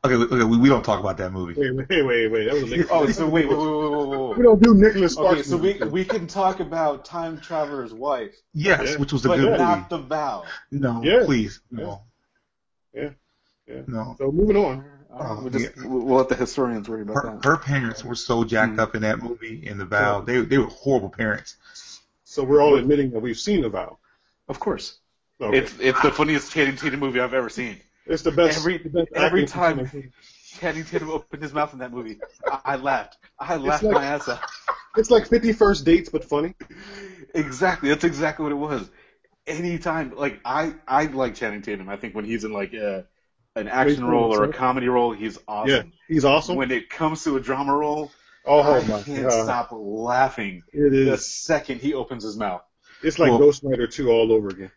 Okay, 0.04 0.16
we- 0.16 0.24
okay, 0.24 0.44
we, 0.44 0.56
we 0.56 0.68
don't 0.68 0.84
talk 0.84 0.98
about 0.98 1.16
that 1.18 1.30
movie. 1.32 1.54
Wait, 1.54 1.70
wait, 1.88 2.02
wait, 2.04 2.26
wait. 2.28 2.44
That 2.46 2.54
was 2.54 2.70
Nick- 2.70 2.88
Oh, 2.90 3.06
so 3.08 3.28
wait, 3.28 3.48
wait, 3.48 3.56
wait, 3.56 3.66
wait, 3.66 4.08
wait, 4.08 4.28
wait, 4.28 4.36
We 4.38 4.42
don't 4.42 4.60
do 4.62 4.74
Nicholas 4.74 5.12
Sparks. 5.12 5.32
Okay, 5.32 5.42
so 5.44 5.56
we 5.56 5.74
we 5.90 6.04
can 6.04 6.26
talk 6.26 6.58
about 6.58 7.04
Time 7.04 7.40
Traveler's 7.40 7.94
Wife, 7.94 8.34
Yes, 8.52 8.90
Yeah. 8.92 8.96
which 8.98 9.12
was 9.12 9.24
a 9.24 9.28
but 9.28 9.36
good 9.36 9.44
movie. 9.52 9.58
not 9.58 9.88
The 9.90 9.98
Vow. 9.98 10.44
No, 10.72 11.02
Yeah. 11.04 11.22
please, 11.24 11.60
no. 11.70 12.02
Yeah. 12.92 13.10
Yeah. 13.68 13.82
No. 13.86 14.16
So 14.18 14.32
moving 14.32 14.56
on. 14.56 14.78
Uh, 14.80 14.84
Oh, 15.14 15.40
we'll, 15.42 15.50
just, 15.50 15.76
yeah. 15.76 15.86
we'll 15.86 16.00
we'll 16.06 16.16
let 16.16 16.28
the 16.30 16.34
historians 16.34 16.88
worry 16.88 17.02
about 17.02 17.14
Her, 17.16 17.22
that. 17.40 17.44
her 17.44 17.56
parents 17.58 18.02
were 18.02 18.14
so 18.16 18.42
jacked 18.44 18.72
Mhm. 18.76 18.80
up 18.80 18.94
in 18.96 19.02
that 19.02 19.22
movie 19.22 19.64
in 19.66 19.76
the 19.78 19.84
vow. 19.84 20.20
They 20.22 20.40
they 20.40 20.58
were 20.58 20.66
horrible 20.66 21.10
parents. 21.10 21.56
So 22.24 22.42
we're 22.42 22.62
all 22.62 22.76
admitting 22.76 23.10
that 23.10 23.20
we've 23.20 23.38
seen 23.38 23.60
the 23.60 23.68
vow. 23.68 23.98
Of 24.48 24.58
course, 24.58 24.98
Okay. 25.40 25.58
it's 25.58 25.74
it's 25.78 26.00
the 26.00 26.10
funniest 26.10 26.50
Channing 26.50 26.74
Tatum 26.76 26.98
movie 26.98 27.20
I've 27.20 27.34
ever 27.34 27.50
seen. 27.50 27.76
It's 28.06 28.22
the 28.22 28.32
best. 28.32 28.58
every- 28.58 28.78
the 28.78 28.88
best 28.90 29.08
every 29.14 29.46
time- 29.46 30.12
Channing 30.58 30.84
Tatum 30.84 31.08
opened 31.10 31.42
his 31.42 31.54
mouth 31.54 31.72
in 31.72 31.78
that 31.78 31.92
movie. 31.92 32.18
I, 32.46 32.60
I 32.64 32.76
laughed. 32.76 33.16
I 33.38 33.56
laughed 33.56 33.84
like- 33.84 33.94
my 33.94 34.04
ass 34.04 34.28
off. 34.28 34.42
It's 34.96 35.10
like 35.10 35.26
Fifty 35.26 35.52
First 35.54 35.86
Dates, 35.86 36.10
but 36.10 36.24
funny. 36.24 36.54
Exactly. 37.34 37.88
That's 37.88 38.04
exactly 38.04 38.42
what 38.42 38.52
it 38.52 38.56
was. 38.56 38.90
Anytime, 39.46 40.14
like 40.14 40.40
I, 40.44 40.74
I 40.86 41.06
like 41.06 41.34
Channing 41.34 41.62
Tatum. 41.62 41.88
I 41.88 41.96
think 41.96 42.14
when 42.14 42.26
he's 42.26 42.44
in 42.44 42.52
like 42.52 42.74
a, 42.74 43.06
an 43.56 43.68
action 43.68 44.04
role 44.04 44.34
or 44.34 44.44
a 44.44 44.52
comedy 44.52 44.88
role, 44.88 45.12
he's 45.12 45.38
awesome. 45.48 45.70
Yeah, 45.74 45.82
he's 46.08 46.24
awesome. 46.26 46.56
When 46.56 46.70
it 46.70 46.90
comes 46.90 47.24
to 47.24 47.36
a 47.36 47.40
drama 47.40 47.74
role, 47.74 48.12
Oh, 48.44 48.58
oh 48.60 48.74
I 48.74 48.84
my 48.86 49.02
can't 49.02 49.22
god, 49.22 49.44
stop 49.44 49.68
laughing 49.72 50.62
it 50.72 50.90
the 51.06 51.16
second 51.16 51.80
he 51.80 51.94
opens 51.94 52.22
his 52.24 52.36
mouth. 52.36 52.62
It's 53.02 53.18
like 53.18 53.30
Well- 53.30 53.38
Ghost 53.38 53.62
Rider 53.64 53.86
2 53.86 54.10
all 54.10 54.30
over 54.32 54.48
again. 54.48 54.70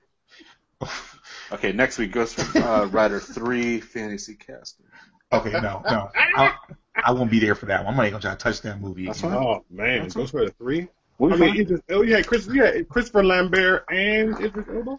Okay, 1.51 1.71
next 1.71 1.97
week 1.97 2.11
Ghost 2.11 2.39
uh, 2.55 2.87
Rider 2.91 3.19
three 3.19 3.79
fantasy 3.79 4.35
casting. 4.35 4.85
Okay, 5.31 5.51
no, 5.51 5.81
no. 5.89 6.11
I, 6.15 6.53
I 6.95 7.11
won't 7.11 7.29
be 7.31 7.39
there 7.39 7.55
for 7.55 7.65
that 7.67 7.83
one. 7.83 7.93
I'm 7.93 7.97
not 7.97 8.03
even 8.07 8.13
gonna 8.13 8.21
try 8.21 8.31
to 8.31 8.37
touch 8.37 8.61
that 8.61 8.79
movie. 8.79 9.05
That's 9.07 9.19
again. 9.19 9.33
Oh 9.33 9.65
man, 9.69 10.03
That's 10.03 10.15
Ghost 10.15 10.33
Rider 10.33 10.51
3. 10.51 10.87
We'll 11.17 11.33
I 11.33 11.37
mean. 11.37 11.61
Idris, 11.61 11.81
oh 11.89 12.01
yeah, 12.01 12.21
Chris, 12.21 12.47
yeah, 12.51 12.81
Christopher 12.89 13.23
Lambert 13.23 13.85
and 13.89 14.39
Idris 14.39 14.65
Elba. 14.67 14.97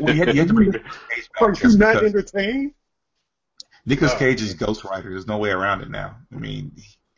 Well, 0.00 0.14
you 0.14 0.20
had, 0.24 0.34
you 0.34 0.40
had 0.40 0.48
to 0.48 0.54
bring 0.54 0.70
Nicolas 0.70 1.58
Cage 1.60 1.64
Are 1.64 1.68
you 1.70 1.78
not 1.78 2.04
entertained? 2.04 2.72
Nicolas 3.84 4.12
Oh. 4.14 4.18
Cage 4.18 4.42
is 4.42 4.54
Ghost 4.54 4.84
Rider. 4.84 5.10
There's 5.10 5.26
no 5.26 5.38
way 5.38 5.50
around 5.50 5.80
it 5.82 5.90
now. 5.90 6.16
I 6.32 6.36
mean, 6.36 6.72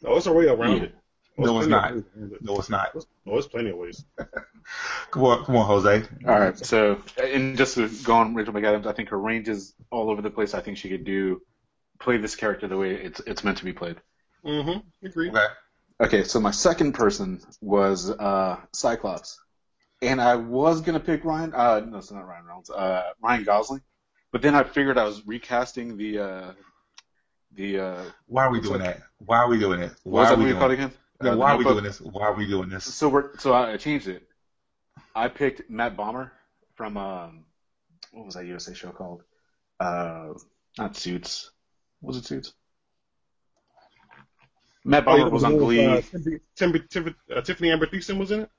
Oh, 0.04 0.16
it's 0.16 0.26
a 0.26 0.32
way 0.32 0.46
around 0.46 0.76
Yeah. 0.78 0.82
it. 0.84 0.94
No, 1.38 1.52
there's 1.54 1.66
it's 1.66 1.70
not. 1.70 1.90
of 1.90 1.96
ways 1.96 2.40
no, 2.40 2.58
it's 2.58 2.70
not. 2.70 2.90
Oh, 2.94 3.02
there's 3.26 3.46
plenty 3.46 3.70
of 3.70 3.76
ways. 3.76 4.04
Come 5.10 5.24
on, 5.24 5.44
come 5.46 5.56
on, 5.56 5.66
Jose. 5.66 6.02
All 6.26 6.38
right, 6.38 6.58
so 6.58 7.00
and 7.16 7.56
just 7.56 7.76
to 7.76 7.88
go 8.04 8.16
on 8.16 8.34
Rachel 8.34 8.52
McAdams, 8.52 8.86
I 8.86 8.92
think 8.92 9.08
her 9.08 9.18
range 9.18 9.48
is 9.48 9.72
all 9.90 10.10
over 10.10 10.20
the 10.20 10.28
place. 10.28 10.52
I 10.52 10.60
think 10.60 10.76
she 10.76 10.90
could 10.90 11.04
do 11.04 11.40
play 11.98 12.18
this 12.18 12.36
character 12.36 12.68
the 12.68 12.76
way 12.76 12.92
it's 12.92 13.20
it's 13.20 13.44
meant 13.44 13.56
to 13.58 13.64
be 13.64 13.72
played. 13.72 13.96
Mm-hmm. 14.44 15.06
Agree. 15.06 15.30
Okay. 15.30 15.46
Okay, 16.00 16.24
so 16.24 16.38
my 16.38 16.50
second 16.50 16.92
person 16.92 17.40
was 17.60 18.10
uh, 18.10 18.56
Cyclops, 18.72 19.40
and 20.02 20.20
I 20.20 20.36
was 20.36 20.82
gonna 20.82 21.00
pick 21.00 21.24
Ryan. 21.24 21.54
Uh, 21.54 21.80
no, 21.80 21.98
it's 21.98 22.12
not 22.12 22.26
Ryan 22.26 22.44
Reynolds. 22.44 22.70
Uh, 22.70 23.04
Ryan 23.22 23.44
Gosling, 23.44 23.80
but 24.30 24.42
then 24.42 24.54
I 24.54 24.64
figured 24.64 24.98
I 24.98 25.04
was 25.04 25.26
recasting 25.26 25.96
the 25.96 26.18
uh, 26.18 26.52
the 27.54 27.80
uh, 27.80 28.04
Why 28.26 28.44
are 28.44 28.50
we 28.50 28.60
doing 28.60 28.80
that? 28.80 29.00
Why 29.18 29.38
are 29.38 29.48
we 29.48 29.58
doing 29.58 29.80
it? 29.80 29.92
what 30.04 30.20
was 30.20 30.26
are 30.26 30.30
that 30.30 30.38
we 30.38 30.44
movie 30.44 30.52
doing 30.52 30.60
called 30.60 30.72
again? 30.72 30.92
Yeah, 31.22 31.30
Uh, 31.32 31.36
why 31.36 31.52
are 31.52 31.56
we 31.58 31.64
doing 31.64 31.84
this? 31.84 32.00
Why 32.00 32.26
are 32.26 32.34
we 32.34 32.46
doing 32.46 32.68
this? 32.68 32.84
So 32.94 33.08
we're 33.08 33.36
so 33.38 33.52
I 33.52 33.76
changed 33.76 34.08
it. 34.08 34.28
I 35.14 35.28
picked 35.28 35.68
Matt 35.68 35.96
Bomer 35.96 36.30
from 36.74 36.96
um, 36.96 37.44
what 38.12 38.26
was 38.26 38.34
that 38.34 38.46
USA 38.46 38.72
show 38.74 38.90
called? 38.90 39.22
Uh, 39.80 40.34
not 40.78 40.96
Suits. 40.96 41.50
Was 42.00 42.16
it 42.16 42.24
Suits? 42.24 42.52
Matt 44.84 45.04
Oh, 45.06 45.10
Bomer 45.10 45.30
was 45.30 45.42
the 45.42 45.48
on 45.48 45.56
Glee. 45.58 45.84
Uh, 45.84 46.00
Tiffani, 46.00 46.40
Tiffani, 46.56 46.88
Tiffani, 46.88 47.14
uh, 47.36 47.40
Tiffani 47.40 47.72
Amber 47.72 47.86
Thiessen 47.86 48.18
was 48.18 48.30
in 48.30 48.40
it. 48.40 48.50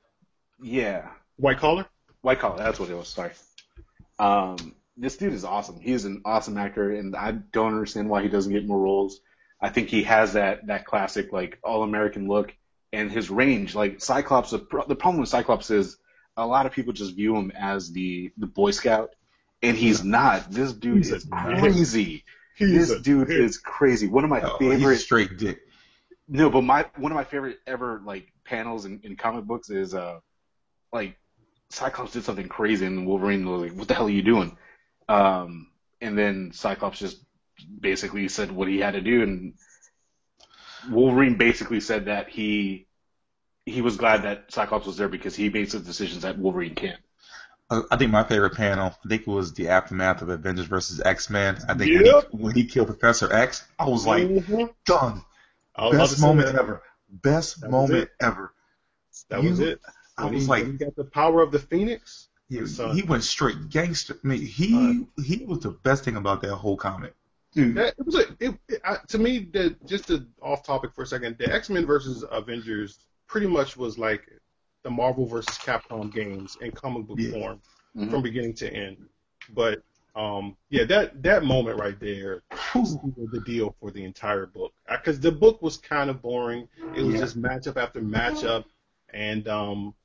Yeah, 0.62 1.08
White 1.38 1.60
collar. 1.60 1.86
White 2.22 2.40
Collar. 2.40 2.58
That's 2.58 2.78
what 2.80 2.90
it 2.90 2.96
was. 2.96 3.08
Sorry. 3.08 3.32
Um, 4.20 4.76
this 4.98 5.16
dude 5.16 5.32
is 5.32 5.46
awesome. 5.46 5.80
He's 5.80 6.04
an 6.04 6.22
awesome 6.26 6.58
actor, 6.58 6.92
and 6.92 7.16
I 7.16 7.32
don't 7.32 7.74
understand 7.74 8.10
why 8.10 8.22
he 8.22 8.28
doesn't 8.28 8.52
get 8.52 8.68
more 8.68 8.78
roles. 8.82 9.22
I 9.62 9.70
think 9.70 9.90
he 9.90 10.04
has 10.04 10.34
that 10.34 10.68
that 10.68 10.86
classic 10.86 11.32
like 11.34 11.60
all 11.64 11.84
American 11.84 12.28
look 12.28 12.56
and 12.94 13.12
his 13.12 13.30
range. 13.30 13.76
Like 13.76 14.02
Cyclops, 14.02 14.52
the, 14.52 14.60
pro- 14.60 14.86
the 14.88 14.96
problem 14.96 15.20
with 15.20 15.30
Cyclops 15.30 15.70
is 15.70 15.98
a 16.38 16.46
lot 16.46 16.66
of 16.66 16.72
people 16.72 16.94
just 16.94 17.16
view 17.16 17.36
him 17.36 17.52
as 17.52 17.92
the 17.92 18.32
the 18.38 18.48
Boy 18.48 18.72
Scout, 18.72 19.10
and 19.62 19.76
he's 19.76 20.04
not. 20.04 20.50
This 20.52 20.72
dude 20.74 20.98
He's 20.98 21.12
is 21.12 21.28
crazy. 21.32 22.24
This 22.60 23.00
dude 23.02 23.28
dick. 23.28 23.38
is 23.40 23.58
crazy. 23.58 24.08
One 24.08 24.24
of 24.24 24.30
my 24.30 24.42
Oh, 24.42 24.58
favorite 24.58 24.98
straight 24.98 25.38
dick. 25.38 25.60
no, 26.28 26.50
but 26.50 26.62
my 26.62 26.86
one 26.98 27.12
of 27.12 27.16
my 27.16 27.24
favorite 27.24 27.58
ever 27.68 28.02
like 28.06 28.32
panels 28.46 28.86
in, 28.86 29.00
in 29.04 29.16
comic 29.16 29.46
books 29.46 29.70
is 29.70 29.94
uh 29.94 30.20
like 30.94 31.18
Cyclops 31.70 32.14
did 32.14 32.24
something 32.24 32.48
crazy 32.48 32.86
and 32.86 33.06
Wolverine 33.06 33.48
was 33.50 33.62
like, 33.62 33.74
"What 33.78 33.88
the 33.88 33.94
hell 33.94 34.08
are 34.08 34.10
you 34.10 34.24
doing?" 34.24 34.58
Um, 35.08 35.68
and 36.02 36.18
then 36.18 36.52
Cyclops 36.54 37.00
just 37.00 37.18
basically 37.80 38.28
said 38.28 38.52
what 38.52 38.68
he 38.68 38.80
had 38.80 38.92
to 38.92 39.02
do, 39.02 39.24
and 39.24 39.54
Wolverine 40.90 41.38
basically 41.38 41.80
said 41.80 42.06
that 42.06 42.30
he 42.30 42.88
he 43.66 43.82
was 43.82 43.98
glad 43.98 44.24
that 44.24 44.52
Cyclops 44.52 44.86
was 44.88 44.98
there 44.98 45.10
because 45.10 45.36
he 45.36 45.50
made 45.50 45.70
some 45.70 45.84
decisions 45.84 46.24
that 46.24 46.38
Wolverine 46.40 46.74
can't. 46.76 47.00
Uh, 47.70 47.82
I 47.92 47.98
think 47.98 48.10
my 48.12 48.24
favorite 48.24 48.56
panel, 48.56 48.96
I 49.06 49.08
think 49.08 49.22
it 49.24 49.28
was 49.28 49.54
the 49.54 49.68
aftermath 49.68 50.24
of 50.24 50.30
Avengers 50.30 50.66
versus 50.66 51.02
X 51.02 51.30
Men. 51.30 51.58
I 51.68 51.76
think 51.76 51.92
when, 51.92 52.06
he, 52.06 52.22
when 52.32 52.56
he 52.56 52.66
killed 52.66 52.88
Professor 52.88 53.32
X, 53.32 53.64
I 53.78 53.88
was 53.88 54.08
like, 54.08 54.24
Mhm. 54.24 54.74
done. 54.86 55.22
I 55.76 55.86
was 55.88 55.98
Best 55.98 56.22
moment 56.22 56.48
that. 56.48 56.56
ever. 56.56 56.82
Best 57.12 57.62
That 57.62 57.70
moment 57.70 58.10
ever. 58.20 58.54
That 59.30 59.44
was 59.44 59.60
You- 59.60 59.68
it. 59.68 59.82
I 60.18 60.26
was 60.26 60.44
he, 60.44 60.48
like, 60.50 60.66
he 60.66 60.72
got 60.74 60.96
the 60.96 61.06
power 61.06 61.42
of 61.42 61.52
the 61.52 61.60
Phoenix. 61.60 62.28
he, 62.50 62.58
he 62.94 63.04
went 63.04 63.24
straight 63.24 63.70
gangster. 63.70 64.18
I 64.24 64.28
mean, 64.28 64.42
he 64.42 65.06
he 65.24 65.46
was 65.46 65.60
the 65.60 65.70
best 65.70 66.04
thing 66.04 66.16
about 66.16 66.42
that 66.42 66.56
whole 66.56 66.76
comic. 66.76 67.14
Dude, 67.54 67.76
That, 67.76 67.96
it 67.98 68.06
was 68.06 68.16
a, 68.16 68.26
it, 68.40 68.56
it, 68.68 68.82
I, 68.86 68.98
to 69.08 69.18
me 69.18 69.50
the 69.52 69.76
just 69.86 70.08
to, 70.08 70.26
off 70.42 70.64
topic 70.64 70.94
for 70.94 71.04
a 71.04 71.08
second. 71.08 71.38
The 71.40 71.52
X 71.52 71.70
Men 71.70 71.86
versus 71.86 72.24
Avengers 72.32 73.00
pretty 73.28 73.48
much 73.48 73.76
was 73.76 73.98
like 73.98 74.28
the 74.84 74.90
Marvel 74.90 75.26
versus 75.26 75.58
Capcom 75.58 76.14
games 76.14 76.58
in 76.62 76.72
comic 76.72 77.06
book 77.08 77.18
Yeah. 77.20 77.32
form 77.32 77.62
Mhm. 77.96 78.12
from 78.12 78.22
beginning 78.22 78.54
to 78.56 78.72
end. 78.72 78.98
But 79.54 79.82
um, 80.16 80.58
yeah, 80.70 80.84
that 80.86 81.24
that 81.24 81.44
moment 81.44 81.80
right 81.80 82.00
there 82.00 82.44
was 82.76 82.98
the 83.32 83.40
deal 83.42 83.76
for 83.80 83.90
the 83.92 84.04
entire 84.04 84.46
book 84.46 84.74
because 84.90 85.20
the 85.20 85.32
book 85.32 85.62
was 85.62 85.78
kind 85.78 86.10
of 86.10 86.22
boring. 86.22 86.68
It 86.96 87.02
was 87.04 87.16
Yeah. 87.16 87.22
just 87.22 87.42
matchup 87.42 87.78
after 87.78 88.02
matchup, 88.02 88.66
and 89.14 89.48
um, 89.48 89.96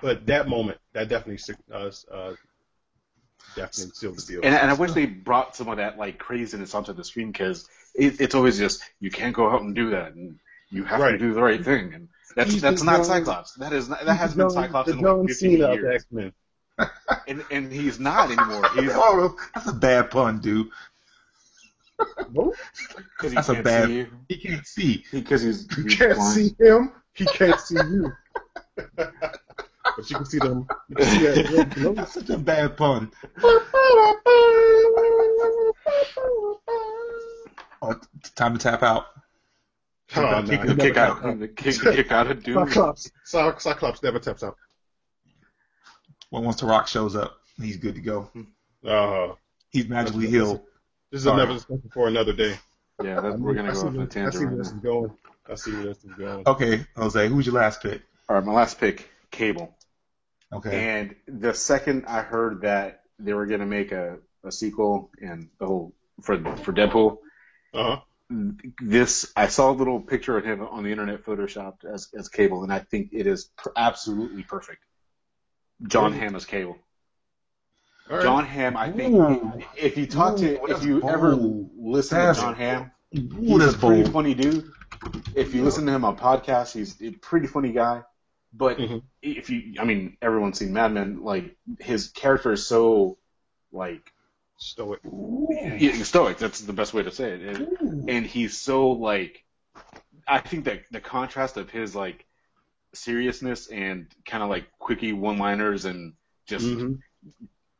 but 0.00 0.26
that 0.26 0.48
moment 0.48 0.78
that 0.94 1.08
definitely 1.08 1.54
uh, 1.72 1.90
uh, 2.10 2.34
definitely 3.56 3.92
sealed 3.94 4.16
the 4.18 4.22
deal. 4.22 4.40
And, 4.42 4.54
and 4.54 4.70
I 4.70 4.74
wish 4.74 4.92
they 4.92 5.06
brought 5.06 5.56
some 5.56 5.68
of 5.68 5.76
that 5.78 5.98
like 5.98 6.18
craziness 6.18 6.74
onto 6.74 6.92
the 6.92 7.04
screen 7.04 7.30
because 7.32 7.68
it, 7.94 8.20
it's 8.20 8.34
always 8.34 8.58
just 8.58 8.82
you 9.00 9.10
can't 9.10 9.34
go 9.34 9.48
out 9.50 9.62
and 9.62 9.74
do 9.74 9.90
that 9.90 10.12
and 10.14 10.38
you 10.70 10.84
have 10.84 11.00
to 11.00 11.18
do 11.18 11.32
the 11.34 11.42
right 11.42 11.64
thing 11.64 11.94
and 11.94 12.08
that's 12.36 12.52
He's 12.52 12.62
that's 12.62 12.82
not 12.82 12.96
John- 12.96 13.04
Cyclops. 13.04 13.54
That 13.54 13.72
is 13.72 13.88
not, 13.88 14.04
that 14.04 14.14
has 14.16 14.34
been 14.34 14.46
John- 14.48 14.64
Cyclops 14.64 14.90
in 14.90 14.98
like 14.98 15.28
15 15.28 15.34
Cena 15.36 15.66
the 15.68 15.72
years, 15.74 15.94
X 15.94 16.06
Men. 16.10 16.32
and 17.28 17.44
and 17.52 17.72
he's 17.72 18.00
not 18.00 18.30
anymore. 18.30 18.68
He's 18.74 18.90
oh, 18.94 19.36
that's 19.54 19.68
a 19.68 19.72
bad 19.72 20.10
pun, 20.10 20.40
dude. 20.40 20.68
because 21.96 22.54
he 23.22 23.28
That's 23.36 23.48
a 23.50 23.52
can't 23.54 23.64
bad- 23.64 23.86
see 23.88 23.94
you 23.96 24.06
He 24.28 24.36
can't 24.38 24.66
see. 24.66 25.04
because 25.12 25.42
he's, 25.42 25.68
You 25.78 25.84
can't 25.84 26.16
blind. 26.16 26.34
see 26.34 26.54
him. 26.58 26.92
He 27.12 27.24
can't 27.26 27.60
see 27.60 27.76
you. 27.76 28.12
but 29.96 30.10
you 30.10 30.16
can 30.16 30.24
see 30.26 30.38
them. 30.38 30.66
You 30.88 30.96
can 30.96 31.06
see 31.06 31.18
that 31.26 31.50
red 31.56 31.74
glow. 31.74 31.92
That's 31.94 32.14
such 32.14 32.30
a 32.30 32.38
bad 32.38 32.76
pun. 32.76 33.10
Oh, 37.82 37.94
time 38.34 38.54
to 38.56 38.58
tap 38.58 38.82
out. 38.82 39.06
Oh, 40.16 40.22
no, 40.40 40.42
Kick- 40.42 40.62
he 40.70 40.74
kick 40.76 40.96
out, 40.96 41.22
kick, 41.56 41.80
kick 41.80 42.12
out 42.12 42.30
of 42.30 42.42
Doom. 42.44 42.66
Cyclops. 42.68 43.10
Cy- 43.24 43.58
Cyclops 43.58 44.02
never 44.02 44.18
taps 44.18 44.42
out. 44.42 44.56
When 46.30 46.44
once 46.44 46.60
the 46.60 46.66
Rock 46.66 46.88
shows 46.88 47.14
up, 47.16 47.38
he's 47.60 47.76
good 47.76 47.94
to 47.96 48.00
go. 48.00 48.30
Uh, 48.86 49.34
He's 49.70 49.88
magically 49.88 50.26
That's- 50.26 50.32
healed. 50.48 50.60
this 51.10 51.18
is 51.18 51.24
Sorry. 51.24 51.40
another 51.42 51.54
discussion 51.54 51.90
for 51.92 52.08
another 52.08 52.32
day. 52.32 52.56
Yeah, 53.02 53.20
that, 53.20 53.38
we're 53.40 53.54
gonna 53.54 53.70
I 53.70 53.72
go 53.74 53.80
off 53.80 53.84
on 53.86 53.94
a 53.96 53.98
where- 54.06 54.26
I 54.28 54.30
see 54.30 54.44
where 54.46 54.56
this 54.56 54.68
is 54.68 54.72
going. 54.74 55.12
I 55.50 55.54
see 55.56 55.72
where 55.72 55.82
this 55.84 56.04
is 56.04 56.12
going. 56.16 56.42
Okay, 56.46 56.86
Jose, 56.96 57.28
who's 57.28 57.46
your 57.46 57.56
last 57.56 57.82
pick? 57.82 58.02
All 58.28 58.36
right, 58.36 58.44
my 58.44 58.52
last 58.52 58.78
pick, 58.78 59.08
Cable. 59.30 59.74
Okay. 60.54 60.88
And 61.00 61.16
the 61.26 61.54
second 61.54 62.04
I 62.06 62.22
heard 62.22 62.62
that 62.62 63.02
they 63.18 63.32
were 63.34 63.46
gonna 63.46 63.66
make 63.66 63.92
a, 63.92 64.18
a 64.44 64.52
sequel 64.52 65.10
and 65.20 65.48
the 65.58 65.66
whole 65.66 65.94
for 66.22 66.36
for 66.58 66.72
Deadpool, 66.72 67.18
Uh 67.72 67.96
huh. 67.96 68.00
this 68.80 69.32
I 69.36 69.48
saw 69.48 69.70
a 69.70 69.72
little 69.74 70.00
picture 70.00 70.36
of 70.36 70.44
him 70.44 70.62
on 70.62 70.84
the 70.84 70.90
internet 70.90 71.24
photoshopped 71.24 71.84
as 71.84 72.08
as 72.18 72.28
Cable, 72.28 72.62
and 72.62 72.72
I 72.72 72.78
think 72.80 73.10
it 73.12 73.26
is 73.26 73.44
per- 73.56 73.72
absolutely 73.76 74.42
perfect. 74.42 74.82
John 75.86 76.12
Really? 76.12 76.18
Hamm 76.24 76.36
as 76.36 76.44
Cable. 76.46 76.78
Right. 78.08 78.22
John 78.22 78.44
Hamm, 78.44 78.76
I 78.76 78.90
think 78.92 79.14
Ooh. 79.14 79.62
if 79.76 79.96
you 79.96 80.06
talk 80.06 80.36
to 80.36 80.60
Ooh, 80.60 80.66
if 80.66 80.84
you 80.84 81.02
ever 81.08 81.34
listen 81.34 82.18
That's- 82.18 82.36
to 82.36 82.42
John 82.42 82.54
Hamm, 82.54 82.90
Ooh, 83.16 83.58
he's 83.58 83.74
a 83.74 83.78
pretty 83.78 84.02
bold. 84.02 84.12
funny 84.12 84.34
dude. 84.34 84.70
If 85.34 85.54
you 85.54 85.62
listen 85.64 85.86
to 85.86 85.92
him 85.92 86.04
on 86.04 86.16
podcasts, 86.16 86.72
he's 86.72 87.00
a 87.02 87.10
pretty 87.12 87.46
funny 87.46 87.72
guy. 87.72 88.02
But 88.56 88.78
Mhm. 88.78 89.02
if 89.20 89.50
you, 89.50 89.74
I 89.80 89.84
mean, 89.84 90.16
everyone's 90.22 90.58
seen 90.58 90.72
Mad 90.72 90.92
Men. 90.92 91.22
Like 91.22 91.56
his 91.80 92.08
character 92.08 92.52
is 92.52 92.66
so 92.66 93.18
like 93.72 94.12
Stoic. 94.56 95.00
yeah, 95.04 95.92
stoic. 96.04 96.38
That's 96.38 96.60
the 96.60 96.72
best 96.72 96.94
way 96.94 97.02
to 97.02 97.10
say 97.10 97.32
it. 97.32 97.42
And, 97.42 98.08
and 98.08 98.26
he's 98.26 98.56
so 98.56 98.90
like, 98.90 99.44
I 100.28 100.38
think 100.38 100.66
that 100.66 100.84
the 100.92 101.00
contrast 101.00 101.56
of 101.56 101.70
his 101.70 101.94
like 101.96 102.24
seriousness 102.94 103.66
and 103.66 104.06
kind 104.24 104.42
of 104.44 104.48
like 104.48 104.66
quickie 104.78 105.12
one-liners 105.12 105.84
and 105.84 106.14
just 106.46 106.64
Mhm. 106.66 107.00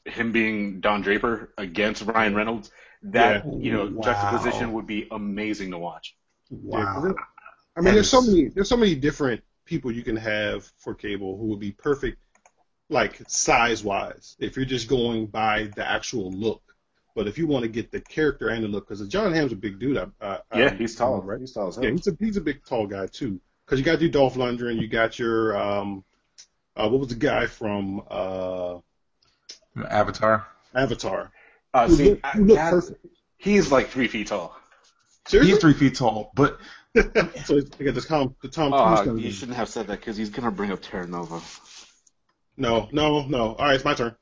him 0.04 0.32
being 0.32 0.80
Don 0.80 1.02
Draper 1.02 1.54
against 1.56 2.02
Ryan 2.02 2.34
Reynolds, 2.34 2.70
that 3.04 3.44
Yeah. 3.46 3.52
you 3.56 3.72
know 3.72 3.86
Wow. 3.86 4.02
juxtaposition 4.02 4.72
would 4.72 4.86
be 4.88 5.06
amazing 5.10 5.70
to 5.70 5.78
watch. 5.78 6.16
Wow. 6.50 7.04
it- 7.04 7.16
I 7.76 7.80
mean, 7.80 7.84
That 7.86 7.92
there's 7.94 8.10
so 8.10 8.20
many 8.22 8.48
there's 8.48 8.68
so 8.68 8.76
many 8.76 8.94
different 8.96 9.42
people 9.64 9.90
you 9.92 10.02
can 10.02 10.16
have 10.16 10.70
for 10.78 10.94
cable 10.94 11.36
who 11.38 11.46
would 11.46 11.60
be 11.60 11.72
perfect, 11.72 12.18
like 12.88 13.20
size 13.28 13.82
wise. 13.84 14.36
If 14.38 14.56
you're 14.56 14.64
just 14.64 14.88
going 14.88 15.26
by 15.26 15.70
the 15.76 15.88
actual 15.88 16.30
look, 16.32 16.62
but 17.14 17.26
if 17.28 17.38
you 17.38 17.46
want 17.46 17.62
to 17.62 17.68
get 17.68 17.90
the 17.90 18.00
character 18.00 18.48
and 18.48 18.62
the 18.64 18.68
look, 18.68 18.88
because 18.88 19.06
John 19.08 19.32
Hamm's 19.32 19.52
a 19.52 19.56
big 19.56 19.78
dude. 19.78 19.96
I, 19.96 20.06
I, 20.20 20.38
Yeah, 20.54 20.70
I- 20.72 20.74
he's 20.74 20.94
tall, 20.96 21.20
right? 21.22 21.40
He's 21.40 21.52
tall 21.52 21.68
as 21.68 21.76
hell. 21.76 21.84
Yeah, 21.84 21.90
he's 21.92 22.06
a 22.08 22.16
he's 22.18 22.36
a 22.36 22.40
big 22.40 22.64
tall 22.64 22.86
guy 22.86 23.06
too. 23.06 23.40
because 23.64 23.78
you 23.78 23.84
got 23.84 23.92
to 23.92 23.98
do 23.98 24.08
Dolph 24.10 24.34
Lundgren. 24.34 24.80
You 24.80 24.88
got 24.88 25.18
your 25.18 25.56
um, 25.56 26.04
uh, 26.76 26.88
what 26.88 26.98
was 27.00 27.08
the 27.08 27.14
guy 27.14 27.46
from 27.46 28.02
uh, 28.10 28.78
Avatar. 29.88 30.46
Avatar? 30.74 31.30
Uh, 31.72 31.88
see, 31.88 32.10
looked- 32.10 32.26
who 32.26 32.44
looked 32.44 32.58
that- 32.60 32.70
perfect. 32.70 33.06
he's 33.38 33.70
like 33.72 33.88
three 33.88 34.08
feet 34.08 34.26
tall. 34.28 34.56
Seriously? 35.26 35.52
He's 35.52 35.60
three 35.60 35.72
feet 35.72 35.94
tall, 35.94 36.32
but 36.34 36.58
so 36.94 37.60
they 37.60 37.84
got 37.84 37.94
this 37.94 38.06
Tom, 38.06 38.36
the 38.40 38.48
Tom 38.48 38.70
Cruise. 38.70 38.82
Uh, 38.82 38.96
kind 38.96 39.08
of 39.10 39.16
you 39.18 39.22
thing. 39.24 39.32
shouldn't 39.32 39.56
have 39.56 39.68
said 39.68 39.88
that 39.88 39.98
because 40.00 40.16
he's 40.16 40.30
gonna 40.30 40.50
bring 40.50 40.70
up 40.70 40.80
Terra 40.80 41.06
Nova. 41.06 41.40
No, 42.56 42.88
no, 42.92 43.26
no. 43.26 43.54
All 43.54 43.66
right, 43.66 43.74
it's 43.74 43.84
my 43.84 43.94
turn. 43.94 44.14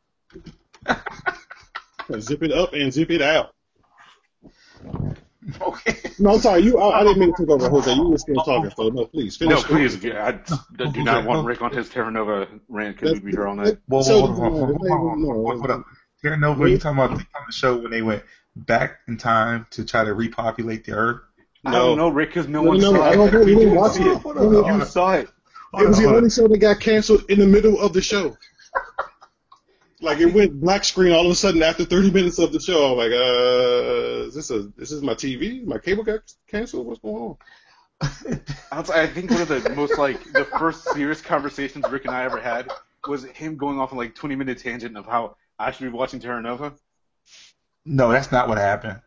zip 2.19 2.43
it 2.43 2.53
up 2.53 2.73
and 2.73 2.93
zip 2.93 3.11
it 3.11 3.21
out. 3.21 3.55
okay. 5.61 5.97
No, 6.19 6.35
I'm 6.35 6.41
sorry. 6.41 6.63
You, 6.63 6.79
I, 6.79 7.01
I 7.01 7.05
didn't 7.05 7.19
mean 7.19 7.35
to 7.35 7.43
take 7.43 7.51
over, 7.51 7.69
Jose. 7.69 7.93
You 7.93 8.09
were 8.09 8.19
still 8.19 8.37
talking, 8.37 8.71
so 8.71 8.89
no, 8.89 9.05
please 9.05 9.37
finish. 9.37 9.55
No, 9.55 9.63
please. 9.63 10.05
I 10.07 10.41
I 10.79 10.91
do 10.91 11.05
not 11.05 11.27
want 11.27 11.47
Rick 11.47 11.61
on 11.61 11.73
his 11.73 11.91
Terra 11.91 12.11
Nova 12.11 12.49
rant. 12.69 12.97
Can 12.97 13.13
we 13.13 13.21
be 13.21 13.31
here 13.33 13.47
all 13.47 13.55
night? 13.55 13.79
Whoa, 13.87 13.99
whoa, 13.99 14.03
So- 14.03 14.27
hold 14.27 14.31
on, 14.31 14.37
hold 14.37 14.53
on, 14.53 14.59
hold 14.61 14.73
on, 14.73 15.25
hold 15.25 15.51
on, 15.51 15.59
hold 15.59 15.71
on. 15.71 15.85
Terra 16.23 16.39
Nova, 16.39 16.71
you 16.71 16.79
talking 16.79 16.99
about 16.99 17.19
the 17.19 17.27
on 17.37 17.45
the 17.47 17.53
show 17.53 17.77
when 17.77 17.91
they 17.91 18.01
went 18.01 18.23
back 18.57 19.01
in 19.09 19.17
time 19.19 19.67
to 19.73 19.85
try 19.85 20.05
to 20.05 20.15
repopulate 20.15 20.85
the 20.85 20.93
Earth? 20.93 21.21
I 21.65 21.73
No. 21.73 21.79
don't 21.87 21.97
know, 21.97 22.09
Rick, 22.09 22.31
because 22.31 22.49
no, 22.49 22.63
No, 22.63 22.71
one 22.71 22.81
no, 22.81 22.91
saw 22.91 23.07
I 23.07 23.13
it. 23.13 23.17
don't 23.17 23.33
know. 23.33 23.41
We 23.41 23.47
You 23.47 23.55
didn't 23.55 23.61
didn't 23.71 23.77
watch 23.77 23.93
see 23.93 24.03
it. 24.03 24.07
it. 24.09 24.19
Hold 24.19 24.37
on, 24.39 24.53
hold 24.53 24.65
on. 24.65 24.81
You 24.81 24.85
saw 24.87 25.13
it. 25.13 25.29
It 25.79 25.89
was 25.89 25.99
the 25.99 26.07
only 26.07 26.31
show 26.31 26.49
that 26.49 26.59
got 26.59 26.81
canceled 26.81 27.31
in 27.31 27.39
the 27.39 27.47
middle 27.47 27.81
of 27.81 27.93
the 27.93 28.03
show. 28.03 28.37
Like 30.01 30.19
it 30.19 30.35
went 30.35 30.61
black 30.61 30.85
screen 30.85 31.13
all 31.13 31.25
of 31.27 31.31
a 31.31 31.35
sudden 31.37 31.63
after 31.63 31.85
30 31.85 32.11
minutes 32.11 32.39
of 32.41 32.53
the 32.53 32.59
show. 32.59 32.93
I'm 32.93 32.99
like, 32.99 33.13
uh, 33.13 34.27
is 34.27 34.35
this 34.35 34.51
a 34.51 34.63
this 34.77 34.91
is 34.91 35.01
my 35.03 35.15
TV? 35.15 35.65
My 35.65 35.79
cable 35.79 36.03
got 36.03 36.21
canceled? 36.49 36.87
What's 36.89 36.99
going 37.01 37.17
on? 37.23 37.37
I 38.73 39.03
I 39.03 39.07
think 39.07 39.31
one 39.31 39.43
of 39.43 39.49
the 39.49 39.61
most 39.61 39.99
like 39.99 40.33
the 40.35 40.45
first 40.45 40.91
serious 40.91 41.21
conversations 41.23 41.89
Rick 41.89 42.05
and 42.05 42.15
I 42.15 42.25
ever 42.25 42.41
had 42.41 42.73
was 43.07 43.25
him 43.25 43.57
going 43.57 43.79
off 43.79 43.93
on 43.93 43.99
like 43.99 44.15
20 44.15 44.35
minute 44.35 44.59
tangent 44.59 44.97
of 44.97 45.07
how 45.07 45.37
I 45.59 45.71
should 45.71 45.85
be 45.85 45.89
watching 45.97 46.19
Terra 46.21 46.43
Nova. 46.43 46.75
No, 47.85 48.11
that's 48.11 48.33
not 48.33 48.49
what 48.49 48.59
happened. 48.59 49.01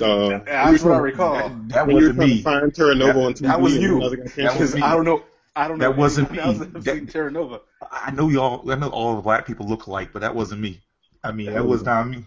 Uh, 0.00 0.38
That's 0.44 0.82
what 0.82 0.94
I 0.94 0.98
recall. 0.98 1.34
That, 1.34 1.68
that 1.68 1.86
when 1.86 1.96
you 1.96 2.02
were 2.02 2.08
wasn't 2.08 2.18
me. 2.18 2.42
find 2.42 2.74
Terra 2.74 2.94
Nova 2.94 3.12
That- 3.12 3.24
on 3.26 3.34
TV, 3.34 3.40
that 3.42 3.60
was 3.60 3.76
you. 3.76 4.00
That 4.00 4.10
was 4.10 4.32
Because 4.34 4.74
me. 4.74 4.80
I 4.82 4.94
don't 4.94 5.04
know. 5.04 5.22
I 5.54 5.68
don't 5.68 5.78
know. 5.78 5.90
That 5.90 5.98
wasn't 5.98 6.30
me. 6.32 6.38
that 6.38 6.46
has 6.46 6.58
That- 6.60 6.84
seen 6.84 7.06
Terra 7.06 7.30
Nova. 7.30 7.60
I 7.90 8.10
know 8.10 8.28
y'all. 8.28 8.70
I 8.70 8.74
know 8.76 8.88
all 8.88 9.16
the 9.16 9.22
black 9.22 9.46
people 9.46 9.66
look 9.68 9.86
alike, 9.86 10.10
but 10.12 10.20
that 10.20 10.34
wasn't 10.34 10.60
me. 10.62 10.80
I 11.22 11.32
mean, 11.32 11.52
that 11.52 11.64
was 11.66 11.82
not 11.82 12.08
me. 12.08 12.24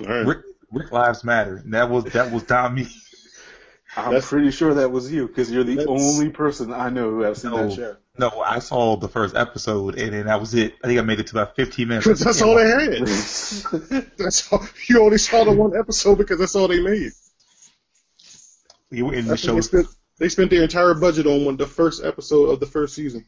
All 0.00 0.06
right. 0.06 0.26
Rick, 0.26 0.38
Rick 0.70 0.92
lives 0.92 1.24
matter. 1.24 1.56
And 1.56 1.72
that 1.72 1.88
was 1.88 2.04
that 2.04 2.30
was 2.30 2.46
not 2.48 2.74
me. 2.74 2.86
I'm 3.96 4.06
That's- 4.12 4.28
pretty 4.28 4.50
sure 4.50 4.74
that 4.74 4.90
was 4.90 5.10
you 5.10 5.26
because 5.28 5.50
you're 5.50 5.64
the 5.64 5.86
only 5.86 6.28
person 6.28 6.72
I 6.72 6.90
know 6.90 7.10
who 7.10 7.20
has 7.22 7.40
seen 7.40 7.52
No. 7.52 7.66
that 7.68 7.74
show. 7.74 7.96
No, 8.18 8.30
I 8.40 8.60
saw 8.60 8.96
the 8.96 9.08
first 9.08 9.36
episode, 9.36 9.98
and 9.98 10.12
then 10.12 10.26
that 10.26 10.40
was 10.40 10.54
it. 10.54 10.74
I 10.82 10.86
think 10.86 10.98
I 10.98 11.02
made 11.02 11.20
it 11.20 11.26
to 11.28 11.34
about 11.34 11.56
15 11.56 11.88
minutes. 11.88 12.06
Because 12.06 12.20
that's 12.20 12.42
all 12.42 12.54
they 12.54 12.68
had. 12.68 13.06
that's 14.16 14.52
all, 14.52 14.64
you 14.88 15.02
only 15.02 15.18
saw 15.18 15.44
the 15.44 15.52
one 15.52 15.76
episode 15.76 16.18
because 16.18 16.38
that's 16.38 16.54
all 16.54 16.68
they 16.68 16.80
made. 16.80 17.12
You 18.90 19.06
were 19.06 19.14
in 19.14 19.26
the 19.26 19.36
show. 19.36 19.54
they 19.54 19.60
spent 19.60 19.86
they 20.18 20.28
spent 20.28 20.50
their 20.50 20.62
entire 20.62 20.94
budget 20.94 21.26
on 21.26 21.44
one 21.44 21.56
the 21.56 21.66
first 21.66 22.04
episode 22.04 22.46
of 22.50 22.60
the 22.60 22.66
first 22.66 22.94
season. 22.94 23.26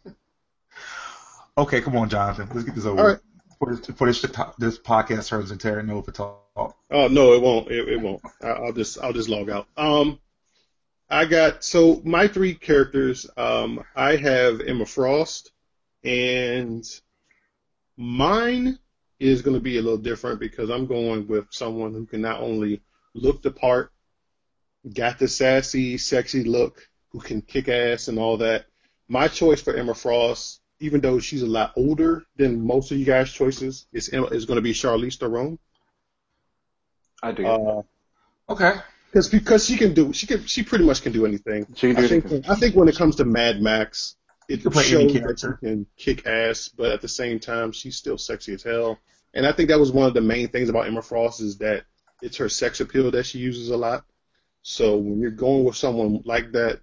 Okay, 1.57 1.81
come 1.81 1.97
on, 1.97 2.09
Jonathan. 2.09 2.49
Let's 2.55 2.65
get 2.65 2.75
this 2.75 2.87
over. 2.87 3.01
All 3.01 3.09
right. 3.09 3.19
For 3.59 3.75
this, 3.75 3.87
for 3.87 4.07
this, 4.07 4.23
this 4.59 4.79
podcast 4.79 5.29
turns 5.29 5.51
into 5.51 5.83
Nova 5.83 6.13
talk. 6.13 6.77
Oh 6.91 7.09
no, 7.09 7.33
it 7.33 7.43
won't. 7.43 7.71
It, 7.71 7.89
it 7.89 8.01
won't. 8.01 8.23
I, 8.43 8.49
I'll 8.49 8.73
just 8.73 8.99
I'll 9.03 9.13
just 9.13 9.29
log 9.29 9.51
out. 9.51 9.67
Um, 9.77 10.21
I 11.11 11.25
got 11.25 11.65
so 11.65 12.03
my 12.05 12.29
three 12.29 12.55
characters. 12.55 13.29
Um, 13.37 13.83
I 13.97 14.17
have 14.17 14.61
Emma 14.61 14.85
Frost, 14.85 15.53
and 16.05 16.85
mine 17.97 18.79
is 19.19 19.43
going 19.43 19.57
to 19.57 19.63
be 19.63 19.79
a 19.79 19.83
little 19.83 19.99
different 19.99 20.39
because 20.39 20.71
I'm 20.71 20.87
going 20.87 21.27
with 21.27 21.47
someone 21.51 21.93
who 21.93 22.07
can 22.07 22.21
not 22.21 22.41
only 22.41 22.83
look 23.15 23.43
the 23.43 23.51
part, 23.51 23.91
got 24.95 25.19
the 25.19 25.29
sassy, 25.29 25.99
sexy 25.99 26.45
look, 26.45 26.89
who 27.11 27.21
can 27.21 27.43
kick 27.43 27.69
ass 27.69 28.09
and 28.09 28.19
all 28.19 28.37
that. 28.39 28.67
My 29.09 29.29
choice 29.29 29.63
for 29.63 29.75
Emma 29.75 29.95
Frost, 29.95 30.61
even 30.81 31.01
though 31.01 31.19
she's 31.19 31.43
a 31.43 31.47
lot 31.47 31.73
older 31.77 32.25
than 32.37 32.65
most 32.65 32.93
of 32.93 32.99
you 32.99 33.07
guys' 33.07 33.33
choices, 33.33 33.87
is 33.93 34.11
Emma, 34.11 34.27
is 34.27 34.45
going 34.45 34.57
to 34.57 34.63
be 34.63 34.73
Charlize 34.75 35.19
Theron. 35.19 35.59
I 37.23 37.33
do. 37.33 37.47
Uh, 37.47 37.83
Okay. 38.51 38.73
Because 39.11 39.29
because 39.29 39.65
she 39.67 39.77
can 39.77 39.95
do 39.95 40.13
she 40.13 40.27
can 40.27 40.45
she 40.47 40.63
pretty 40.63 40.85
much 40.85 41.03
can 41.03 41.13
do 41.13 41.27
anything. 41.27 41.67
she 41.75 41.93
can 41.93 41.97
do 41.97 42.05
I 42.05 42.09
think 42.09 42.25
anything. 42.27 42.51
I 42.51 42.55
think 42.55 42.75
when 42.77 42.89
it 42.89 42.97
comes 42.97 43.17
to 43.17 43.25
Mad 43.25 43.61
Max, 43.61 44.17
it 44.49 44.63
can 44.63 44.71
play 44.71 44.83
any 44.85 44.91
shows 44.91 45.03
that 45.05 45.13
she 45.13 45.19
character. 45.21 45.59
can 45.63 45.87
kick 45.97 46.27
ass, 46.27 46.69
but 46.69 46.93
at 46.93 47.01
the 47.01 47.09
same 47.09 47.39
time 47.39 47.73
she's 47.73 47.97
still 47.97 48.19
sexy 48.19 48.55
as 48.55 48.63
hell. 48.63 48.99
And 49.35 49.47
I 49.47 49.53
think 49.53 49.69
that 49.69 49.79
was 49.79 49.93
one 49.93 50.07
of 50.07 50.15
the 50.15 50.21
main 50.21 50.49
things 50.49 50.69
about 50.69 50.87
Emma 50.87 51.03
Frost 51.03 51.41
is 51.41 51.59
that 51.59 51.85
it's 52.23 52.37
her 52.39 52.49
sex 52.49 52.81
appeal 52.81 53.11
that 53.11 53.27
she 53.27 53.39
uses 53.39 53.71
a 53.71 53.77
lot. 53.77 54.05
So 54.63 54.97
when 54.97 55.21
you're 55.21 55.31
going 55.31 55.65
with 55.65 55.77
someone 55.77 56.23
like 56.25 56.53
that, 56.53 56.81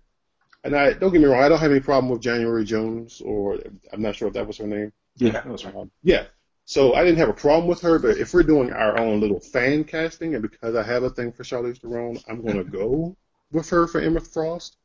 and 0.63 0.75
I 0.75 0.93
don't 0.93 1.11
get 1.11 1.21
me 1.21 1.27
wrong, 1.27 1.43
I 1.43 1.49
don't 1.49 1.59
have 1.59 1.71
any 1.71 1.79
problem 1.79 2.11
with 2.11 2.21
January 2.21 2.65
Jones 2.65 3.21
or 3.21 3.59
I'm 3.91 4.01
not 4.01 4.15
sure 4.15 4.27
if 4.27 4.33
that 4.35 4.47
was 4.47 4.57
her 4.57 4.67
name. 4.67 4.91
Yeah. 5.17 5.31
That 5.31 5.47
was 5.47 5.65
right. 5.65 5.75
Um, 5.75 5.91
yeah. 6.03 6.25
So 6.65 6.95
I 6.95 7.03
didn't 7.03 7.19
have 7.19 7.29
a 7.29 7.33
problem 7.33 7.67
with 7.67 7.81
her, 7.81 7.99
but 7.99 8.17
if 8.17 8.33
we're 8.33 8.43
doing 8.43 8.73
our 8.73 8.97
own 8.97 9.19
little 9.19 9.39
fan 9.39 9.83
casting, 9.83 10.33
and 10.33 10.41
because 10.41 10.75
I 10.75 10.81
have 10.81 11.03
a 11.03 11.11
thing 11.11 11.31
for 11.31 11.43
Charlize 11.43 11.79
Theron, 11.79 12.19
I'm 12.27 12.41
going 12.41 12.57
to 12.63 12.63
go 12.63 13.15
with 13.51 13.69
her 13.69 13.87
for 13.87 14.01
Emma 14.01 14.19
Frost. 14.19 14.75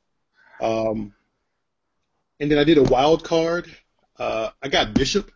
Um, 0.61 1.15
and 2.39 2.51
then 2.51 2.59
I 2.59 2.65
did 2.65 2.77
a 2.77 2.83
wild 2.83 3.25
card. 3.25 3.75
Uh, 4.19 4.51
I 4.63 4.69
got 4.69 4.93
Bishop. 4.93 5.31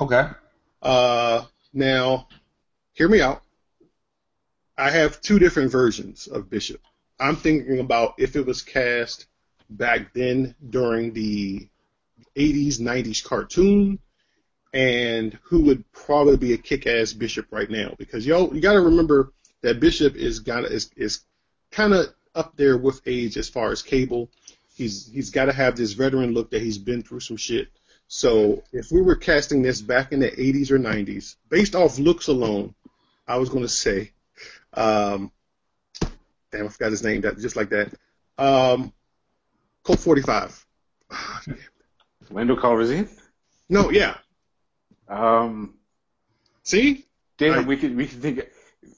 Okay. 0.00 0.28
Uh, 0.82 1.44
now, 1.72 2.26
hear 2.92 3.08
me 3.08 3.20
out. 3.20 3.42
I 4.76 4.90
have 4.90 5.20
two 5.20 5.38
different 5.38 5.70
versions 5.70 6.26
of 6.26 6.50
Bishop. 6.50 6.80
I'm 7.20 7.36
thinking 7.36 7.78
about 7.78 8.14
if 8.18 8.34
it 8.34 8.44
was 8.44 8.62
cast 8.62 9.26
back 9.68 10.12
then 10.14 10.56
during 10.70 11.12
the 11.12 11.68
80s, 12.34 12.80
90s 12.80 13.22
cartoon, 13.22 14.00
and 14.72 15.38
who 15.42 15.62
would 15.62 15.90
probably 15.92 16.36
be 16.36 16.52
a 16.52 16.58
kick-ass 16.58 17.12
Bishop 17.12 17.46
right 17.50 17.70
now. 17.70 17.94
Because 17.98 18.26
yo, 18.26 18.52
you 18.52 18.60
got 18.60 18.74
to 18.74 18.80
remember 18.80 19.32
that 19.62 19.80
Bishop 19.80 20.16
is 20.16 20.40
got 20.40 20.64
is 20.64 20.90
is 20.96 21.20
kind 21.70 21.92
of 21.92 22.12
up 22.34 22.56
there 22.56 22.76
with 22.78 23.00
age 23.06 23.36
as 23.36 23.48
far 23.48 23.72
as 23.72 23.82
Cable. 23.82 24.30
He's 24.74 25.06
he's 25.06 25.30
got 25.30 25.46
to 25.46 25.52
have 25.52 25.76
this 25.76 25.92
veteran 25.92 26.32
look 26.32 26.50
that 26.50 26.62
he's 26.62 26.78
been 26.78 27.02
through 27.02 27.20
some 27.20 27.36
shit. 27.36 27.68
So 28.12 28.64
if 28.72 28.90
we 28.90 29.02
were 29.02 29.14
casting 29.14 29.62
this 29.62 29.80
back 29.80 30.10
in 30.12 30.18
the 30.18 30.32
80s 30.32 30.72
or 30.72 30.80
90s, 30.80 31.36
based 31.48 31.76
off 31.76 31.96
looks 31.96 32.26
alone, 32.26 32.74
I 33.28 33.36
was 33.36 33.50
going 33.50 33.62
to 33.62 33.68
say, 33.68 34.10
um, 34.74 35.30
damn, 36.50 36.66
I 36.66 36.68
forgot 36.70 36.90
his 36.90 37.04
name, 37.04 37.20
that 37.20 37.38
just 37.38 37.54
like 37.54 37.68
that. 37.68 37.94
Um, 38.36 38.92
Colt 39.84 40.00
45. 40.00 40.66
Lando 42.30 42.56
Calrissian. 42.56 43.08
No, 43.68 43.90
yeah. 43.90 44.16
Um, 45.10 45.74
See, 46.62 47.04
damn, 47.38 47.52
Right. 47.52 47.66
we 47.66 47.76
could 47.76 47.96
we 47.96 48.06
could 48.06 48.22
think 48.22 48.46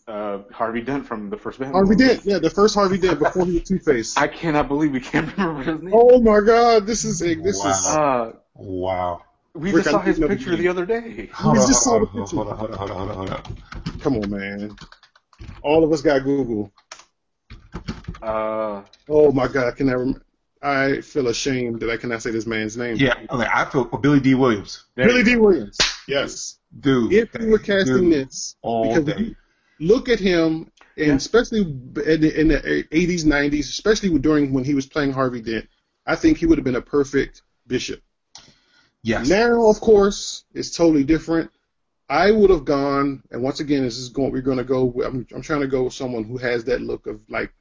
uh, 0.07 0.38
Harvey 0.53 0.83
Dent 0.83 1.07
from 1.07 1.31
the 1.31 1.37
first 1.37 1.59
Batman. 1.59 1.75
Harvey 1.75 1.94
movie. 1.96 2.07
Dent. 2.09 2.25
Yeah, 2.25 2.38
the 2.38 2.51
first 2.51 2.75
Harvey 2.75 2.98
Dent 2.98 3.18
before 3.18 3.46
he 3.46 3.55
was 3.55 3.62
Two 3.62 3.79
Face. 3.79 4.16
I 4.16 4.29
cannot 4.29 4.68
believe 4.68 4.92
we 4.92 5.01
can't 5.01 5.35
remember 5.37 5.62
his 5.62 5.83
name. 5.83 5.94
Oh 5.96 6.20
my 6.20 6.40
God, 6.40 6.87
this 6.87 7.05
is 7.05 7.22
a, 7.22 7.35
this 7.35 7.57
is. 7.64 7.64
Wow. 7.64 8.33
Uh, 8.35 8.37
Wow. 8.55 9.22
we 9.55 9.70
Rick, 9.72 9.85
just 9.85 9.90
saw 9.90 10.01
his 10.01 10.18
picture 10.18 10.51
the 10.51 10.57
the 10.62 10.68
other 10.68 10.85
day. 10.85 11.31
Hold 11.33 11.55
We 11.57 11.61
on, 11.62 11.66
just 11.68 11.83
saw 11.85 11.98
hold 11.98 12.03
the 12.03 12.20
on, 12.20 12.27
picture. 12.27 12.37
hold 12.37 12.48
on, 12.48 12.57
hold 12.59 12.70
on, 12.72 12.79
hold 12.79 12.90
on, 12.90 12.96
hold 12.98 13.11
on, 13.11 13.16
hold 13.16 13.31
on. 13.31 14.01
Come 14.01 14.16
on, 14.16 14.31
man. 14.31 14.77
All 15.62 15.83
of 15.85 15.92
us 15.92 16.03
got 16.03 16.25
Google. 16.25 16.70
Uh, 18.20 18.83
Oh 19.09 19.33
my 19.33 19.48
God, 19.48 19.77
can 19.77 19.88
I? 19.88 19.94
Rem- 19.94 20.22
I 20.62 21.01
feel 21.01 21.27
ashamed 21.29 21.81
that 21.81 21.90
I 21.90 21.96
cannot 21.96 22.22
say 22.22 22.31
this 22.31 22.46
man's 22.46 22.77
name. 22.77 22.96
Yeah, 22.96 23.14
okay, 23.31 23.48
I 23.53 23.64
feel 23.64 23.85
Billy 23.85 24.20
Dee 24.20 24.35
Williams. 24.37 24.85
there 24.94 25.07
Billy 25.07 25.25
Dee 25.25 25.37
Williams. 25.37 25.77
Yes. 26.09 26.59
Dude. 26.79 27.12
If 27.12 27.33
we 27.35 27.47
were 27.47 27.59
casting 27.59 28.11
dude, 28.11 28.29
this, 28.29 28.57
all 28.62 28.88
because 28.88 29.05
day. 29.17 29.37
look 29.79 30.09
at 30.09 30.19
him, 30.19 30.71
and 30.97 31.07
Yeah. 31.07 31.15
especially 31.15 31.61
in 31.62 31.93
the, 31.95 32.41
in 32.41 32.49
the 32.49 32.87
80s, 32.91 33.25
90s, 33.25 33.61
especially 33.71 34.19
during 34.19 34.53
when 34.53 34.65
he 34.65 34.75
was 34.75 34.87
playing 34.87 35.12
Harvey 35.12 35.41
Dent, 35.41 35.69
I 36.07 36.17
think 36.17 36.38
he 36.38 36.47
would 36.47 36.59
have 36.59 36.65
been 36.65 36.77
a 36.77 36.83
perfect 36.83 37.43
Bishop. 37.67 38.03
Yes. 39.03 39.29
Now, 39.29 39.69
of 39.69 39.81
course, 39.81 40.45
it's 40.55 40.77
totally 40.77 41.05
different. 41.05 41.51
I 42.09 42.31
would 42.31 42.51
have 42.51 42.65
gone, 42.65 43.23
and 43.31 43.43
once 43.43 43.61
again, 43.61 43.83
this 43.85 43.97
is 43.99 44.11
going. 44.11 44.33
We're 44.33 44.43
going 44.43 44.59
to 44.59 44.65
go. 44.65 45.03
I'm, 45.05 45.27
I'm 45.35 45.43
trying 45.43 45.61
to 45.62 45.67
go 45.67 45.85
with 45.85 45.95
someone 45.95 46.25
who 46.25 46.37
has 46.38 46.65
that 46.65 46.83
look 46.83 47.07
of 47.07 47.21
like 47.29 47.53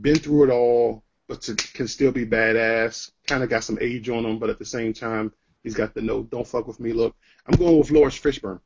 been 0.00 0.16
through 0.16 0.44
it 0.44 0.50
all, 0.50 1.04
but 1.28 1.42
to, 1.42 1.54
can 1.54 1.86
still 1.86 2.10
be 2.12 2.26
badass. 2.26 3.10
Kind 3.26 3.42
of 3.42 3.48
got 3.50 3.64
some 3.64 3.78
age 3.80 4.08
on 4.08 4.22
them, 4.24 4.38
but 4.38 4.50
at 4.50 4.58
the 4.58 4.64
same 4.64 4.92
time, 4.92 5.32
He's 5.62 5.74
got 5.74 5.94
the 5.94 6.02
no 6.02 6.22
don't 6.22 6.46
fuck 6.46 6.66
with 6.66 6.80
me 6.80 6.92
look. 6.92 7.14
I'm 7.46 7.56
going 7.58 7.78
with 7.78 7.90
Laurence 7.90 8.18
Fishburne. 8.18 8.60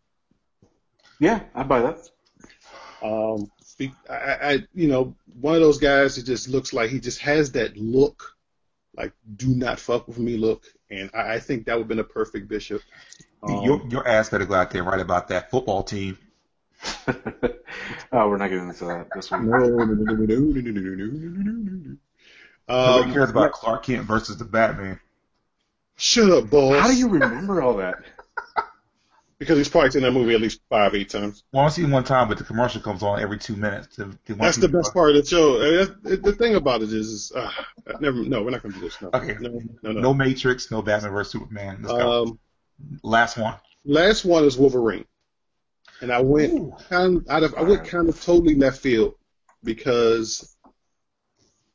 Yeah, 1.18 1.40
I 1.54 1.62
buy 1.62 1.80
that. 1.80 2.08
Um, 3.02 3.50
I, 4.08 4.14
I, 4.14 4.58
you 4.74 4.88
know, 4.88 5.14
one 5.40 5.54
of 5.54 5.60
those 5.60 5.78
guys 5.78 6.16
that 6.16 6.24
just 6.24 6.48
looks 6.48 6.72
like 6.72 6.90
he 6.90 6.98
just 6.98 7.20
has 7.20 7.52
that 7.52 7.76
look, 7.76 8.36
like 8.96 9.12
do 9.36 9.48
not 9.48 9.78
fuck 9.78 10.08
with 10.08 10.18
me 10.18 10.36
look, 10.36 10.64
and 10.90 11.10
I, 11.14 11.34
I 11.34 11.40
think 11.40 11.66
that 11.66 11.74
would 11.74 11.82
have 11.82 11.88
been 11.88 11.98
a 11.98 12.04
perfect 12.04 12.48
bishop. 12.48 12.82
Um, 13.42 13.62
your, 13.62 13.86
your 13.88 14.08
ass 14.08 14.30
better 14.30 14.46
go 14.46 14.54
out 14.54 14.70
there 14.70 14.82
and 14.82 14.90
write 14.90 15.00
about 15.00 15.28
that 15.28 15.50
football 15.50 15.82
team. 15.82 16.18
oh, 17.06 18.28
we're 18.28 18.36
not 18.38 18.48
getting 18.48 18.68
into 18.68 18.84
that 18.86 19.08
this 19.14 19.30
one. 19.30 19.46
Nobody 22.68 23.12
cares 23.12 23.30
about 23.30 23.52
Clark 23.52 23.84
Kent 23.84 24.04
versus 24.04 24.36
the 24.36 24.44
Batman 24.44 25.00
shut 25.96 26.30
up, 26.30 26.50
boss. 26.50 26.80
How 26.80 26.88
do 26.88 26.96
you 26.96 27.08
remember 27.08 27.62
all 27.62 27.76
that? 27.78 27.96
Because 29.38 29.58
he's 29.58 29.68
probably 29.68 29.90
seen 29.90 30.00
that 30.00 30.12
movie 30.12 30.34
at 30.34 30.40
least 30.40 30.62
five, 30.70 30.94
eight 30.94 31.10
times. 31.10 31.44
Well, 31.52 31.66
I've 31.66 31.72
seen 31.74 31.90
one 31.90 32.04
time, 32.04 32.26
but 32.28 32.38
the 32.38 32.44
commercial 32.44 32.80
comes 32.80 33.02
on 33.02 33.20
every 33.20 33.36
two 33.38 33.54
minutes. 33.54 33.94
To, 33.96 34.04
to 34.28 34.34
That's 34.34 34.56
the 34.56 34.66
people- 34.66 34.80
best 34.80 34.94
part 34.94 35.10
of 35.10 35.16
the 35.16 35.26
show. 35.26 35.56
I 35.60 35.64
mean, 35.64 35.76
that's- 36.02 36.20
the 36.22 36.32
thing 36.32 36.54
about 36.54 36.80
it 36.80 36.90
is, 36.90 37.08
is 37.08 37.32
uh, 37.36 37.50
never. 38.00 38.16
No, 38.22 38.42
we're 38.42 38.48
not 38.48 38.62
going 38.62 38.72
to 38.72 38.80
do 38.80 38.86
this. 38.86 39.02
No, 39.02 39.10
Okay. 39.12 39.36
no, 39.38 39.60
no, 39.82 39.92
no. 39.92 40.00
No 40.00 40.14
Matrix, 40.14 40.70
no 40.70 40.80
Batman 40.80 41.12
versus 41.12 41.32
Superman. 41.32 41.80
Let's 41.82 41.92
go. 41.92 42.22
Um, 42.22 42.38
Last 43.02 43.36
one. 43.36 43.56
last 43.84 44.24
one 44.24 44.44
is 44.44 44.56
Wolverine, 44.56 45.04
and 46.00 46.10
I 46.10 46.22
went 46.22 46.54
Ooh. 46.54 46.74
kind 46.88 47.18
of, 47.18 47.26
out 47.28 47.42
of 47.42 47.54
I 47.56 47.62
went 47.62 47.86
kind 47.86 48.08
of 48.08 48.18
totally 48.24 48.54
left 48.54 48.78
field 48.80 49.16
because 49.62 50.56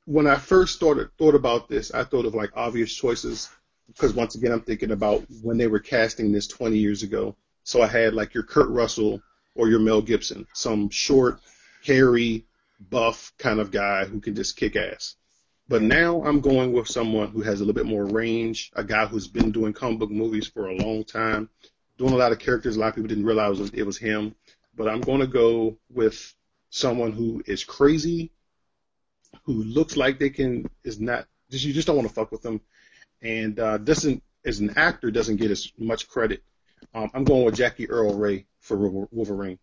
when 0.05 0.25
I 0.25 0.35
first 0.35 0.73
started 0.77 1.09
thought 1.19 1.35
about 1.35 1.69
this, 1.69 1.91
I 1.93 2.05
thought 2.05 2.25
of 2.25 2.33
like 2.33 2.49
obvious 2.55 2.91
choices 2.91 3.49
because 3.91 4.13
once 4.13 4.35
again 4.35 4.51
I'm 4.51 4.61
thinking 4.61 4.91
about 4.91 5.25
when 5.41 5.57
they 5.57 5.67
were 5.67 5.79
casting 5.79 6.31
this 6.31 6.47
20 6.47 6.77
years 6.77 7.03
ago. 7.03 7.35
So 7.63 7.81
I 7.81 7.87
had 7.87 8.13
like 8.13 8.33
your 8.33 8.43
Kurt 8.43 8.69
Russell 8.69 9.21
or 9.55 9.69
your 9.69 9.79
Mel 9.79 10.01
Gibson, 10.01 10.47
some 10.53 10.89
short, 10.89 11.39
hairy, 11.83 12.45
buff 12.89 13.33
kind 13.37 13.59
of 13.59 13.71
guy 13.71 14.05
who 14.05 14.19
can 14.19 14.35
just 14.35 14.57
kick 14.57 14.75
ass. 14.75 15.15
But 15.67 15.81
now 15.81 16.23
I'm 16.23 16.41
going 16.41 16.73
with 16.73 16.87
someone 16.87 17.29
who 17.29 17.41
has 17.41 17.61
a 17.61 17.65
little 17.65 17.81
bit 17.81 17.89
more 17.89 18.05
range, 18.05 18.71
a 18.75 18.83
guy 18.83 19.05
who's 19.05 19.27
been 19.27 19.51
doing 19.51 19.73
comic 19.73 19.99
book 19.99 20.11
movies 20.11 20.47
for 20.47 20.67
a 20.67 20.75
long 20.75 21.03
time, 21.03 21.49
doing 21.97 22.13
a 22.13 22.17
lot 22.17 22.31
of 22.31 22.39
characters. 22.39 22.75
A 22.75 22.79
lot 22.79 22.89
of 22.89 22.95
people 22.95 23.07
didn't 23.07 23.25
realize 23.25 23.59
it 23.59 23.61
was, 23.61 23.73
it 23.73 23.85
was 23.85 23.97
him. 23.97 24.35
But 24.75 24.89
I'm 24.89 25.01
going 25.01 25.19
to 25.19 25.27
go 25.27 25.77
with 25.89 26.33
someone 26.69 27.11
who 27.11 27.43
is 27.45 27.63
crazy, 27.63 28.31
who 29.43 29.63
looks 29.63 29.95
like 29.95 30.19
they 30.19 30.29
can 30.29 30.69
is 30.83 30.99
not 30.99 31.27
just 31.49 31.65
you 31.65 31.73
just 31.73 31.87
don't 31.87 31.97
want 31.97 32.07
to 32.07 32.13
fuck 32.13 32.31
with 32.31 32.41
them, 32.41 32.61
and 33.21 33.59
uh, 33.59 33.77
doesn't 33.77 34.23
as 34.45 34.59
an 34.59 34.77
actor 34.77 35.11
doesn't 35.11 35.37
get 35.37 35.51
as 35.51 35.71
much 35.77 36.07
credit. 36.07 36.43
Um, 36.93 37.11
I'm 37.13 37.23
going 37.23 37.45
with 37.45 37.55
Jackie 37.55 37.89
Earle 37.89 38.13
Haley 38.17 38.47
for 38.59 38.77
Wolverine. 39.11 39.59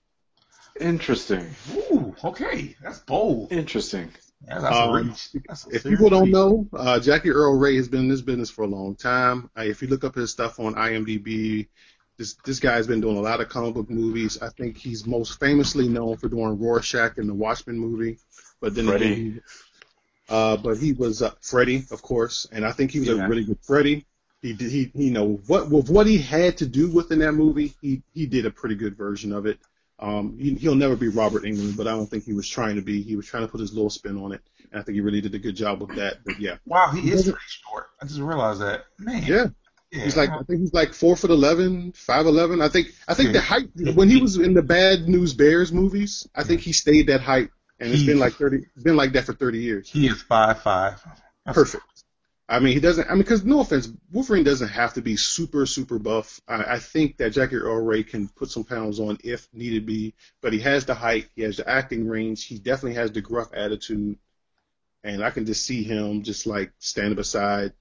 Interesting. 0.81 1.47
Ooh, 1.75 2.15
okay. 2.25 2.77
That's 2.83 3.01
bold. 3.01 3.53
Interesting. 3.53 4.11
Yeah, 4.47 4.61
that's 4.61 4.77
Um, 4.77 4.89
a 4.91 5.03
reach. 5.03 5.29
That's 5.49 5.67
a 5.67 5.71
If 5.71 5.83
serious 5.83 5.99
people 5.99 6.11
don't 6.11 6.25
reach. 6.25 6.33
know, 6.33 6.69
uh, 6.73 7.01
Jackie 7.01 7.31
Earle 7.31 7.59
Haley 7.61 7.77
has 7.77 7.89
been 7.89 8.01
in 8.03 8.09
this 8.09 8.21
business 8.23 8.51
for 8.51 8.63
a 8.63 8.69
long 8.69 8.95
time. 8.95 9.51
Uh, 9.59 9.63
if 9.63 9.83
you 9.83 9.89
look 9.89 10.05
up 10.05 10.15
his 10.15 10.31
stuff 10.31 10.61
on 10.61 10.75
IMDb, 10.75 11.67
this 12.17 12.35
this 12.45 12.61
guy's 12.61 12.87
been 12.87 13.01
doing 13.01 13.17
a 13.17 13.21
lot 13.21 13.41
of 13.41 13.49
comic 13.49 13.75
book 13.75 13.91
movies. 13.91 14.39
I 14.41 14.51
think 14.51 14.77
he's 14.77 15.07
most 15.07 15.41
famously 15.41 15.89
known 15.89 16.17
for 16.17 16.29
doing 16.29 16.59
Rorschach 16.59 17.19
in 17.19 17.27
the 17.27 17.35
Watchmen 17.35 17.79
movie. 17.79 18.19
But 18.61 18.75
then 18.77 18.87
Freddy. 18.87 19.13
again, 19.13 19.43
uh, 20.29 20.57
but 20.57 20.79
he 20.79 20.93
was 20.93 21.23
uh, 21.23 21.31
Freddy, 21.41 21.85
of 21.91 22.03
course, 22.03 22.47
and 22.53 22.65
I 22.65 22.73
think 22.73 22.91
he 22.91 23.01
was 23.01 23.09
Yeah. 23.09 23.25
a 23.25 23.29
really 23.29 23.45
good 23.45 23.59
Freddy. 23.63 24.07
He 24.43 24.53
did, 24.53 24.71
he 24.71 24.91
you 24.95 25.11
know 25.11 25.41
what 25.49 25.69
with 25.69 25.91
what 25.91 26.07
he 26.07 26.19
had 26.19 26.59
to 26.59 26.67
do 26.67 26.91
within 26.91 27.19
that 27.21 27.33
movie, 27.33 27.75
he 27.83 28.03
he 28.15 28.27
did 28.27 28.47
a 28.47 28.51
pretty 28.51 28.75
good 28.77 28.97
version 28.97 29.33
of 29.33 29.47
it. 29.47 29.59
Um, 30.01 30.39
he, 30.39 30.55
he'll 30.55 30.77
never 30.77 30.95
be 30.95 31.09
Robert 31.09 31.43
Englund, 31.43 31.77
but 31.77 31.89
I 31.89 31.91
don't 31.91 32.07
think 32.07 32.23
he 32.25 32.33
was 32.33 32.49
trying 32.49 32.77
to 32.77 32.83
be. 32.83 33.03
He 33.03 33.17
was 33.17 33.27
trying 33.27 33.43
to 33.45 33.49
put 33.51 33.61
his 33.61 33.73
little 33.75 33.91
spin 33.91 34.17
on 34.17 34.31
it, 34.33 34.41
and 34.71 34.81
I 34.81 34.85
think 34.85 34.95
he 34.95 35.01
really 35.01 35.21
did 35.21 35.35
a 35.35 35.41
good 35.41 35.57
job 35.57 35.81
with 35.81 35.97
that. 35.97 36.19
But 36.25 36.39
yeah, 36.41 36.59
Wow, 36.67 36.91
he 36.93 37.01
is 37.11 37.23
doesn't- 37.23 37.33
pretty 37.33 37.45
short. 37.69 37.87
I 38.01 38.07
just 38.07 38.21
realized 38.21 38.61
that. 38.61 38.85
Man. 39.01 39.25
yeah, 39.25 39.47
Yeah. 39.91 40.05
he's 40.05 40.17
like 40.17 40.31
I 40.31 40.43
think 40.45 40.61
he's 40.61 40.73
like 40.73 40.95
four 40.95 41.17
foot 41.17 41.31
eleven, 41.33 41.91
five 41.91 42.27
eleven. 42.27 42.63
I 42.63 42.69
think 42.69 42.93
I 43.09 43.15
think 43.15 43.29
Yeah. 43.31 43.33
the 43.33 43.41
height 43.41 43.71
when 43.97 44.09
he 44.09 44.23
was 44.23 44.37
in 44.37 44.55
the 44.55 44.63
Bad 44.63 45.09
News 45.09 45.35
Bears 45.35 45.73
movies, 45.73 46.29
I 46.33 46.45
think 46.45 46.61
he 46.61 46.73
stayed 46.73 47.09
that 47.09 47.21
height, 47.23 47.51
and 47.81 47.91
it's 47.91 48.01
He- 48.01 48.07
been 48.07 48.19
like 48.19 48.35
thirty, 48.35 48.67
been 48.83 48.97
like 48.97 49.13
that 49.13 49.25
for 49.25 49.35
thirty 49.35 49.61
years. 49.61 49.89
he 49.91 50.07
is 50.07 50.21
five 50.23 50.63
five. 50.63 51.03
Perfect. 51.47 51.85
I 52.51 52.61
mean, 52.61 52.73
he 52.73 52.81
doesn't. 52.81 53.07
I 53.07 53.11
mean, 53.11 53.19
because 53.19 53.45
no 53.45 53.61
offense, 53.61 53.91
Wolverine 54.11 54.43
doesn't 54.45 54.69
have 54.69 54.95
to 54.95 55.03
be 55.03 55.17
super, 55.19 55.67
super 55.67 55.99
buff. 55.99 56.41
I, 56.49 56.65
I 56.75 56.79
think 56.79 57.19
that 57.19 57.31
Jackie 57.31 57.57
Earle 57.57 57.85
Haley 57.85 58.05
can 58.05 58.29
put 58.29 58.51
some 58.51 58.65
pounds 58.65 59.01
on 59.01 59.19
if 59.23 59.47
needed 59.53 59.85
be, 59.85 60.15
but 60.41 60.55
he 60.55 60.59
has 60.61 60.87
the 60.87 60.95
height, 60.95 61.29
he 61.37 61.43
has 61.43 61.59
the 61.59 61.69
acting 61.69 62.09
range, 62.09 62.45
he 62.47 62.59
definitely 62.59 62.95
has 62.95 63.13
the 63.13 63.21
gruff 63.21 63.49
attitude, 63.53 64.17
and 65.05 65.23
I 65.23 65.29
can 65.31 65.45
just 65.45 65.67
see 65.67 65.83
him 65.83 66.23
just 66.23 66.47
like 66.47 66.73
standing 66.79 67.17
beside 67.17 67.75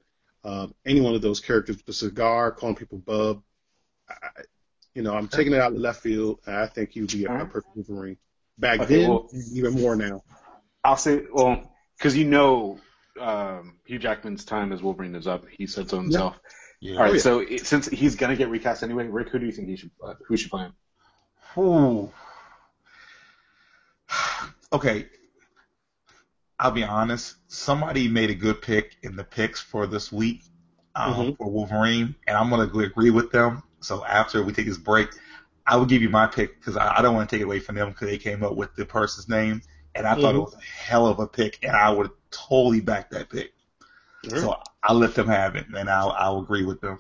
uh, 0.43 0.67
any 0.85 0.99
one 0.99 1.15
of 1.15 1.21
those 1.21 1.39
characters 1.39 1.77
with 1.77 1.87
a 1.87 1.93
cigar, 1.93 2.51
calling 2.51 2.75
people 2.75 2.97
bub. 2.97 3.41
I, 4.09 4.15
you 4.93 5.01
know, 5.01 5.15
I'm 5.15 5.29
taking 5.29 5.53
it 5.53 5.61
out 5.61 5.69
of 5.71 5.75
the 5.75 5.79
left 5.79 6.01
field, 6.01 6.39
and 6.45 6.55
I 6.57 6.67
think 6.67 6.91
he 6.91 6.99
would 7.01 7.11
be 7.11 7.23
a, 7.23 7.31
a 7.31 7.45
perfect 7.45 7.73
Wolverine. 7.75 8.17
Back 8.59 8.79
Okay, 8.81 9.01
then, 9.01 9.09
well- 9.09 9.29
even 9.53 9.73
more 9.73 9.95
now. 9.95 10.23
I'll 10.83 10.97
say, 10.97 11.23
well, 11.33 11.71
because 11.97 12.15
you 12.15 12.25
know, 12.25 12.79
um, 13.19 13.77
Hugh 13.85 13.99
Jackman's 13.99 14.45
time 14.45 14.71
as 14.71 14.81
Wolverine 14.81 15.15
is 15.15 15.27
up. 15.27 15.45
He 15.49 15.67
said 15.67 15.89
so 15.89 15.97
himself. 15.97 16.39
Yeah. 16.79 16.95
All 16.97 17.01
right, 17.03 17.09
Oh, 17.09 17.13
yeah. 17.13 17.19
so 17.19 17.39
it, 17.39 17.65
since 17.67 17.87
he's 17.87 18.15
gonna 18.15 18.35
get 18.35 18.49
recast 18.49 18.83
anyway, 18.83 19.07
Rick, 19.07 19.29
who 19.29 19.39
do 19.39 19.45
you 19.45 19.51
think 19.51 19.67
he 19.67 19.75
should 19.75 19.91
uh, 20.03 20.13
who 20.27 20.37
should 20.37 20.51
play 20.51 20.63
him? 20.63 20.73
Ooh. 21.57 22.11
Okay. 24.73 25.07
I'll 26.59 26.71
be 26.71 26.83
honest. 26.83 27.35
Somebody 27.47 28.07
made 28.09 28.29
a 28.29 28.35
good 28.35 28.61
pick 28.61 28.97
in 29.03 29.15
the 29.15 29.23
picks 29.23 29.61
for 29.61 29.87
this 29.87 30.11
week 30.11 30.41
um, 30.95 31.13
Mhm. 31.13 31.37
for 31.37 31.49
Wolverine, 31.49 32.15
and 32.27 32.35
I'm 32.35 32.49
going 32.49 32.67
to 32.69 32.79
agree 32.79 33.11
with 33.11 33.31
them. 33.31 33.63
So 33.79 34.03
after 34.03 34.41
we 34.43 34.51
take 34.53 34.65
this 34.65 34.77
break, 34.77 35.07
I 35.67 35.75
will 35.77 35.85
give 35.85 36.01
you 36.01 36.09
my 36.09 36.27
pick 36.27 36.59
because 36.59 36.77
I, 36.77 36.97
I 36.97 37.01
don't 37.01 37.15
want 37.15 37.29
to 37.29 37.35
take 37.35 37.41
it 37.41 37.45
away 37.45 37.59
from 37.59 37.75
them 37.75 37.89
because 37.89 38.07
they 38.09 38.17
came 38.17 38.43
up 38.43 38.55
with 38.55 38.75
the 38.75 38.85
person's 38.85 39.29
name, 39.29 39.61
and 39.95 40.07
I 40.07 40.15
thought 40.15 40.35
it 40.35 40.37
Mhm. 40.37 40.41
was 40.41 40.55
a 40.55 40.61
hell 40.61 41.07
of 41.07 41.19
a 41.19 41.27
pick, 41.27 41.59
and 41.63 41.75
I 41.75 41.89
would 41.89 42.11
totally 42.31 42.81
back 42.81 43.09
that 43.11 43.29
pick. 43.29 43.53
So 44.35 44.55
I'll 44.83 44.95
let 44.97 45.15
them 45.15 45.27
have 45.27 45.55
it, 45.55 45.65
and 45.75 45.89
I'll 45.89 46.11
I'll 46.11 46.39
agree 46.39 46.65
with 46.65 46.81
them. 46.81 46.99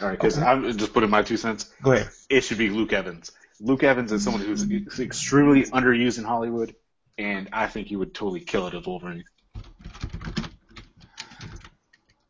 All 0.00 0.08
right, 0.08 0.12
because 0.18 0.38
Okay. 0.38 0.46
I'm 0.46 0.76
just 0.76 0.92
putting 0.92 1.10
my 1.10 1.22
two 1.22 1.36
cents. 1.36 1.70
Go 1.82 1.92
ahead. 1.92 2.10
It 2.28 2.42
should 2.42 2.58
be 2.58 2.70
Luke 2.70 2.92
Evans. 2.92 3.32
Luke 3.60 3.82
Evans 3.84 4.12
is 4.12 4.22
someone 4.22 4.42
who's 4.42 4.64
extremely 4.98 5.64
underused 5.64 6.18
in 6.18 6.24
Hollywood, 6.24 6.74
and 7.18 7.48
I 7.52 7.66
think 7.68 7.88
he 7.88 7.96
would 7.96 8.14
totally 8.14 8.40
kill 8.40 8.66
it 8.66 8.74
as 8.74 8.86
Wolverine. 8.86 9.24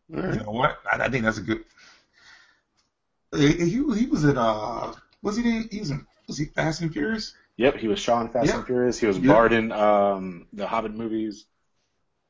Right. 0.09 0.35
You 0.35 0.41
know 0.41 0.51
what? 0.53 0.79
I, 0.91 1.05
I 1.05 1.09
think 1.09 1.25
that's 1.25 1.39
a 1.39 1.43
good. 1.43 1.65
He, 3.35 3.53
he, 3.53 3.95
he 3.95 4.07
was 4.07 4.25
in 4.25 4.39
uh 4.39 4.95
was 5.25 5.37
he 5.37 5.43
in, 5.57 5.69
he 5.73 5.81
was 5.81 5.91
in 5.91 6.07
was 6.29 6.39
he 6.39 6.45
Fast 6.45 6.81
and 6.83 6.93
Furious? 6.93 7.35
Yep, 7.57 7.77
he 7.77 7.89
was 7.89 7.99
Sean 7.99 8.29
Fast 8.31 8.49
Yeah. 8.49 8.57
and 8.59 8.67
Furious. 8.67 8.99
He 9.01 9.07
was 9.07 9.19
Yeah. 9.19 9.33
Bard 9.33 9.53
in 9.53 9.73
um, 9.73 10.47
the 10.53 10.67
Hobbit 10.67 10.95
movies. 10.95 11.45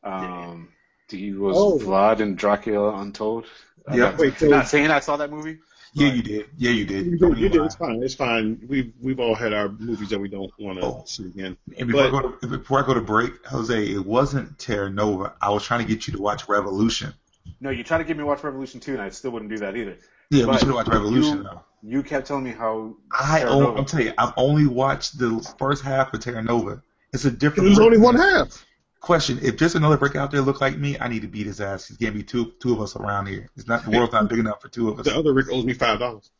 Um, 0.02 0.68
he 1.10 1.32
was 1.32 1.56
Oh. 1.56 1.78
Vlad 1.78 2.20
in 2.20 2.34
Dracula 2.34 2.98
Untold. 3.00 3.46
I'm 3.86 3.98
Yeah. 3.98 4.04
not, 4.10 4.18
Wait, 4.18 4.38
so- 4.38 4.48
not 4.48 4.68
saying 4.68 4.90
I 4.90 5.00
saw 5.00 5.16
that 5.18 5.30
movie. 5.30 5.58
Yeah, 5.96 6.08
you 6.12 6.22
did. 6.22 6.46
Yeah, 6.56 6.70
you 6.72 6.84
did. 6.86 7.06
You 7.06 7.18
did, 7.18 7.38
you 7.38 7.48
did. 7.48 7.62
It's 7.62 7.76
fine. 7.76 8.02
It's 8.02 8.14
fine. 8.16 8.60
We've 8.68 8.92
we've 9.00 9.20
all 9.20 9.36
had 9.36 9.52
our 9.52 9.68
movies 9.68 10.08
that 10.10 10.18
we 10.18 10.28
don't 10.28 10.50
want 10.58 10.80
to 10.80 10.84
Oh. 10.86 11.02
see 11.06 11.26
again. 11.26 11.56
And 11.78 11.86
before, 11.86 12.10
But- 12.10 12.18
I 12.18 12.22
go 12.22 12.30
to, 12.32 12.46
before 12.48 12.82
I 12.82 12.86
go 12.86 12.94
to 12.94 13.00
break, 13.00 13.46
Jose, 13.46 13.86
it 13.92 14.04
wasn't 14.04 14.58
Terra 14.58 14.90
Nova. 14.90 15.34
I 15.40 15.50
was 15.50 15.62
trying 15.64 15.86
to 15.86 15.86
get 15.86 16.08
you 16.08 16.14
to 16.14 16.20
watch 16.20 16.48
Revolution. 16.48 17.14
No, 17.60 17.70
you 17.70 17.84
tried 17.84 17.98
to 17.98 18.04
get 18.04 18.16
me 18.16 18.22
to 18.22 18.26
watch 18.26 18.42
Revolution 18.42 18.80
2, 18.80 18.94
and 18.94 19.02
I 19.02 19.10
still 19.10 19.30
wouldn't 19.30 19.50
do 19.52 19.58
that 19.58 19.76
either. 19.76 19.96
Yeah, 20.34 20.46
we 20.46 20.58
should 20.58 20.66
have 20.68 20.74
watched 20.76 20.88
Revolution 20.88 21.38
you- 21.38 21.42
though. 21.44 21.60
You 21.86 22.02
kept 22.02 22.26
telling 22.26 22.44
me 22.44 22.52
how 22.52 22.96
I 23.12 23.40
Terra 23.40 23.50
own, 23.50 23.62
Nova- 23.62 23.78
I'm 23.78 23.84
telling 23.84 24.06
you, 24.06 24.12
I've 24.16 24.32
only 24.38 24.66
watched 24.66 25.18
the 25.18 25.46
first 25.58 25.84
half 25.84 26.14
of 26.14 26.20
Terra 26.20 26.42
Nova. 26.42 26.82
It's 27.12 27.26
a 27.26 27.30
different. 27.30 27.66
There's 27.68 27.78
only 27.78 27.98
one 27.98 28.14
half. 28.16 28.64
question. 29.00 29.38
If 29.42 29.58
there's 29.58 29.74
another 29.74 29.98
brick 29.98 30.16
out 30.16 30.30
there 30.30 30.40
look 30.40 30.62
like 30.62 30.78
me, 30.78 30.96
I 30.98 31.08
need 31.08 31.20
to 31.22 31.28
beat 31.28 31.44
his 31.46 31.60
ass. 31.60 31.86
He's 31.88 31.98
gonna 31.98 32.12
be 32.12 32.22
two 32.22 32.52
two 32.58 32.72
of 32.72 32.80
us 32.80 32.96
around 32.96 33.26
here. 33.26 33.50
It's 33.54 33.68
not 33.68 33.84
the 33.84 33.90
world's 33.90 34.14
not 34.14 34.30
big 34.30 34.38
enough 34.38 34.62
for 34.62 34.68
two 34.68 34.88
of 34.88 34.98
us. 34.98 35.04
The 35.04 35.14
other 35.14 35.34
Rick 35.34 35.48
owes 35.52 35.66
me 35.66 35.74
five 35.74 35.98
dollars. 35.98 36.30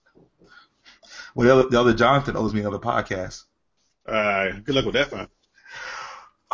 Well, 1.35 1.47
the 1.47 1.53
other, 1.53 1.69
the 1.69 1.79
other 1.81 1.93
Jonathan 1.93 2.37
owes 2.39 2.55
me 2.55 2.61
another 2.61 2.79
podcast. 2.79 3.43
Uh, 4.09 4.51
good 4.65 4.75
luck 4.77 4.87
with 4.87 4.95
that, 4.95 5.09
fine. 5.11 5.29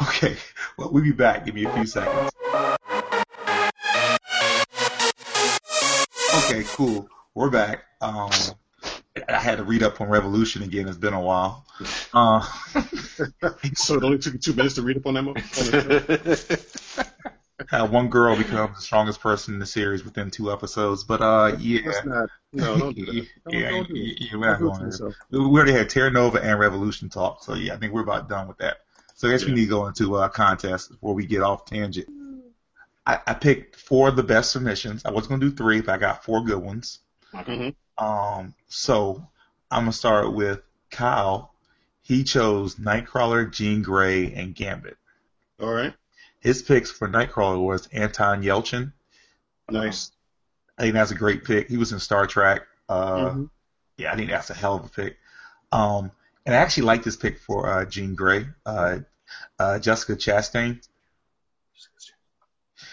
Okay. 0.03 0.36
Well, 0.78 0.91
we'll 0.91 1.03
be 1.05 1.12
back. 1.12 1.45
Give 1.45 1.55
me 1.55 1.64
a 1.64 1.72
few 1.74 1.86
seconds. 1.86 2.30
Okay, 6.45 6.64
cool. 6.74 7.09
We're 7.35 7.51
back. 7.51 7.85
Um, 8.01 8.31
I 9.28 9.39
had 9.39 9.59
to 9.59 9.64
read 9.64 9.83
up 9.83 10.01
on 10.01 10.09
Revolution 10.09 10.62
again. 10.62 10.89
It's 10.89 10.97
been 10.97 11.14
a 11.14 11.20
while. 11.20 11.64
Uh, 12.12 12.47
So 13.74 13.97
it 13.97 14.03
only 14.05 14.18
took 14.18 14.33
you 14.35 14.39
two 14.39 14.55
minutes 14.55 14.74
to 14.76 14.83
read 14.83 14.97
up 14.97 15.07
on 15.07 15.14
that 15.14 17.07
how 17.68 17.87
one 17.87 18.09
girl 18.09 18.37
becomes 18.37 18.76
the 18.76 18.83
strongest 18.83 19.20
person 19.20 19.55
in 19.55 19.61
the 19.61 19.66
series 19.66 20.05
within 20.05 20.31
two 20.31 20.51
episodes. 20.51 21.05
But 21.05 21.20
uh, 21.20 21.57
yeah, 21.59 21.81
not. 22.05 22.31
No, 22.53 22.78
don't 22.78 22.97
do 22.97 23.07
that. 23.07 23.12
Don't, 23.12 23.26
yeah, 23.55 23.70
don't 23.70 23.89
do 23.89 23.95
yeah, 23.97 24.14
yeah, 24.18 24.37
we're 24.37 24.47
not 24.47 24.61
Don't 24.61 24.81
do 24.81 24.87
it 24.87 24.93
to 24.93 24.99
going 24.99 25.14
there. 25.31 25.41
We 25.41 25.47
already 25.47 25.72
had 25.72 25.91
Terra 25.91 26.11
Nova 26.11 26.43
and 26.43 26.59
Revolution 26.59 27.11
talk, 27.11 27.45
so 27.45 27.55
yeah, 27.55 27.74
I 27.74 27.76
think 27.76 27.93
we're 27.93 28.03
about 28.03 28.28
done 28.28 28.49
with 28.49 28.59
that. 28.59 28.78
So 29.14 29.28
I 29.28 29.33
guess 29.33 29.45
we 29.45 29.53
need 29.53 29.64
to 29.64 29.70
go 29.70 29.87
into 29.87 30.16
uh, 30.16 30.28
contest 30.28 30.91
before 30.91 31.14
we 31.14 31.26
get 31.26 31.43
off 31.43 31.66
tangent. 31.66 32.09
I, 33.07 33.20
I 33.26 33.35
picked 33.35 33.76
four 33.76 34.09
of 34.09 34.16
the 34.16 34.22
best 34.22 34.53
submissions. 34.53 35.05
I 35.05 35.11
was 35.11 35.26
gonna 35.26 35.41
do 35.41 35.51
three, 35.51 35.81
but 35.81 35.93
I 35.95 35.99
got 35.99 36.24
four 36.24 36.43
good 36.43 36.59
ones. 36.59 37.01
Mhm. 37.35 37.74
Um, 37.99 38.55
so 38.68 39.26
I'm 39.70 39.83
gonna 39.83 39.93
start 39.93 40.33
with 40.33 40.62
Kyle. 40.91 41.55
He 42.03 42.24
chose 42.24 42.76
Nightcrawler, 42.76 43.51
Jean 43.53 43.83
Grey, 43.83 44.33
and 44.35 44.55
Gambit. 44.55 44.97
All 45.61 45.72
right. 45.72 45.95
His 46.41 46.62
picks 46.62 46.91
for 46.91 47.09
Nightcrawler 47.09 47.62
was 47.62 47.87
Anton 47.89 48.43
Yelchin. 48.43 48.93
Nice. 49.68 50.11
I 50.78 50.83
think 50.83 50.95
that's 50.95 51.11
a 51.11 51.14
great 51.14 51.45
pick. 51.45 51.68
He 51.68 51.76
was 51.76 51.93
in 51.93 52.01
Star 52.01 52.26
Trek. 52.26 52.66
Uh, 52.89 53.31
Mhm. 53.31 53.51
yeah, 53.99 54.12
I 54.12 54.16
think 54.16 54.31
that's 54.31 54.51
a 54.51 54.55
hell 54.55 54.76
of 54.76 54.85
a 54.87 54.89
pick. 54.89 55.18
Um, 55.70 56.11
and 56.47 56.55
I 56.55 56.59
actually 56.59 56.85
like 56.85 57.03
this 57.05 57.16
pick 57.16 57.39
for 57.39 57.68
uh, 57.68 57.85
Jean 57.85 58.14
Grey, 58.14 58.49
uh, 58.66 59.01
uh, 59.59 59.78
Jessica 59.78 60.16
Chastain. 60.16 60.81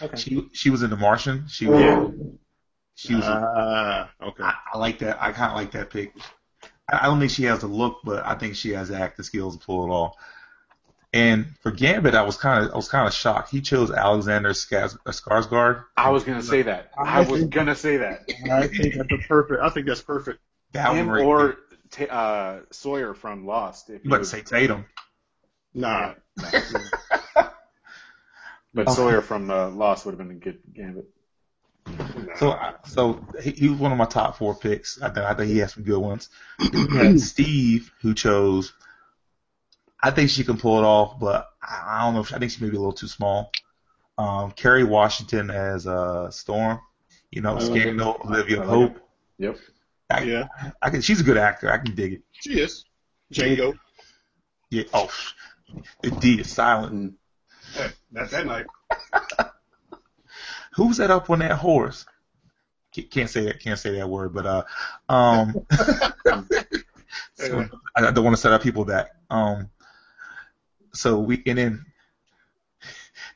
Okay. 0.01 0.17
She 0.17 0.47
she 0.53 0.69
was 0.69 0.83
in 0.83 0.89
The 0.91 0.97
Martian. 0.97 1.47
She 1.47 1.65
was 1.65 2.13
Yeah. 2.97 3.09
she 3.09 3.15
was. 3.15 3.23
Ah, 3.25 4.09
okay. 4.21 4.43
I, 4.43 4.53
I 4.73 4.77
like 4.77 4.99
that. 4.99 5.21
I 5.21 5.31
kind 5.31 5.51
of 5.51 5.57
like 5.57 5.71
that 5.71 5.89
pick. 5.89 6.13
I, 6.91 6.99
I 7.01 7.05
don't 7.05 7.19
think 7.19 7.31
she 7.31 7.43
has 7.43 7.59
the 7.59 7.67
look, 7.67 7.99
but 8.03 8.25
I 8.25 8.35
think 8.35 8.55
she 8.55 8.71
has 8.71 8.89
the 8.89 8.97
acting 8.97 9.23
skills 9.23 9.57
to 9.57 9.65
pull 9.65 9.85
it 9.85 9.89
off. 9.89 10.15
And 11.13 11.55
for 11.61 11.71
Gambit, 11.71 12.15
I 12.15 12.23
was 12.23 12.37
kind 12.37 12.65
of 12.65 12.73
I 12.73 12.75
was 12.75 12.89
kind 12.89 13.07
of 13.07 13.13
shocked. 13.13 13.49
He 13.49 13.61
chose 13.61 13.91
Alexander 13.91 14.49
Skaz- 14.49 14.97
uh, 15.05 15.11
Skarsgård. 15.11 15.85
I 15.95 16.09
was 16.09 16.23
gonna 16.23 16.43
say 16.43 16.63
that. 16.63 16.91
I 16.97 17.21
was 17.21 17.45
gonna 17.45 17.75
say 17.75 17.97
that. 17.97 18.29
I 18.51 18.67
think 18.67 18.95
that's 18.95 19.11
a 19.11 19.17
perfect. 19.27 19.61
I 19.61 19.69
think 19.69 19.87
that's 19.87 20.01
perfect. 20.01 20.39
That 20.73 20.93
Him 20.93 21.09
right 21.09 21.23
or 21.23 21.57
there. 21.97 22.07
Ta 22.07 22.13
uh, 22.13 22.59
Sawyer 22.71 23.13
from 23.13 23.45
Lost. 23.45 23.89
If 23.89 24.03
you 24.03 24.09
about 24.09 24.19
to 24.19 24.25
say 24.25 24.41
Tatum. 24.41 24.85
Nah. 25.73 26.15
But 28.73 28.91
Sawyer 28.91 29.21
from 29.21 29.49
uh, 29.49 29.69
Lost 29.69 30.05
would 30.05 30.11
have 30.11 30.19
been 30.19 30.37
a 30.37 30.39
good 30.39 30.59
gambit. 30.71 31.09
So, 32.37 32.51
I- 32.51 32.75
so 32.85 33.25
he, 33.41 33.51
he 33.51 33.69
was 33.69 33.79
one 33.79 33.91
of 33.91 33.97
my 33.97 34.05
top 34.05 34.37
four 34.37 34.55
picks. 34.55 35.01
I 35.01 35.09
think 35.09 35.25
I 35.25 35.33
think 35.33 35.49
he 35.51 35.57
had 35.57 35.69
some 35.71 35.83
good 35.83 35.99
ones. 35.99 36.29
Then 36.71 36.87
we 36.91 36.97
had 36.97 37.19
Steve, 37.19 37.91
who 38.01 38.13
chose. 38.13 38.73
I 40.01 40.11
think 40.11 40.29
she 40.29 40.43
can 40.43 40.57
pull 40.57 40.77
it 40.79 40.83
off, 40.85 41.19
but 41.19 41.49
I 41.61 41.83
I 41.99 42.05
don't 42.05 42.13
know. 42.13 42.19
If, 42.21 42.33
I 42.33 42.37
think 42.39 42.51
she 42.51 42.63
may 42.63 42.69
be 42.69 42.75
a 42.77 42.79
little 42.79 42.93
too 42.93 43.07
small. 43.07 43.51
Um, 44.17 44.51
Kerry 44.51 44.83
Washington 44.83 45.49
as 45.51 45.85
uh, 45.87 46.29
Storm. 46.31 46.79
You 47.31 47.41
know, 47.41 47.51
I 47.51 47.53
like 47.59 47.81
Scandal. 47.81 48.17
Olivia 48.25 48.57
like 48.59 48.67
Hope. 48.67 48.99
Yep. 49.39 49.57
I, 50.09 50.23
Yeah, 50.23 50.47
I 50.81 50.89
can. 50.89 51.01
She's 51.01 51.19
a 51.19 51.23
good 51.23 51.37
actor. 51.37 51.71
I 51.71 51.77
can 51.79 51.93
dig 51.95 52.13
it. 52.13 52.21
she 52.31 52.59
is. 52.59 52.85
Django. 53.33 53.77
Yeah. 54.69 54.83
Oh, 54.93 55.09
the 56.01 56.11
D 56.11 56.39
is 56.39 56.49
silent. 56.49 57.15
Hey, 57.73 57.89
not 58.11 58.29
that 58.31 58.45
night. 58.45 58.65
Who's 60.77 60.97
that 60.97 61.09
up 61.09 61.29
on 61.31 61.39
that 61.39 61.53
horse? 61.53 62.05
Can't 62.91 63.29
say 63.29 63.45
that. 63.45 63.59
Can't 63.59 63.79
say 63.79 63.95
that 63.97 64.07
word. 64.07 64.31
But 64.31 64.45
uh, 64.45 64.63
um, 65.09 65.65
so 67.33 67.67
I 67.95 68.11
don't 68.11 68.23
want 68.23 68.35
to 68.35 68.41
set 68.41 68.53
up 68.53 68.61
people 68.61 68.85
back. 68.85 69.09
Um, 69.31 69.71
so 70.93 71.19
we 71.19 71.41
and 71.47 71.57
then 71.57 71.85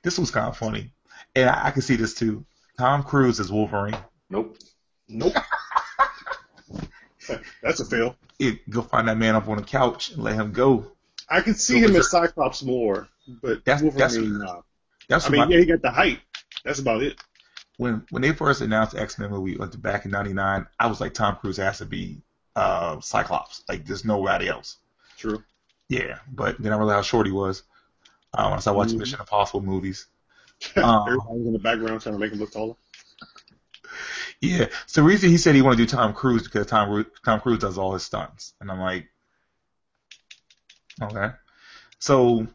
this 0.04 0.20
was 0.20 0.30
kind 0.30 0.48
of 0.48 0.56
funny, 0.56 0.94
and 1.36 1.50
I, 1.50 1.68
I 1.68 1.72
can 1.72 1.82
see 1.82 1.96
this 1.96 2.14
too. 2.14 2.46
Tom 2.78 3.02
Cruise 3.02 3.40
is 3.40 3.52
Wolverine. 3.52 3.98
Nope. 4.30 4.58
Nope. 5.08 5.34
That's 7.64 7.80
a 7.80 7.86
fail. 7.86 8.16
It, 8.38 8.70
go 8.70 8.84
find 8.84 9.08
that 9.08 9.18
man 9.18 9.36
up 9.36 9.48
on 9.48 9.58
the 9.58 9.64
couch 9.64 10.12
and 10.12 10.24
let 10.24 10.36
him 10.36 10.52
go. 10.52 10.92
I 11.28 11.42
can 11.42 11.56
see 11.56 11.82
So 11.82 11.88
him 11.88 11.96
as 11.96 12.12
Cyclops 12.12 12.62
more, 12.64 13.08
but 13.42 13.66
That's- 13.66 13.82
that's- 13.96 14.16
Wolverine. 14.16 14.48
That's 15.08 15.26
I 15.28 15.30
mean, 15.30 15.42
my, 15.42 15.48
yeah, 15.48 15.60
he 15.60 15.66
got 15.66 15.82
the 15.82 15.92
height. 15.92 16.20
That's 16.64 16.80
about 16.80 17.04
it. 17.04 17.22
When 17.82 18.06
when 18.12 18.22
they 18.22 18.32
first 18.32 18.62
announced 18.62 18.96
X 18.96 19.18
Men 19.18 19.32
movie 19.32 19.56
like 19.56 19.80
back 19.82 20.06
in 20.06 20.12
'99. 20.12 20.68
I 20.80 20.88
was 20.88 21.02
like, 21.02 21.16
Tom 21.16 21.36
Cruise 21.38 21.58
has 21.58 21.80
to 21.80 21.86
be 21.86 22.22
uh, 22.56 23.00
Cyclops. 23.00 23.64
Like, 23.68 23.86
there's 23.86 24.06
nobody 24.06 24.48
else. 24.48 24.78
True. 25.18 25.44
Yeah, 25.90 26.20
but 26.32 26.62
then 26.62 26.74
I 26.74 26.78
realized 26.78 26.96
how 26.96 27.02
short 27.02 27.26
he 27.26 27.32
was. 27.34 27.64
Uh, 28.34 28.46
when 28.50 28.58
I 28.58 28.60
started 28.62 28.78
watching 28.78 28.96
Mhm. 28.98 29.00
Mission 29.00 29.20
Impossible 29.20 29.62
movies. 29.62 30.06
Um, 30.78 31.08
Everybody 31.08 31.48
in 31.48 31.54
the 31.54 31.60
background 31.60 32.02
trying 32.02 32.14
to 32.14 32.20
make 32.20 32.32
him 32.32 32.38
look 32.38 32.52
taller. 32.52 32.76
Yeah. 34.42 34.68
So 34.86 35.02
the 35.02 35.08
reason 35.08 35.32
he 35.32 35.38
said 35.38 35.56
he 35.56 35.64
wanted 35.64 35.78
to 35.78 35.86
do 35.86 35.90
Tom 35.98 36.14
Cruise 36.14 36.44
because 36.44 36.68
Tom 36.68 37.04
Tom 37.26 37.40
Cruise 37.42 37.60
does 37.60 37.80
all 37.80 37.94
his 37.94 38.04
stunts, 38.04 38.54
and 38.62 38.70
I'm 38.70 38.80
like, 38.80 39.08
okay. 41.02 41.30
So 41.98 42.46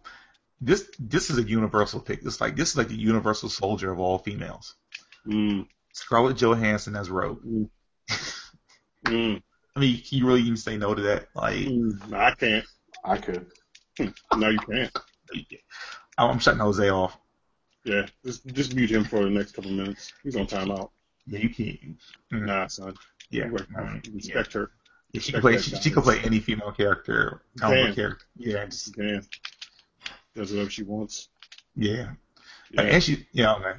this 0.60 0.88
this 1.00 1.30
is 1.30 1.38
a 1.38 1.42
universal 1.42 1.98
pick. 2.00 2.20
It's 2.24 2.40
like 2.40 2.54
this 2.54 2.70
is 2.70 2.76
like 2.76 2.88
the 2.88 2.94
universal 2.94 3.48
soldier 3.48 3.90
of 3.90 3.98
all 3.98 4.18
females. 4.18 4.76
Mm. 5.26 5.66
Scarlett 5.92 6.36
Johansson 6.36 6.96
as 6.96 7.10
Rogue. 7.10 7.42
Mm. 7.44 7.68
Mm. 9.06 9.42
I 9.74 9.80
mean, 9.80 9.96
can 10.02 10.18
you 10.18 10.26
really 10.26 10.42
even 10.42 10.56
say 10.56 10.76
no 10.76 10.94
to 10.94 11.02
that? 11.02 11.28
Like, 11.34 11.56
Mm. 11.56 12.08
No, 12.08 12.16
I 12.18 12.30
can't. 12.34 12.64
I 13.04 13.18
could. 13.18 13.46
No, 14.36 14.48
you 14.50 14.58
can't. 14.58 14.92
I'm 16.18 16.38
shutting 16.38 16.60
Jose 16.60 16.88
off. 16.90 17.18
Yeah, 17.84 18.06
just 18.24 18.44
just 18.46 18.74
mute 18.74 18.90
him 18.90 19.04
for 19.04 19.22
the 19.22 19.30
next 19.30 19.52
couple 19.52 19.70
minutes. 19.70 20.12
He's 20.22 20.34
on 20.36 20.46
timeout. 20.46 20.90
Yeah, 21.26 21.38
you 21.40 21.50
can't. 21.50 21.96
Mm, 22.32 22.46
Nah, 22.46 22.66
son. 22.66 22.94
Yeah. 23.30 23.46
You 23.46 23.52
work- 23.52 23.68
mm, 23.70 24.00
yeah. 24.04 24.10
Respect 24.14 24.52
her. 24.54 24.70
Yeah, 25.12 25.20
she 25.20 25.32
can 25.32 25.40
play. 25.40 25.58
She, 25.58 25.76
she 25.76 25.90
can 25.90 26.02
play 26.02 26.18
any 26.20 26.40
female 26.40 26.72
character, 26.72 27.42
comic 27.58 27.84
Damn. 27.84 27.94
character. 27.94 28.26
Yeah, 28.36 28.64
just 28.66 28.94
can. 28.94 29.22
Does 30.34 30.50
whatever 30.52 30.70
she 30.70 30.82
wants. 30.82 31.28
yeah. 31.76 32.10
Yeah. 32.72 32.82
And 32.82 33.02
she, 33.02 33.26
yeah, 33.32 33.54
okay. 33.54 33.78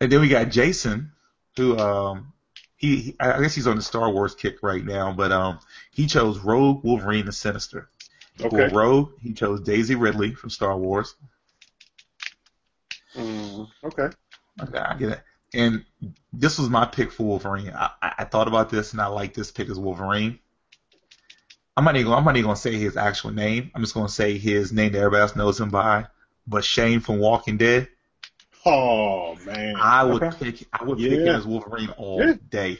And 0.00 0.12
then 0.12 0.20
we 0.20 0.28
got 0.28 0.50
Jason, 0.50 1.12
who, 1.56 1.78
um, 1.78 2.32
he, 2.76 2.96
he, 2.96 3.16
I 3.20 3.40
guess 3.40 3.54
he's 3.54 3.66
on 3.66 3.76
the 3.76 3.82
Star 3.82 4.10
Wars 4.10 4.34
kick 4.34 4.62
right 4.62 4.84
now, 4.84 5.12
but 5.12 5.32
um, 5.32 5.58
he 5.92 6.06
chose 6.06 6.38
Rogue, 6.38 6.84
Wolverine, 6.84 7.24
and 7.24 7.34
Sinister. 7.34 7.88
Okay. 8.40 8.68
For 8.68 8.74
Rogue, 8.74 9.12
he 9.20 9.32
chose 9.32 9.60
Daisy 9.60 9.94
Ridley 9.94 10.34
from 10.34 10.50
Star 10.50 10.76
Wars. 10.76 11.14
Mm, 13.14 13.68
okay. 13.84 14.08
Okay, 14.62 14.78
I 14.78 14.96
get 14.96 15.12
it. 15.12 15.22
And 15.54 15.84
this 16.32 16.58
was 16.58 16.68
my 16.68 16.84
pick 16.84 17.12
for 17.12 17.22
Wolverine. 17.22 17.72
I, 17.74 17.90
I, 18.02 18.14
I 18.18 18.24
thought 18.24 18.48
about 18.48 18.68
this, 18.68 18.92
and 18.92 19.00
I 19.00 19.06
like 19.06 19.32
this 19.32 19.50
pick 19.50 19.70
as 19.70 19.78
Wolverine. 19.78 20.38
I'm 21.76 21.84
not 21.84 21.96
even. 21.96 22.12
I'm 22.12 22.24
not 22.24 22.36
even 22.36 22.48
gonna 22.48 22.56
say 22.56 22.74
his 22.74 22.96
actual 22.96 23.32
name. 23.32 23.70
I'm 23.74 23.82
just 23.82 23.94
gonna 23.94 24.08
say 24.08 24.38
his 24.38 24.72
name 24.72 24.92
that 24.92 24.98
everybody 24.98 25.22
else 25.22 25.36
knows 25.36 25.60
him 25.60 25.68
by. 25.70 26.06
But 26.46 26.64
Shane 26.64 27.00
from 27.00 27.18
Walking 27.18 27.58
Dead, 27.58 27.88
Oh 28.66 29.36
man. 29.46 29.76
I 29.76 30.04
would 30.04 30.22
Okay. 30.22 30.52
pick. 30.52 30.68
I 30.72 30.84
would 30.84 30.98
pick 30.98 31.22
him 31.22 31.26
Yeah. 31.26 31.36
as 31.36 31.46
Wolverine 31.46 31.90
all 31.90 32.20
Yeah. 32.20 32.34
day. 32.50 32.78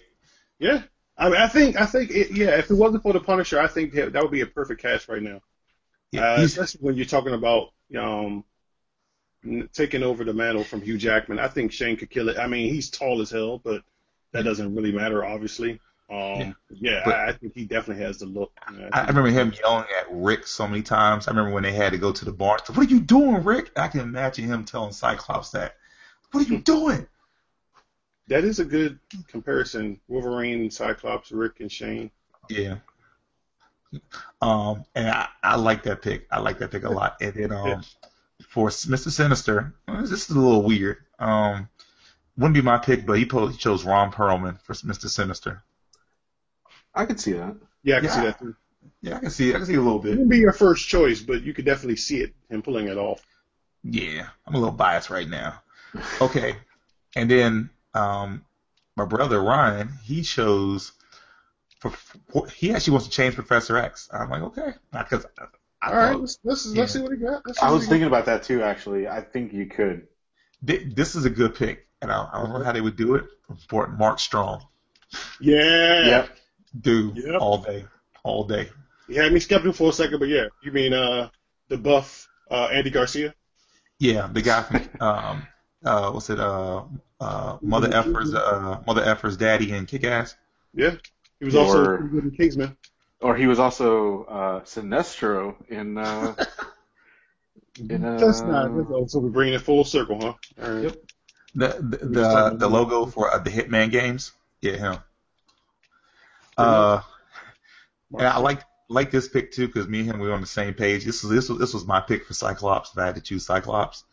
Yeah. 0.58 0.82
I 1.16 1.28
mean, 1.30 1.38
I 1.40 1.48
think 1.48 1.76
I 1.76 1.86
think 1.86 2.10
it, 2.10 2.32
yeah. 2.32 2.58
If 2.58 2.70
it 2.70 2.74
wasn't 2.74 3.02
for 3.02 3.12
the 3.14 3.20
Punisher, 3.20 3.60
I 3.60 3.68
think 3.68 3.94
that 3.94 4.12
that 4.12 4.22
would 4.22 4.32
be 4.32 4.42
a 4.42 4.46
perfect 4.46 4.82
cast 4.82 5.08
right 5.08 5.22
now. 5.22 5.42
Yeah, 6.12 6.34
Uh, 6.34 6.42
especially 6.42 6.80
when 6.80 6.96
you're 6.96 7.06
talking 7.06 7.34
about 7.34 7.72
um 7.96 8.44
taking 9.72 10.02
over 10.02 10.24
the 10.24 10.32
mantle 10.32 10.64
from 10.64 10.82
Hugh 10.82 10.98
Jackman. 10.98 11.38
I 11.38 11.48
think 11.48 11.72
Shane 11.72 11.96
could 11.96 12.10
kill 12.10 12.28
it. 12.28 12.38
I 12.38 12.46
mean, 12.48 12.72
he's 12.72 12.90
tall 12.90 13.20
as 13.20 13.30
hell, 13.30 13.58
but 13.58 13.82
that 14.32 14.42
doesn't 14.44 14.74
really 14.74 14.92
matter, 14.92 15.24
obviously. 15.24 15.80
Um, 16.08 16.54
yeah, 16.70 17.02
But- 17.04 17.14
I, 17.14 17.28
I 17.28 17.32
think 17.32 17.54
he 17.54 17.64
definitely 17.64 18.04
has 18.04 18.18
the 18.18 18.26
look. 18.26 18.52
Yeah, 18.72 18.88
I, 18.92 19.00
I 19.00 19.06
remember 19.08 19.30
him 19.30 19.52
yelling 19.60 19.86
at 19.98 20.06
Rick 20.10 20.46
so 20.46 20.66
many 20.68 20.82
times. 20.82 21.26
I 21.26 21.32
remember 21.32 21.52
when 21.52 21.64
they 21.64 21.72
had 21.72 21.92
to 21.92 21.98
go 21.98 22.12
to 22.12 22.24
the 22.24 22.32
bar. 22.32 22.58
What 22.74 22.78
are 22.86 22.90
you 22.90 23.00
doing, 23.00 23.42
Rick? 23.42 23.72
I 23.76 23.88
can 23.88 24.00
imagine 24.00 24.44
him 24.46 24.64
telling 24.64 24.92
Cyclops 24.92 25.50
that. 25.50 25.76
What 26.30 26.46
are 26.46 26.52
you 26.52 26.60
doing? 26.60 27.06
that 28.28 28.44
is 28.44 28.58
a 28.58 28.64
good 28.64 28.98
comparison. 29.28 30.00
Wolverine, 30.08 30.70
Cyclops, 30.70 31.30
Rick, 31.30 31.60
and 31.60 31.70
Shane. 31.70 32.10
Yeah. 32.48 32.76
Um, 34.42 34.84
and 34.94 35.08
I, 35.08 35.28
I 35.42 35.56
like 35.56 35.84
that 35.84 36.02
pick. 36.02 36.26
I 36.30 36.40
like 36.40 36.58
that 36.58 36.70
pick 36.70 36.84
a 36.84 36.90
lot. 36.90 37.16
And 37.20 37.34
then 37.34 37.52
um, 37.52 37.82
for 38.48 38.68
Mr. 38.68 39.10
Sinister, 39.10 39.74
this 40.00 40.10
is 40.10 40.30
a 40.30 40.38
little 40.38 40.62
weird. 40.62 40.98
Um, 41.18 41.68
wouldn't 42.36 42.54
be 42.54 42.62
my 42.62 42.78
pick, 42.78 43.06
but 43.06 43.14
he, 43.18 43.24
po- 43.24 43.46
he 43.46 43.56
chose 43.56 43.84
Ron 43.84 44.12
Perlman 44.12 44.60
for 44.60 44.74
Mr. 44.74 45.08
Sinister. 45.08 45.62
I 46.96 47.04
could 47.06 47.20
see 47.20 47.32
that. 47.32 47.56
Yeah, 47.82 47.98
I 47.98 48.00
can 48.00 48.10
see 48.10 48.20
that 48.22 48.38
too. 48.38 48.56
Yeah, 49.02 49.16
I 49.16 49.20
can 49.20 49.30
see. 49.30 49.50
It. 49.50 49.54
I 49.54 49.58
can 49.58 49.66
see 49.66 49.74
a 49.74 49.80
little 49.80 49.98
bit. 49.98 50.08
It 50.08 50.12
bit. 50.12 50.18
wouldn't 50.18 50.30
be 50.30 50.38
your 50.38 50.52
first 50.52 50.88
choice, 50.88 51.20
but 51.20 51.42
you 51.42 51.52
could 51.54 51.64
definitely 51.64 51.96
see 51.96 52.20
it 52.22 52.34
him 52.50 52.62
pulling 52.62 52.88
it 52.88 52.96
off. 52.96 53.22
Yeah, 53.84 54.26
I'm 54.46 54.54
a 54.54 54.58
little 54.58 54.74
biased 54.74 55.10
right 55.10 55.28
now. 55.28 55.62
Okay, 56.20 56.56
and 57.14 57.30
then 57.30 57.70
um, 57.94 58.44
my 58.96 59.04
brother 59.04 59.40
Ryan, 59.42 59.90
he 60.04 60.22
chose. 60.22 60.92
For, 61.80 61.92
he 62.56 62.72
actually 62.72 62.92
wants 62.92 63.06
to 63.06 63.12
change 63.12 63.34
Professor 63.34 63.76
X. 63.76 64.08
I'm 64.12 64.30
like, 64.30 64.42
okay, 64.42 64.72
because 64.92 65.26
All 65.82 65.94
right, 65.94 66.12
thought- 66.12 66.20
let's 66.20 66.38
let's, 66.42 66.66
Yeah. 66.66 66.80
let's 66.80 66.92
see 66.94 67.00
what 67.00 67.12
he 67.12 67.18
got. 67.18 67.42
I 67.62 67.70
was 67.70 67.86
thinking 67.86 68.06
about 68.08 68.24
that 68.26 68.42
too, 68.42 68.62
actually. 68.62 69.06
I 69.06 69.20
think 69.20 69.52
you 69.52 69.66
could. 69.66 70.08
This 70.62 71.14
is 71.14 71.26
a 71.26 71.30
good 71.30 71.54
pick, 71.54 71.86
and 72.00 72.10
I, 72.10 72.28
I 72.32 72.40
don't 72.42 72.50
know 72.52 72.64
how 72.64 72.72
they 72.72 72.80
would 72.80 72.96
do 72.96 73.14
it. 73.14 73.24
For 73.68 73.86
Mark 73.86 74.18
Strong, 74.18 74.60
got. 75.12 75.20
Yeah. 75.40 76.06
Yep. 76.06 76.36
Dude, 76.80 77.16
Yep. 77.16 77.40
all 77.40 77.58
day, 77.58 77.84
all 78.22 78.44
day. 78.44 78.68
You 79.08 79.20
had 79.20 79.32
me 79.32 79.40
skeptical 79.40 79.72
for 79.72 79.90
a 79.90 79.92
second, 79.92 80.18
but 80.18 80.28
yeah, 80.28 80.46
you 80.62 80.72
mean 80.72 80.92
uh 80.92 81.28
the 81.68 81.76
buff 81.78 82.28
uh 82.50 82.66
Andy 82.72 82.90
Garcia? 82.90 83.34
Yeah, 83.98 84.28
the 84.32 84.42
guy 84.42 84.62
from 84.62 84.88
um, 85.00 85.46
uh, 85.84 86.10
what's 86.10 86.28
it? 86.30 86.38
Uh, 86.40 86.82
uh, 87.20 87.58
Mother 87.62 87.94
Effer's 87.94 88.34
uh, 88.34 88.82
Mother 88.86 89.02
Effer's 89.02 89.36
daddy 89.36 89.72
in 89.72 89.86
Kick 89.86 90.04
Ass. 90.04 90.36
Yeah, 90.74 90.96
he 91.38 91.44
was 91.46 91.54
also 91.54 91.78
Or- 91.82 91.96
pretty 91.98 92.12
good 92.14 92.24
in 92.24 92.30
Kingsman. 92.32 92.76
Or 93.20 93.34
he 93.34 93.46
was 93.46 93.58
also 93.58 94.24
uh, 94.24 94.60
Sinestro 94.64 95.54
in. 95.70 95.96
Uh, 95.96 96.34
in 97.78 98.04
uh, 98.04 98.18
That's 98.18 98.42
not. 98.42 98.76
That's, 98.76 98.90
oh, 98.90 99.06
so 99.06 99.20
we're 99.20 99.30
bringing 99.30 99.54
it 99.54 99.62
full 99.62 99.84
circle, 99.84 100.18
huh? 100.20 100.34
All 100.62 100.70
right. 100.74 100.82
Yep. 100.84 100.96
The 101.54 101.68
the 101.80 101.96
the, 102.06 102.56
the 102.58 102.68
logo 102.68 103.06
for 103.06 103.32
uh, 103.32 103.38
the 103.38 103.48
Hitman 103.50 103.90
games. 103.90 104.32
Yeah, 104.60 104.76
him. 104.76 104.96
Uh, 106.56 107.00
and 108.18 108.26
I 108.26 108.38
like 108.38 108.62
like 108.88 109.10
this 109.10 109.28
pick 109.28 109.52
too 109.52 109.66
because 109.66 109.88
me 109.88 110.00
and 110.00 110.10
him 110.10 110.18
we 110.20 110.28
were 110.28 110.34
on 110.34 110.40
the 110.40 110.46
same 110.46 110.74
page. 110.74 111.04
This 111.04 111.22
was 111.22 111.32
this 111.32 111.48
was 111.48 111.58
this 111.58 111.74
was 111.74 111.84
my 111.86 112.00
pick 112.00 112.24
for 112.26 112.34
Cyclops. 112.34 112.92
If 112.92 112.98
I 112.98 113.06
had 113.06 113.14
to 113.16 113.20
choose 113.20 113.44
Cyclops. 113.44 114.04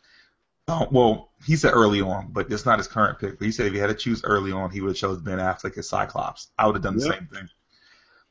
Uh, 0.68 0.86
well, 0.92 1.30
he 1.46 1.58
said 1.58 1.72
early 1.74 2.00
on, 2.00 2.30
but 2.32 2.50
it's 2.50 2.66
not 2.66 2.78
his 2.80 2.88
current 2.88 3.20
pick. 3.20 3.38
But 3.38 3.46
he 3.46 3.52
said 3.52 3.68
if 3.68 3.74
he 3.74 3.80
had 3.80 3.88
to 3.88 3.94
choose 3.96 4.24
early 4.24 4.54
on, 4.54 4.72
he 4.72 4.80
would 4.80 4.90
have 4.92 4.98
chose 4.98 5.20
Ben 5.20 5.38
Affleck 5.38 5.78
as 5.78 5.90
Cyclops. 5.90 6.48
I 6.58 6.66
would 6.68 6.76
have 6.76 6.84
done 6.84 6.96
the 6.96 7.02
same 7.02 7.28
thing. 7.28 7.50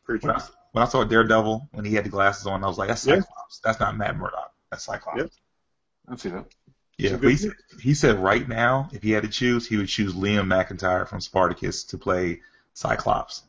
Pretty 0.05 0.27
When 0.27 0.37
I, 0.37 0.43
when 0.73 0.83
I 0.83 0.89
saw 0.89 1.05
Daredevil 1.05 1.69
when 1.73 1.85
he 1.85 1.95
had 1.95 2.05
the 2.07 2.09
glasses 2.09 2.47
on, 2.47 2.65
I 2.65 2.69
was 2.69 2.79
like, 2.79 2.89
that's. 2.89 3.03
Cyclops. 3.03 3.61
That's 3.63 3.81
not 3.81 3.97
Matt 3.99 4.17
Murdock. 4.17 4.53
That's 4.71 4.85
Cyclops. 4.85 5.19
Yep. 5.19 5.31
I 6.09 6.17
see 6.17 6.29
that. 6.31 6.47
Yeah, 6.99 7.17
but 7.17 7.31
he, 7.31 7.37
said- 7.37 7.53
he 7.81 7.95
said 7.95 8.19
right 8.19 8.49
now, 8.49 8.89
if 8.93 9.03
he 9.03 9.11
had 9.11 9.25
to 9.25 9.29
choose, 9.29 9.67
he 9.67 9.77
would 9.77 9.89
choose 9.89 10.15
Liam 10.15 10.47
McIntyre 10.47 11.07
from 11.07 11.21
Spartacus 11.21 11.85
to 11.85 11.99
play 11.99 12.41
Cyclops. 12.75 13.43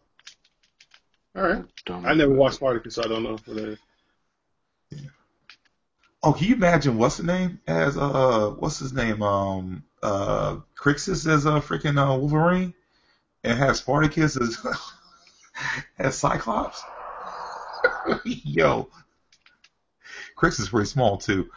All 1.35 1.43
right. 1.43 1.65
Dumb. 1.85 2.05
I 2.05 2.13
never 2.13 2.33
watched 2.33 2.55
Spartacus, 2.55 2.95
so 2.95 3.03
I 3.03 3.07
don't 3.07 3.23
know 3.23 3.31
what 3.31 3.45
that 3.45 3.57
is. 3.57 3.79
Oh, 6.21 6.31
can 6.31 6.47
you 6.47 6.55
imagine 6.55 6.97
what's 6.97 7.17
the 7.17 7.23
name 7.23 7.59
as 7.67 7.97
uh 7.97 8.51
what's 8.57 8.79
his 8.79 8.93
name 8.93 9.21
um 9.21 9.83
uh 10.01 10.57
Crixus 10.77 11.27
as 11.27 11.45
a 11.45 11.59
freaking 11.59 11.97
uh, 11.97 12.17
Wolverine 12.17 12.73
and 13.43 13.57
have 13.57 13.75
Spartacus 13.75 14.37
as 14.37 14.57
as 15.97 16.17
Cyclops? 16.17 16.81
Yo, 18.23 18.89
Crix 20.37 20.59
is 20.59 20.69
pretty 20.69 20.87
small 20.87 21.17
too. 21.17 21.49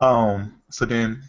Um, 0.00 0.62
so 0.70 0.84
then, 0.84 1.22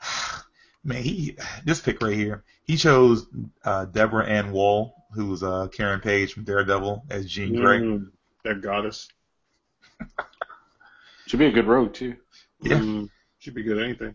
man, 0.84 1.02
he 1.02 1.36
this 1.64 1.80
pick 1.80 2.02
right 2.02 2.14
here, 2.14 2.42
he 2.64 2.76
chose 2.76 3.26
uh, 3.64 3.84
Deborah 3.84 4.26
Ann 4.26 4.52
Woll, 4.52 4.94
who's 5.14 5.42
uh, 5.42 5.68
Karen 5.68 6.00
Page 6.00 6.32
from 6.32 6.44
Daredevil 6.44 7.04
as 7.10 7.26
Jean 7.26 7.54
Grey. 7.54 7.80
Mm, 7.80 8.10
that 8.44 8.60
goddess. 8.60 9.08
Should 11.26 11.38
be 11.38 11.46
a 11.46 11.52
good 11.52 11.66
road 11.66 11.94
too. 11.94 12.16
Yeah. 12.60 12.78
Mm, 12.78 13.08
should 13.38 13.54
be 13.54 13.62
good 13.62 13.78
at 13.78 13.84
anything. 13.84 14.14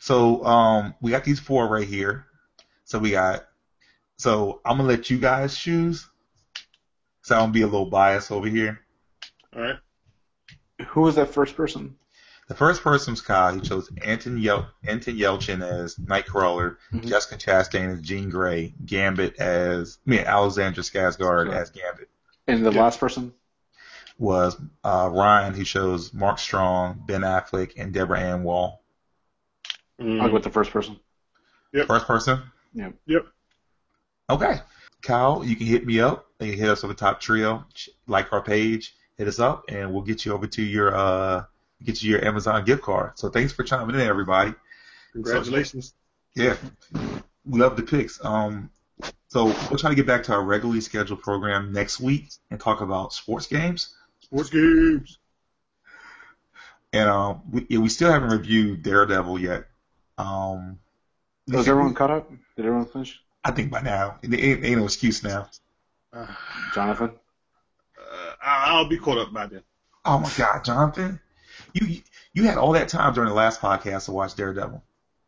So 0.00 0.44
um, 0.44 0.94
we 1.00 1.10
got 1.10 1.24
these 1.24 1.40
four 1.40 1.66
right 1.68 1.86
here. 1.86 2.26
So 2.84 2.98
we 2.98 3.10
got. 3.10 3.46
So 4.16 4.60
I'm 4.64 4.76
gonna 4.76 4.88
let 4.88 5.10
you 5.10 5.18
guys 5.18 5.56
choose. 5.56 6.08
So 7.22 7.34
I'm 7.34 7.42
gonna 7.42 7.52
be 7.52 7.62
a 7.62 7.66
little 7.66 7.86
biased 7.86 8.30
over 8.30 8.46
here. 8.46 8.80
All 9.54 9.62
right. 9.62 9.76
Who 10.88 11.02
was 11.02 11.14
that 11.16 11.32
first 11.32 11.56
person? 11.56 11.96
The 12.46 12.54
first 12.54 12.82
person's 12.82 13.20
Kyle. 13.22 13.54
He 13.54 13.60
chose 13.60 13.90
Anton, 14.04 14.36
Yel- 14.38 14.68
Anton 14.86 15.14
Yelchin 15.16 15.62
as 15.62 15.96
Nightcrawler, 15.96 16.76
Mhm. 16.92 17.06
Jessica 17.06 17.36
Chastain 17.36 17.94
as 17.94 18.00
Jean 18.02 18.28
Grey, 18.28 18.74
Gambit 18.84 19.36
as 19.40 19.98
I 20.06 20.10
mean 20.10 20.20
Alexandra 20.20 20.82
Skarsgård 20.82 21.46
Sure. 21.46 21.54
as 21.54 21.70
Gambit. 21.70 22.08
And 22.46 22.64
the 22.64 22.70
Yeah. 22.72 22.82
last 22.82 23.00
person? 23.00 23.32
Was 24.18 24.56
uh, 24.84 25.08
Ryan 25.12 25.54
who 25.54 25.64
chose 25.64 26.12
Mark 26.12 26.38
Strong, 26.38 27.02
Ben 27.06 27.22
Affleck, 27.22 27.72
and 27.76 27.92
Deborah 27.92 28.20
Ann 28.20 28.44
Woll. 28.44 28.80
Mm, 30.00 30.20
I'll 30.20 30.28
go 30.28 30.34
with 30.34 30.44
the 30.44 30.50
first 30.50 30.70
person. 30.70 31.00
First 31.86 32.06
person. 32.06 32.42
Yep. 32.74 32.94
Yep. 33.06 33.26
Okay. 34.30 34.60
Kyle, 35.02 35.42
you 35.44 35.56
can 35.56 35.66
hit 35.66 35.84
me 35.86 36.00
up. 36.00 36.26
You 36.40 36.50
can 36.52 36.60
hit 36.60 36.68
us 36.70 36.84
on 36.84 36.88
the 36.88 36.94
top 36.94 37.20
trio. 37.20 37.64
Like 38.06 38.32
our 38.32 38.40
page, 38.42 38.94
hit 39.16 39.26
us 39.28 39.38
up, 39.40 39.64
and 39.68 39.92
we'll 39.92 40.02
get 40.02 40.24
you 40.24 40.32
over 40.32 40.46
to 40.46 40.62
your 40.62 40.94
uh 40.94 41.44
get 41.84 42.02
you 42.02 42.12
your 42.12 42.24
Amazon 42.24 42.64
gift 42.64 42.82
card. 42.82 43.18
So 43.18 43.28
thanks 43.28 43.52
for 43.52 43.62
chiming 43.62 43.94
in, 43.94 44.02
everybody. 44.02 44.54
Congratulations. 45.12 45.94
Yeah, 46.34 46.56
we 47.44 47.60
love 47.60 47.76
the 47.76 47.82
picks. 47.82 48.24
Um, 48.24 48.70
so 49.28 49.44
we'll 49.44 49.78
try 49.78 49.90
to 49.90 49.96
get 49.96 50.06
back 50.06 50.24
to 50.24 50.32
our 50.32 50.42
regularly 50.42 50.80
scheduled 50.80 51.22
program 51.22 51.72
next 51.72 52.00
week 52.00 52.28
and 52.50 52.58
talk 52.58 52.80
about 52.80 53.12
sports 53.12 53.46
games. 53.46 53.94
Sports 54.20 54.50
games. 54.50 55.18
And 56.92 57.08
um, 57.08 57.42
we 57.50 57.66
yeah, 57.68 57.78
we 57.78 57.88
still 57.88 58.10
haven't 58.10 58.30
reviewed 58.30 58.82
Daredevil 58.82 59.38
yet. 59.40 59.66
Um, 60.16 60.78
Was 61.48 61.68
everyone 61.68 61.94
caught 61.94 62.10
up? 62.10 62.30
Did 62.56 62.66
everyone 62.66 62.86
finish? 62.86 63.20
I 63.44 63.50
think 63.50 63.70
by 63.70 63.82
now, 63.82 64.18
it 64.22 64.32
ain't, 64.32 64.64
ain't 64.64 64.78
no 64.78 64.84
excuse 64.84 65.22
now. 65.22 65.48
Uh, 66.12 66.26
Jonathan? 66.72 67.10
uh, 67.98 68.32
I'll 68.40 68.88
be 68.88 68.98
caught 68.98 69.18
up 69.18 69.32
by 69.32 69.46
then. 69.46 69.62
Oh 70.04 70.18
my 70.18 70.30
God, 70.36 70.64
Jonathan, 70.64 71.20
you 71.74 72.00
you 72.32 72.44
had 72.44 72.56
all 72.56 72.72
that 72.72 72.88
time 72.88 73.12
during 73.14 73.28
the 73.28 73.34
last 73.34 73.60
podcast 73.60 74.06
to 74.06 74.12
watch 74.12 74.34
Daredevil. 74.34 74.82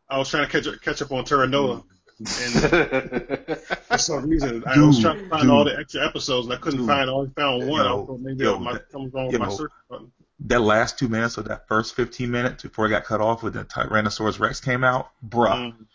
I 0.09 0.17
was 0.17 0.29
trying 0.29 0.45
to 0.45 0.51
catch 0.51 0.67
up, 0.67 0.81
catch 0.81 1.01
up 1.01 1.11
on 1.11 1.23
Terra 1.25 1.47
Nova. 1.47 1.83
And 2.19 2.27
for 3.87 3.97
some 3.99 4.27
reason 4.27 4.63
I 4.65 4.73
Dude, 4.73 4.87
was 4.87 4.99
trying 4.99 5.19
to 5.19 5.29
find 5.29 5.43
dude. 5.43 5.51
all 5.51 5.63
the 5.65 5.77
extra 5.77 6.03
episodes, 6.07 6.47
and 6.47 6.53
I 6.55 6.57
couldn't 6.57 6.79
Dude. 6.79 6.87
find. 6.87 7.09
I 7.09 7.13
only 7.13 7.29
found 7.35 7.67
one. 7.67 7.85
Yo, 7.85 8.03
I 8.03 8.05
thought 8.07 8.19
maybe 8.21 8.43
yo, 8.43 8.63
that 8.63 8.73
that- 8.73 8.91
something 8.91 9.11
wrong 9.11 9.27
with 9.27 9.39
my 9.39 9.45
know, 9.47 9.55
search 9.55 9.71
button. 9.89 10.11
That 10.41 10.61
last 10.61 10.97
two 10.99 11.07
minutes 11.09 11.37
of 11.37 11.45
that 11.45 11.67
first 11.67 11.95
15 11.95 12.29
minutes 12.31 12.63
before 12.63 12.85
it 12.85 12.89
got 12.89 13.03
cut 13.05 13.21
off 13.21 13.41
when 13.43 13.53
the 13.53 13.65
Tyrannosaurus 13.65 14.39
Rex 14.39 14.59
came 14.61 14.83
out, 14.83 15.09
bruh. 15.27 15.73
Mm. 15.73 15.85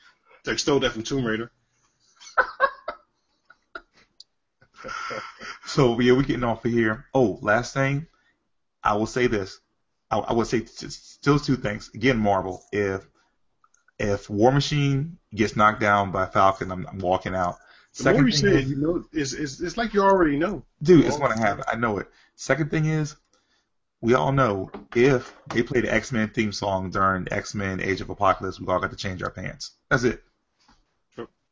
They 0.45 0.57
stole 0.57 0.81
that 0.81 0.91
from 0.93 1.03
Tomb 1.05 1.25
Raider. 1.25 1.51
So 5.67 5.99
yeah, 6.01 6.13
we're 6.13 6.23
getting 6.23 6.45
off 6.45 6.65
of 6.65 6.73
here. 6.73 7.07
Oh, 7.15 7.39
last 7.41 7.73
thing, 7.73 8.07
I 8.83 8.95
will 8.97 9.07
say 9.07 9.27
this. 9.29 9.61
I, 10.13 10.19
I 10.19 10.33
would 10.35 10.47
say 10.47 10.65
still 10.67 11.39
two 11.39 11.57
things. 11.57 11.91
Again, 11.95 12.19
Marvel. 12.19 12.63
If 12.71 13.07
if 13.99 14.29
War 14.29 14.53
Machine 14.53 15.19
gets 15.35 15.57
knocked 15.57 15.81
down 15.81 16.13
by 16.13 16.27
Falcon, 16.27 16.71
I'm, 16.71 16.87
I'm 16.87 16.99
walking 16.99 17.35
out. 17.35 17.57
The 17.97 18.05
more 18.05 18.13
Second 18.13 18.27
you 18.27 18.33
thing 18.33 18.41
say 18.41 18.49
it, 18.49 18.65
is, 18.65 18.71
you 18.71 18.77
know, 18.77 19.05
it's, 19.13 19.33
it's, 19.33 19.61
it's 19.61 19.77
like 19.77 19.93
you 19.95 20.03
already 20.03 20.39
know. 20.39 20.63
dude, 20.83 21.05
it's 21.05 21.19
gonna 21.19 21.39
happen. 21.39 21.65
I 21.67 21.77
know 21.77 21.99
it. 21.99 22.09
Second 22.37 22.71
thing 22.71 22.87
is, 22.87 23.17
we 24.01 24.15
all 24.15 24.33
know 24.33 24.71
if 24.95 25.35
they 25.49 25.63
play 25.63 25.81
the 25.81 25.93
X 25.93 26.13
Men 26.13 26.29
theme 26.29 26.53
song 26.53 26.91
during 26.91 27.29
X 27.31 27.55
Men 27.55 27.81
Age 27.81 28.01
of 28.01 28.11
Apocalypse, 28.11 28.61
we 28.61 28.67
all 28.67 28.81
got 28.81 28.91
to 28.91 28.97
change 28.97 29.23
our 29.23 29.31
pants. 29.31 29.73
That's 29.89 30.05
it. 30.05 30.23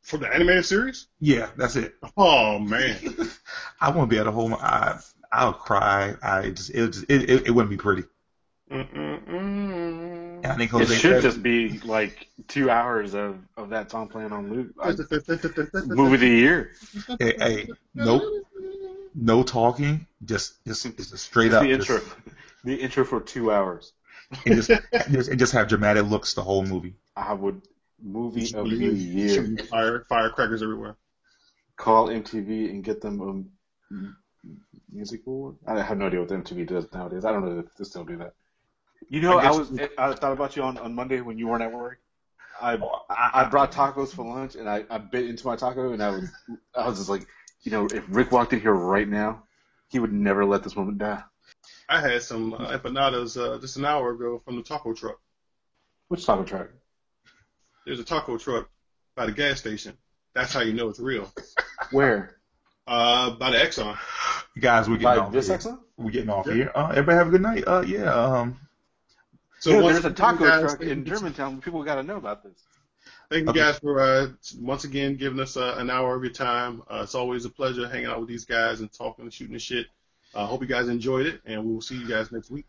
For 0.01 0.17
the 0.17 0.33
animated 0.33 0.65
series? 0.65 1.07
Yeah, 1.19 1.49
that's 1.55 1.75
it. 1.75 1.95
Oh 2.17 2.57
man. 2.57 2.97
I 3.81 3.91
won't 3.91 4.09
be 4.09 4.17
able 4.17 4.25
to 4.25 4.31
hold 4.31 4.51
my 4.51 4.57
eyes. 4.57 5.13
I'll 5.31 5.53
cry. 5.53 6.15
I 6.21 6.49
just 6.49 6.71
it 6.71 6.87
just 6.87 7.05
it, 7.07 7.29
it, 7.29 7.47
it 7.47 7.51
wouldn't 7.51 7.69
be 7.69 7.77
pretty. 7.77 8.03
Mm-mm-mm. 8.71 10.37
And 10.43 10.45
I 10.47 10.55
think 10.55 10.73
It 10.73 10.87
should 10.87 10.99
said- 10.99 11.21
just 11.21 11.43
be 11.43 11.79
like 11.79 12.27
two 12.47 12.69
hours 12.69 13.13
of, 13.13 13.37
of 13.57 13.69
that 13.69 13.91
song 13.91 14.07
playing 14.07 14.31
on 14.31 14.49
loop. 14.51 14.73
I- 14.81 14.93
movie 15.85 16.15
of 16.15 16.19
the 16.21 16.27
year. 16.27 16.71
hey, 17.19 17.35
hey, 17.37 17.67
no 17.93 18.41
no 19.13 19.43
talking, 19.43 20.07
just 20.25 20.63
just 20.65 20.83
just 20.97 21.17
straight 21.17 21.51
Just 21.51 21.55
up 21.57 21.63
the 21.63 21.77
just- 21.77 21.89
intro. 21.89 22.23
The 22.63 22.75
intro 22.75 23.03
for 23.05 23.19
two 23.21 23.51
hours. 23.51 23.93
and 24.45 24.55
just, 24.55 24.69
just 25.11 25.29
and 25.29 25.37
just 25.39 25.51
have 25.53 25.67
dramatic 25.67 26.05
looks 26.05 26.33
the 26.35 26.41
whole 26.43 26.63
movie. 26.63 26.93
I 27.15 27.33
would 27.33 27.61
movie 28.01 28.51
of 28.55 28.69
the 28.69 28.75
year. 28.77 29.57
Fire, 29.69 30.05
firecrackers 30.07 30.63
everywhere. 30.63 30.95
Call 31.75 32.07
MTV 32.07 32.69
and 32.69 32.83
get 32.83 33.01
them 33.01 33.49
um, 33.91 34.15
music 34.91 35.21
award. 35.27 35.55
I 35.67 35.81
have 35.81 35.97
no 35.97 36.05
idea 36.07 36.19
what 36.21 36.29
the 36.29 36.35
MTV 36.35 36.67
does 36.67 36.85
nowadays. 36.93 37.25
I 37.25 37.31
don't 37.33 37.43
know 37.43 37.59
if 37.59 37.75
they 37.75 37.83
still 37.83 38.05
do 38.05 38.17
that. 38.17 38.33
You 39.09 39.21
know, 39.21 39.37
I 39.37 39.41
I, 39.41 39.43
guess- 39.57 39.69
was 39.69 39.79
I 39.97 40.13
thought 40.13 40.31
about 40.33 40.55
you 40.55 40.63
on, 40.63 40.77
on 40.77 40.93
Monday 40.95 41.21
when 41.21 41.37
you 41.37 41.47
weren't 41.47 41.63
at 41.63 41.71
work. 41.73 41.99
I 42.61 42.73
I, 43.09 43.29
I 43.33 43.43
brought 43.49 43.71
tacos 43.71 44.13
for 44.13 44.23
lunch 44.25 44.55
and 44.55 44.69
I, 44.69 44.85
I 44.89 44.97
bit 44.99 45.25
into 45.27 45.45
my 45.47 45.55
taco 45.55 45.93
and 45.93 46.01
I 46.03 46.09
was 46.11 46.29
I 46.75 46.87
was 46.87 46.97
just 46.99 47.09
like, 47.09 47.25
you 47.63 47.71
know, 47.71 47.87
if 47.87 48.03
Rick 48.09 48.31
walked 48.31 48.53
in 48.53 48.61
here 48.61 48.73
right 48.73 49.07
now, 49.07 49.43
he 49.89 49.99
would 49.99 50.13
never 50.13 50.45
let 50.45 50.63
this 50.63 50.75
woman 50.75 50.97
die. 50.97 51.23
I 51.89 51.99
had 51.99 52.21
some 52.21 52.53
uh, 52.53 52.77
empanadas 52.77 53.35
uh, 53.37 53.59
just 53.59 53.77
an 53.77 53.85
hour 53.85 54.11
ago 54.11 54.41
from 54.45 54.55
the 54.57 54.63
taco 54.63 54.93
truck. 54.93 55.19
Which 56.07 56.25
taco 56.25 56.43
truck? 56.43 56.69
There's 57.85 57.99
a 57.99 58.03
taco 58.03 58.37
truck 58.37 58.69
by 59.15 59.25
the 59.25 59.31
gas 59.31 59.59
station. 59.59 59.97
That's 60.33 60.53
how 60.53 60.61
you 60.61 60.73
know 60.73 60.87
it's 60.89 60.99
real. 60.99 61.29
Where? 61.91 62.37
Uh, 62.87 63.31
by 63.31 63.51
the 63.51 63.57
Exxon. 63.57 63.97
You 64.55 64.61
guys, 64.61 64.87
we're 64.87 64.95
getting 64.97 65.05
By 65.05 65.17
off 65.17 65.31
this 65.31 65.47
here. 65.47 65.57
Exxon? 65.57 65.79
We're 65.97 66.11
getting 66.11 66.29
off 66.29 66.47
Yeah. 66.47 66.53
here. 66.53 66.71
Uh, 66.73 66.89
everybody 66.91 67.17
have 67.17 67.27
a 67.27 67.31
good 67.31 67.41
night. 67.41 67.63
Uh, 67.67 67.83
yeah. 67.85 68.13
Um, 68.13 68.57
So 69.61 69.79
once 69.79 70.01
there's 70.01 70.11
a 70.11 70.15
taco 70.15 70.43
guys, 70.43 70.61
truck 70.61 70.81
in 70.81 71.05
Germantown. 71.05 71.61
People 71.61 71.83
got 71.83 71.95
to 71.95 72.03
know 72.03 72.17
about 72.17 72.43
this. 72.43 72.63
Thank 73.29 73.45
you 73.45 73.53
guys 73.53 73.77
for 73.77 74.01
uh, 74.01 74.27
once 74.59 74.85
again 74.85 75.17
giving 75.17 75.39
us 75.39 75.55
uh, 75.55 75.75
an 75.77 75.91
hour 75.91 76.15
of 76.15 76.23
your 76.23 76.33
time. 76.33 76.81
Uh, 76.89 77.01
it's 77.03 77.13
always 77.13 77.45
a 77.45 77.49
pleasure 77.49 77.87
hanging 77.87 78.07
out 78.07 78.19
with 78.19 78.27
these 78.27 78.43
guys 78.43 78.81
and 78.81 78.91
talking 78.91 79.23
and 79.23 79.33
shooting 79.33 79.53
the 79.53 79.59
shit. 79.59 79.85
I 80.33 80.39
uh, 80.39 80.45
hope 80.47 80.61
you 80.61 80.67
guys 80.67 80.87
enjoyed 80.87 81.27
it, 81.27 81.41
and 81.45 81.63
we 81.63 81.73
will 81.73 81.81
see 81.81 81.95
you 81.95 82.07
guys 82.07 82.31
next 82.31 82.49
week. 82.49 82.65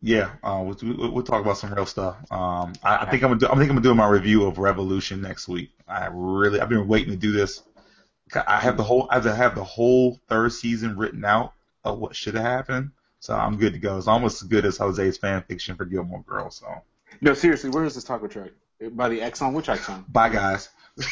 Yeah, 0.00 0.30
uh, 0.44 0.62
we'll, 0.64 0.76
we'll, 1.12 1.24
talk 1.24 1.42
about 1.42 1.58
some 1.58 1.74
real 1.74 1.84
stuff. 1.84 2.16
Um, 2.30 2.74
I, 2.84 2.98
I 2.98 3.10
think 3.10 3.24
I'm 3.24 3.30
gonna 3.30 3.40
do, 3.40 3.46
I 3.46 3.56
think 3.56 3.62
I'm 3.62 3.76
gonna 3.76 3.80
do 3.80 3.94
my 3.94 4.08
review 4.08 4.46
of 4.46 4.58
Revolution 4.58 5.20
next 5.20 5.48
week. 5.48 5.72
I 5.88 6.08
really 6.12 6.60
I've 6.60 6.68
been 6.68 6.86
waiting 6.86 7.10
to 7.10 7.16
do 7.16 7.32
this. 7.32 7.62
I 8.46 8.60
have 8.60 8.76
the 8.76 8.84
whole 8.84 9.08
I 9.10 9.20
have 9.20 9.56
the 9.56 9.64
whole 9.64 10.20
third 10.28 10.52
season 10.52 10.96
written 10.96 11.24
out 11.24 11.54
of 11.82 11.98
what 11.98 12.14
should 12.14 12.34
have 12.34 12.44
happened, 12.44 12.92
so 13.20 13.34
I'm 13.34 13.56
good 13.56 13.72
to 13.74 13.78
go. 13.78 13.98
It's 13.98 14.06
almost 14.08 14.42
as 14.42 14.48
good 14.48 14.64
as 14.64 14.76
Jose's 14.78 15.18
fan 15.18 15.42
fiction 15.42 15.76
for 15.76 15.84
Gilmore 15.84 16.22
Girls. 16.22 16.56
So 16.58 16.66
No, 17.20 17.34
seriously, 17.34 17.70
where 17.70 17.84
is 17.84 17.94
this 17.94 18.04
taco 18.04 18.26
truck? 18.26 18.50
By 18.92 19.08
the 19.08 19.20
Exxon? 19.20 19.52
Which 19.54 19.66
Exxon? 19.66 20.04
bye 20.12 20.28
guys. 20.28 20.68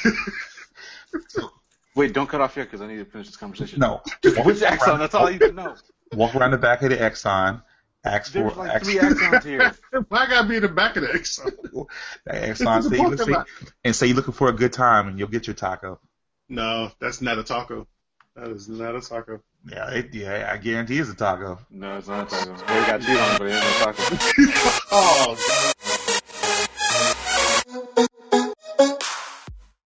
Wait, 1.95 2.13
don't 2.13 2.29
cut 2.29 2.41
off 2.41 2.57
yet 2.57 2.65
because 2.65 2.81
I 2.81 2.89
need 2.89 2.99
to 2.99 3.05
finish 3.05 3.29
this 3.29 3.37
conversation. 3.37 3.79
No, 3.79 4.03
Which 4.23 4.59
Exxon? 4.59 4.99
That's 4.99 5.15
all 5.15 5.27
I 5.29 5.33
need 5.33 5.41
to 5.41 5.53
know. 5.53 5.77
walk 6.13 6.35
around 6.35 6.51
the 6.51 6.59
back 6.59 6.83
of 6.83 6.91
the 6.91 6.97
Exxon. 6.97 7.63
Ask 8.05 8.33
for 8.33 8.39
There's 8.41 8.57
like 8.57 8.71
ask, 8.71 8.85
three 8.85 8.97
Exxons 8.97 9.45
here. 9.45 9.73
Why 10.09 10.25
I 10.25 10.27
gotta 10.27 10.49
be 10.49 10.57
in 10.57 10.63
the 10.63 10.69
back 10.69 10.97
of 10.97 11.03
the 11.03 11.09
Exxon? 11.09 11.87
that 12.27 12.43
Exxon 12.51 12.79
is 12.81 12.87
a 12.87 12.91
say, 13.25 13.33
say, 13.33 13.35
and 13.85 13.97
say 13.97 14.07
you're 14.09 14.17
looking 14.17 14.35
for 14.35 14.49
a 14.49 14.53
good 14.53 14.73
time, 14.73 15.09
and 15.09 15.19
you'll 15.19 15.29
get 15.29 15.47
your 15.47 15.55
taco. 15.55 16.01
No, 16.49 16.91
that's 16.99 17.23
not 17.23 17.39
a 17.39 17.45
taco. 17.45 17.87
That 18.37 18.49
is 18.49 18.69
not 18.69 18.97
a 18.97 19.01
taco. 19.01 19.41
Yeah, 19.71 19.91
it, 19.91 20.13
yeah, 20.13 20.51
I 20.53 20.57
guarantee 20.57 20.99
it's 20.99 21.09
a 21.09 21.15
taco. 21.15 21.57
No, 21.71 21.99
it's 21.99 22.09
not 22.09 22.27
a 22.27 22.37
taco. 22.37 22.51
Well, 22.67 22.81
we 22.81 22.87
got 22.87 23.01
cheese 23.01 23.17
on 23.17 23.35
it, 23.35 23.39
but 23.39 23.47
it 23.47 23.55
ain't 23.55 23.65
no 23.65 23.93
taco. 23.93 24.03
oh, 24.91 25.37
God. 25.49 25.84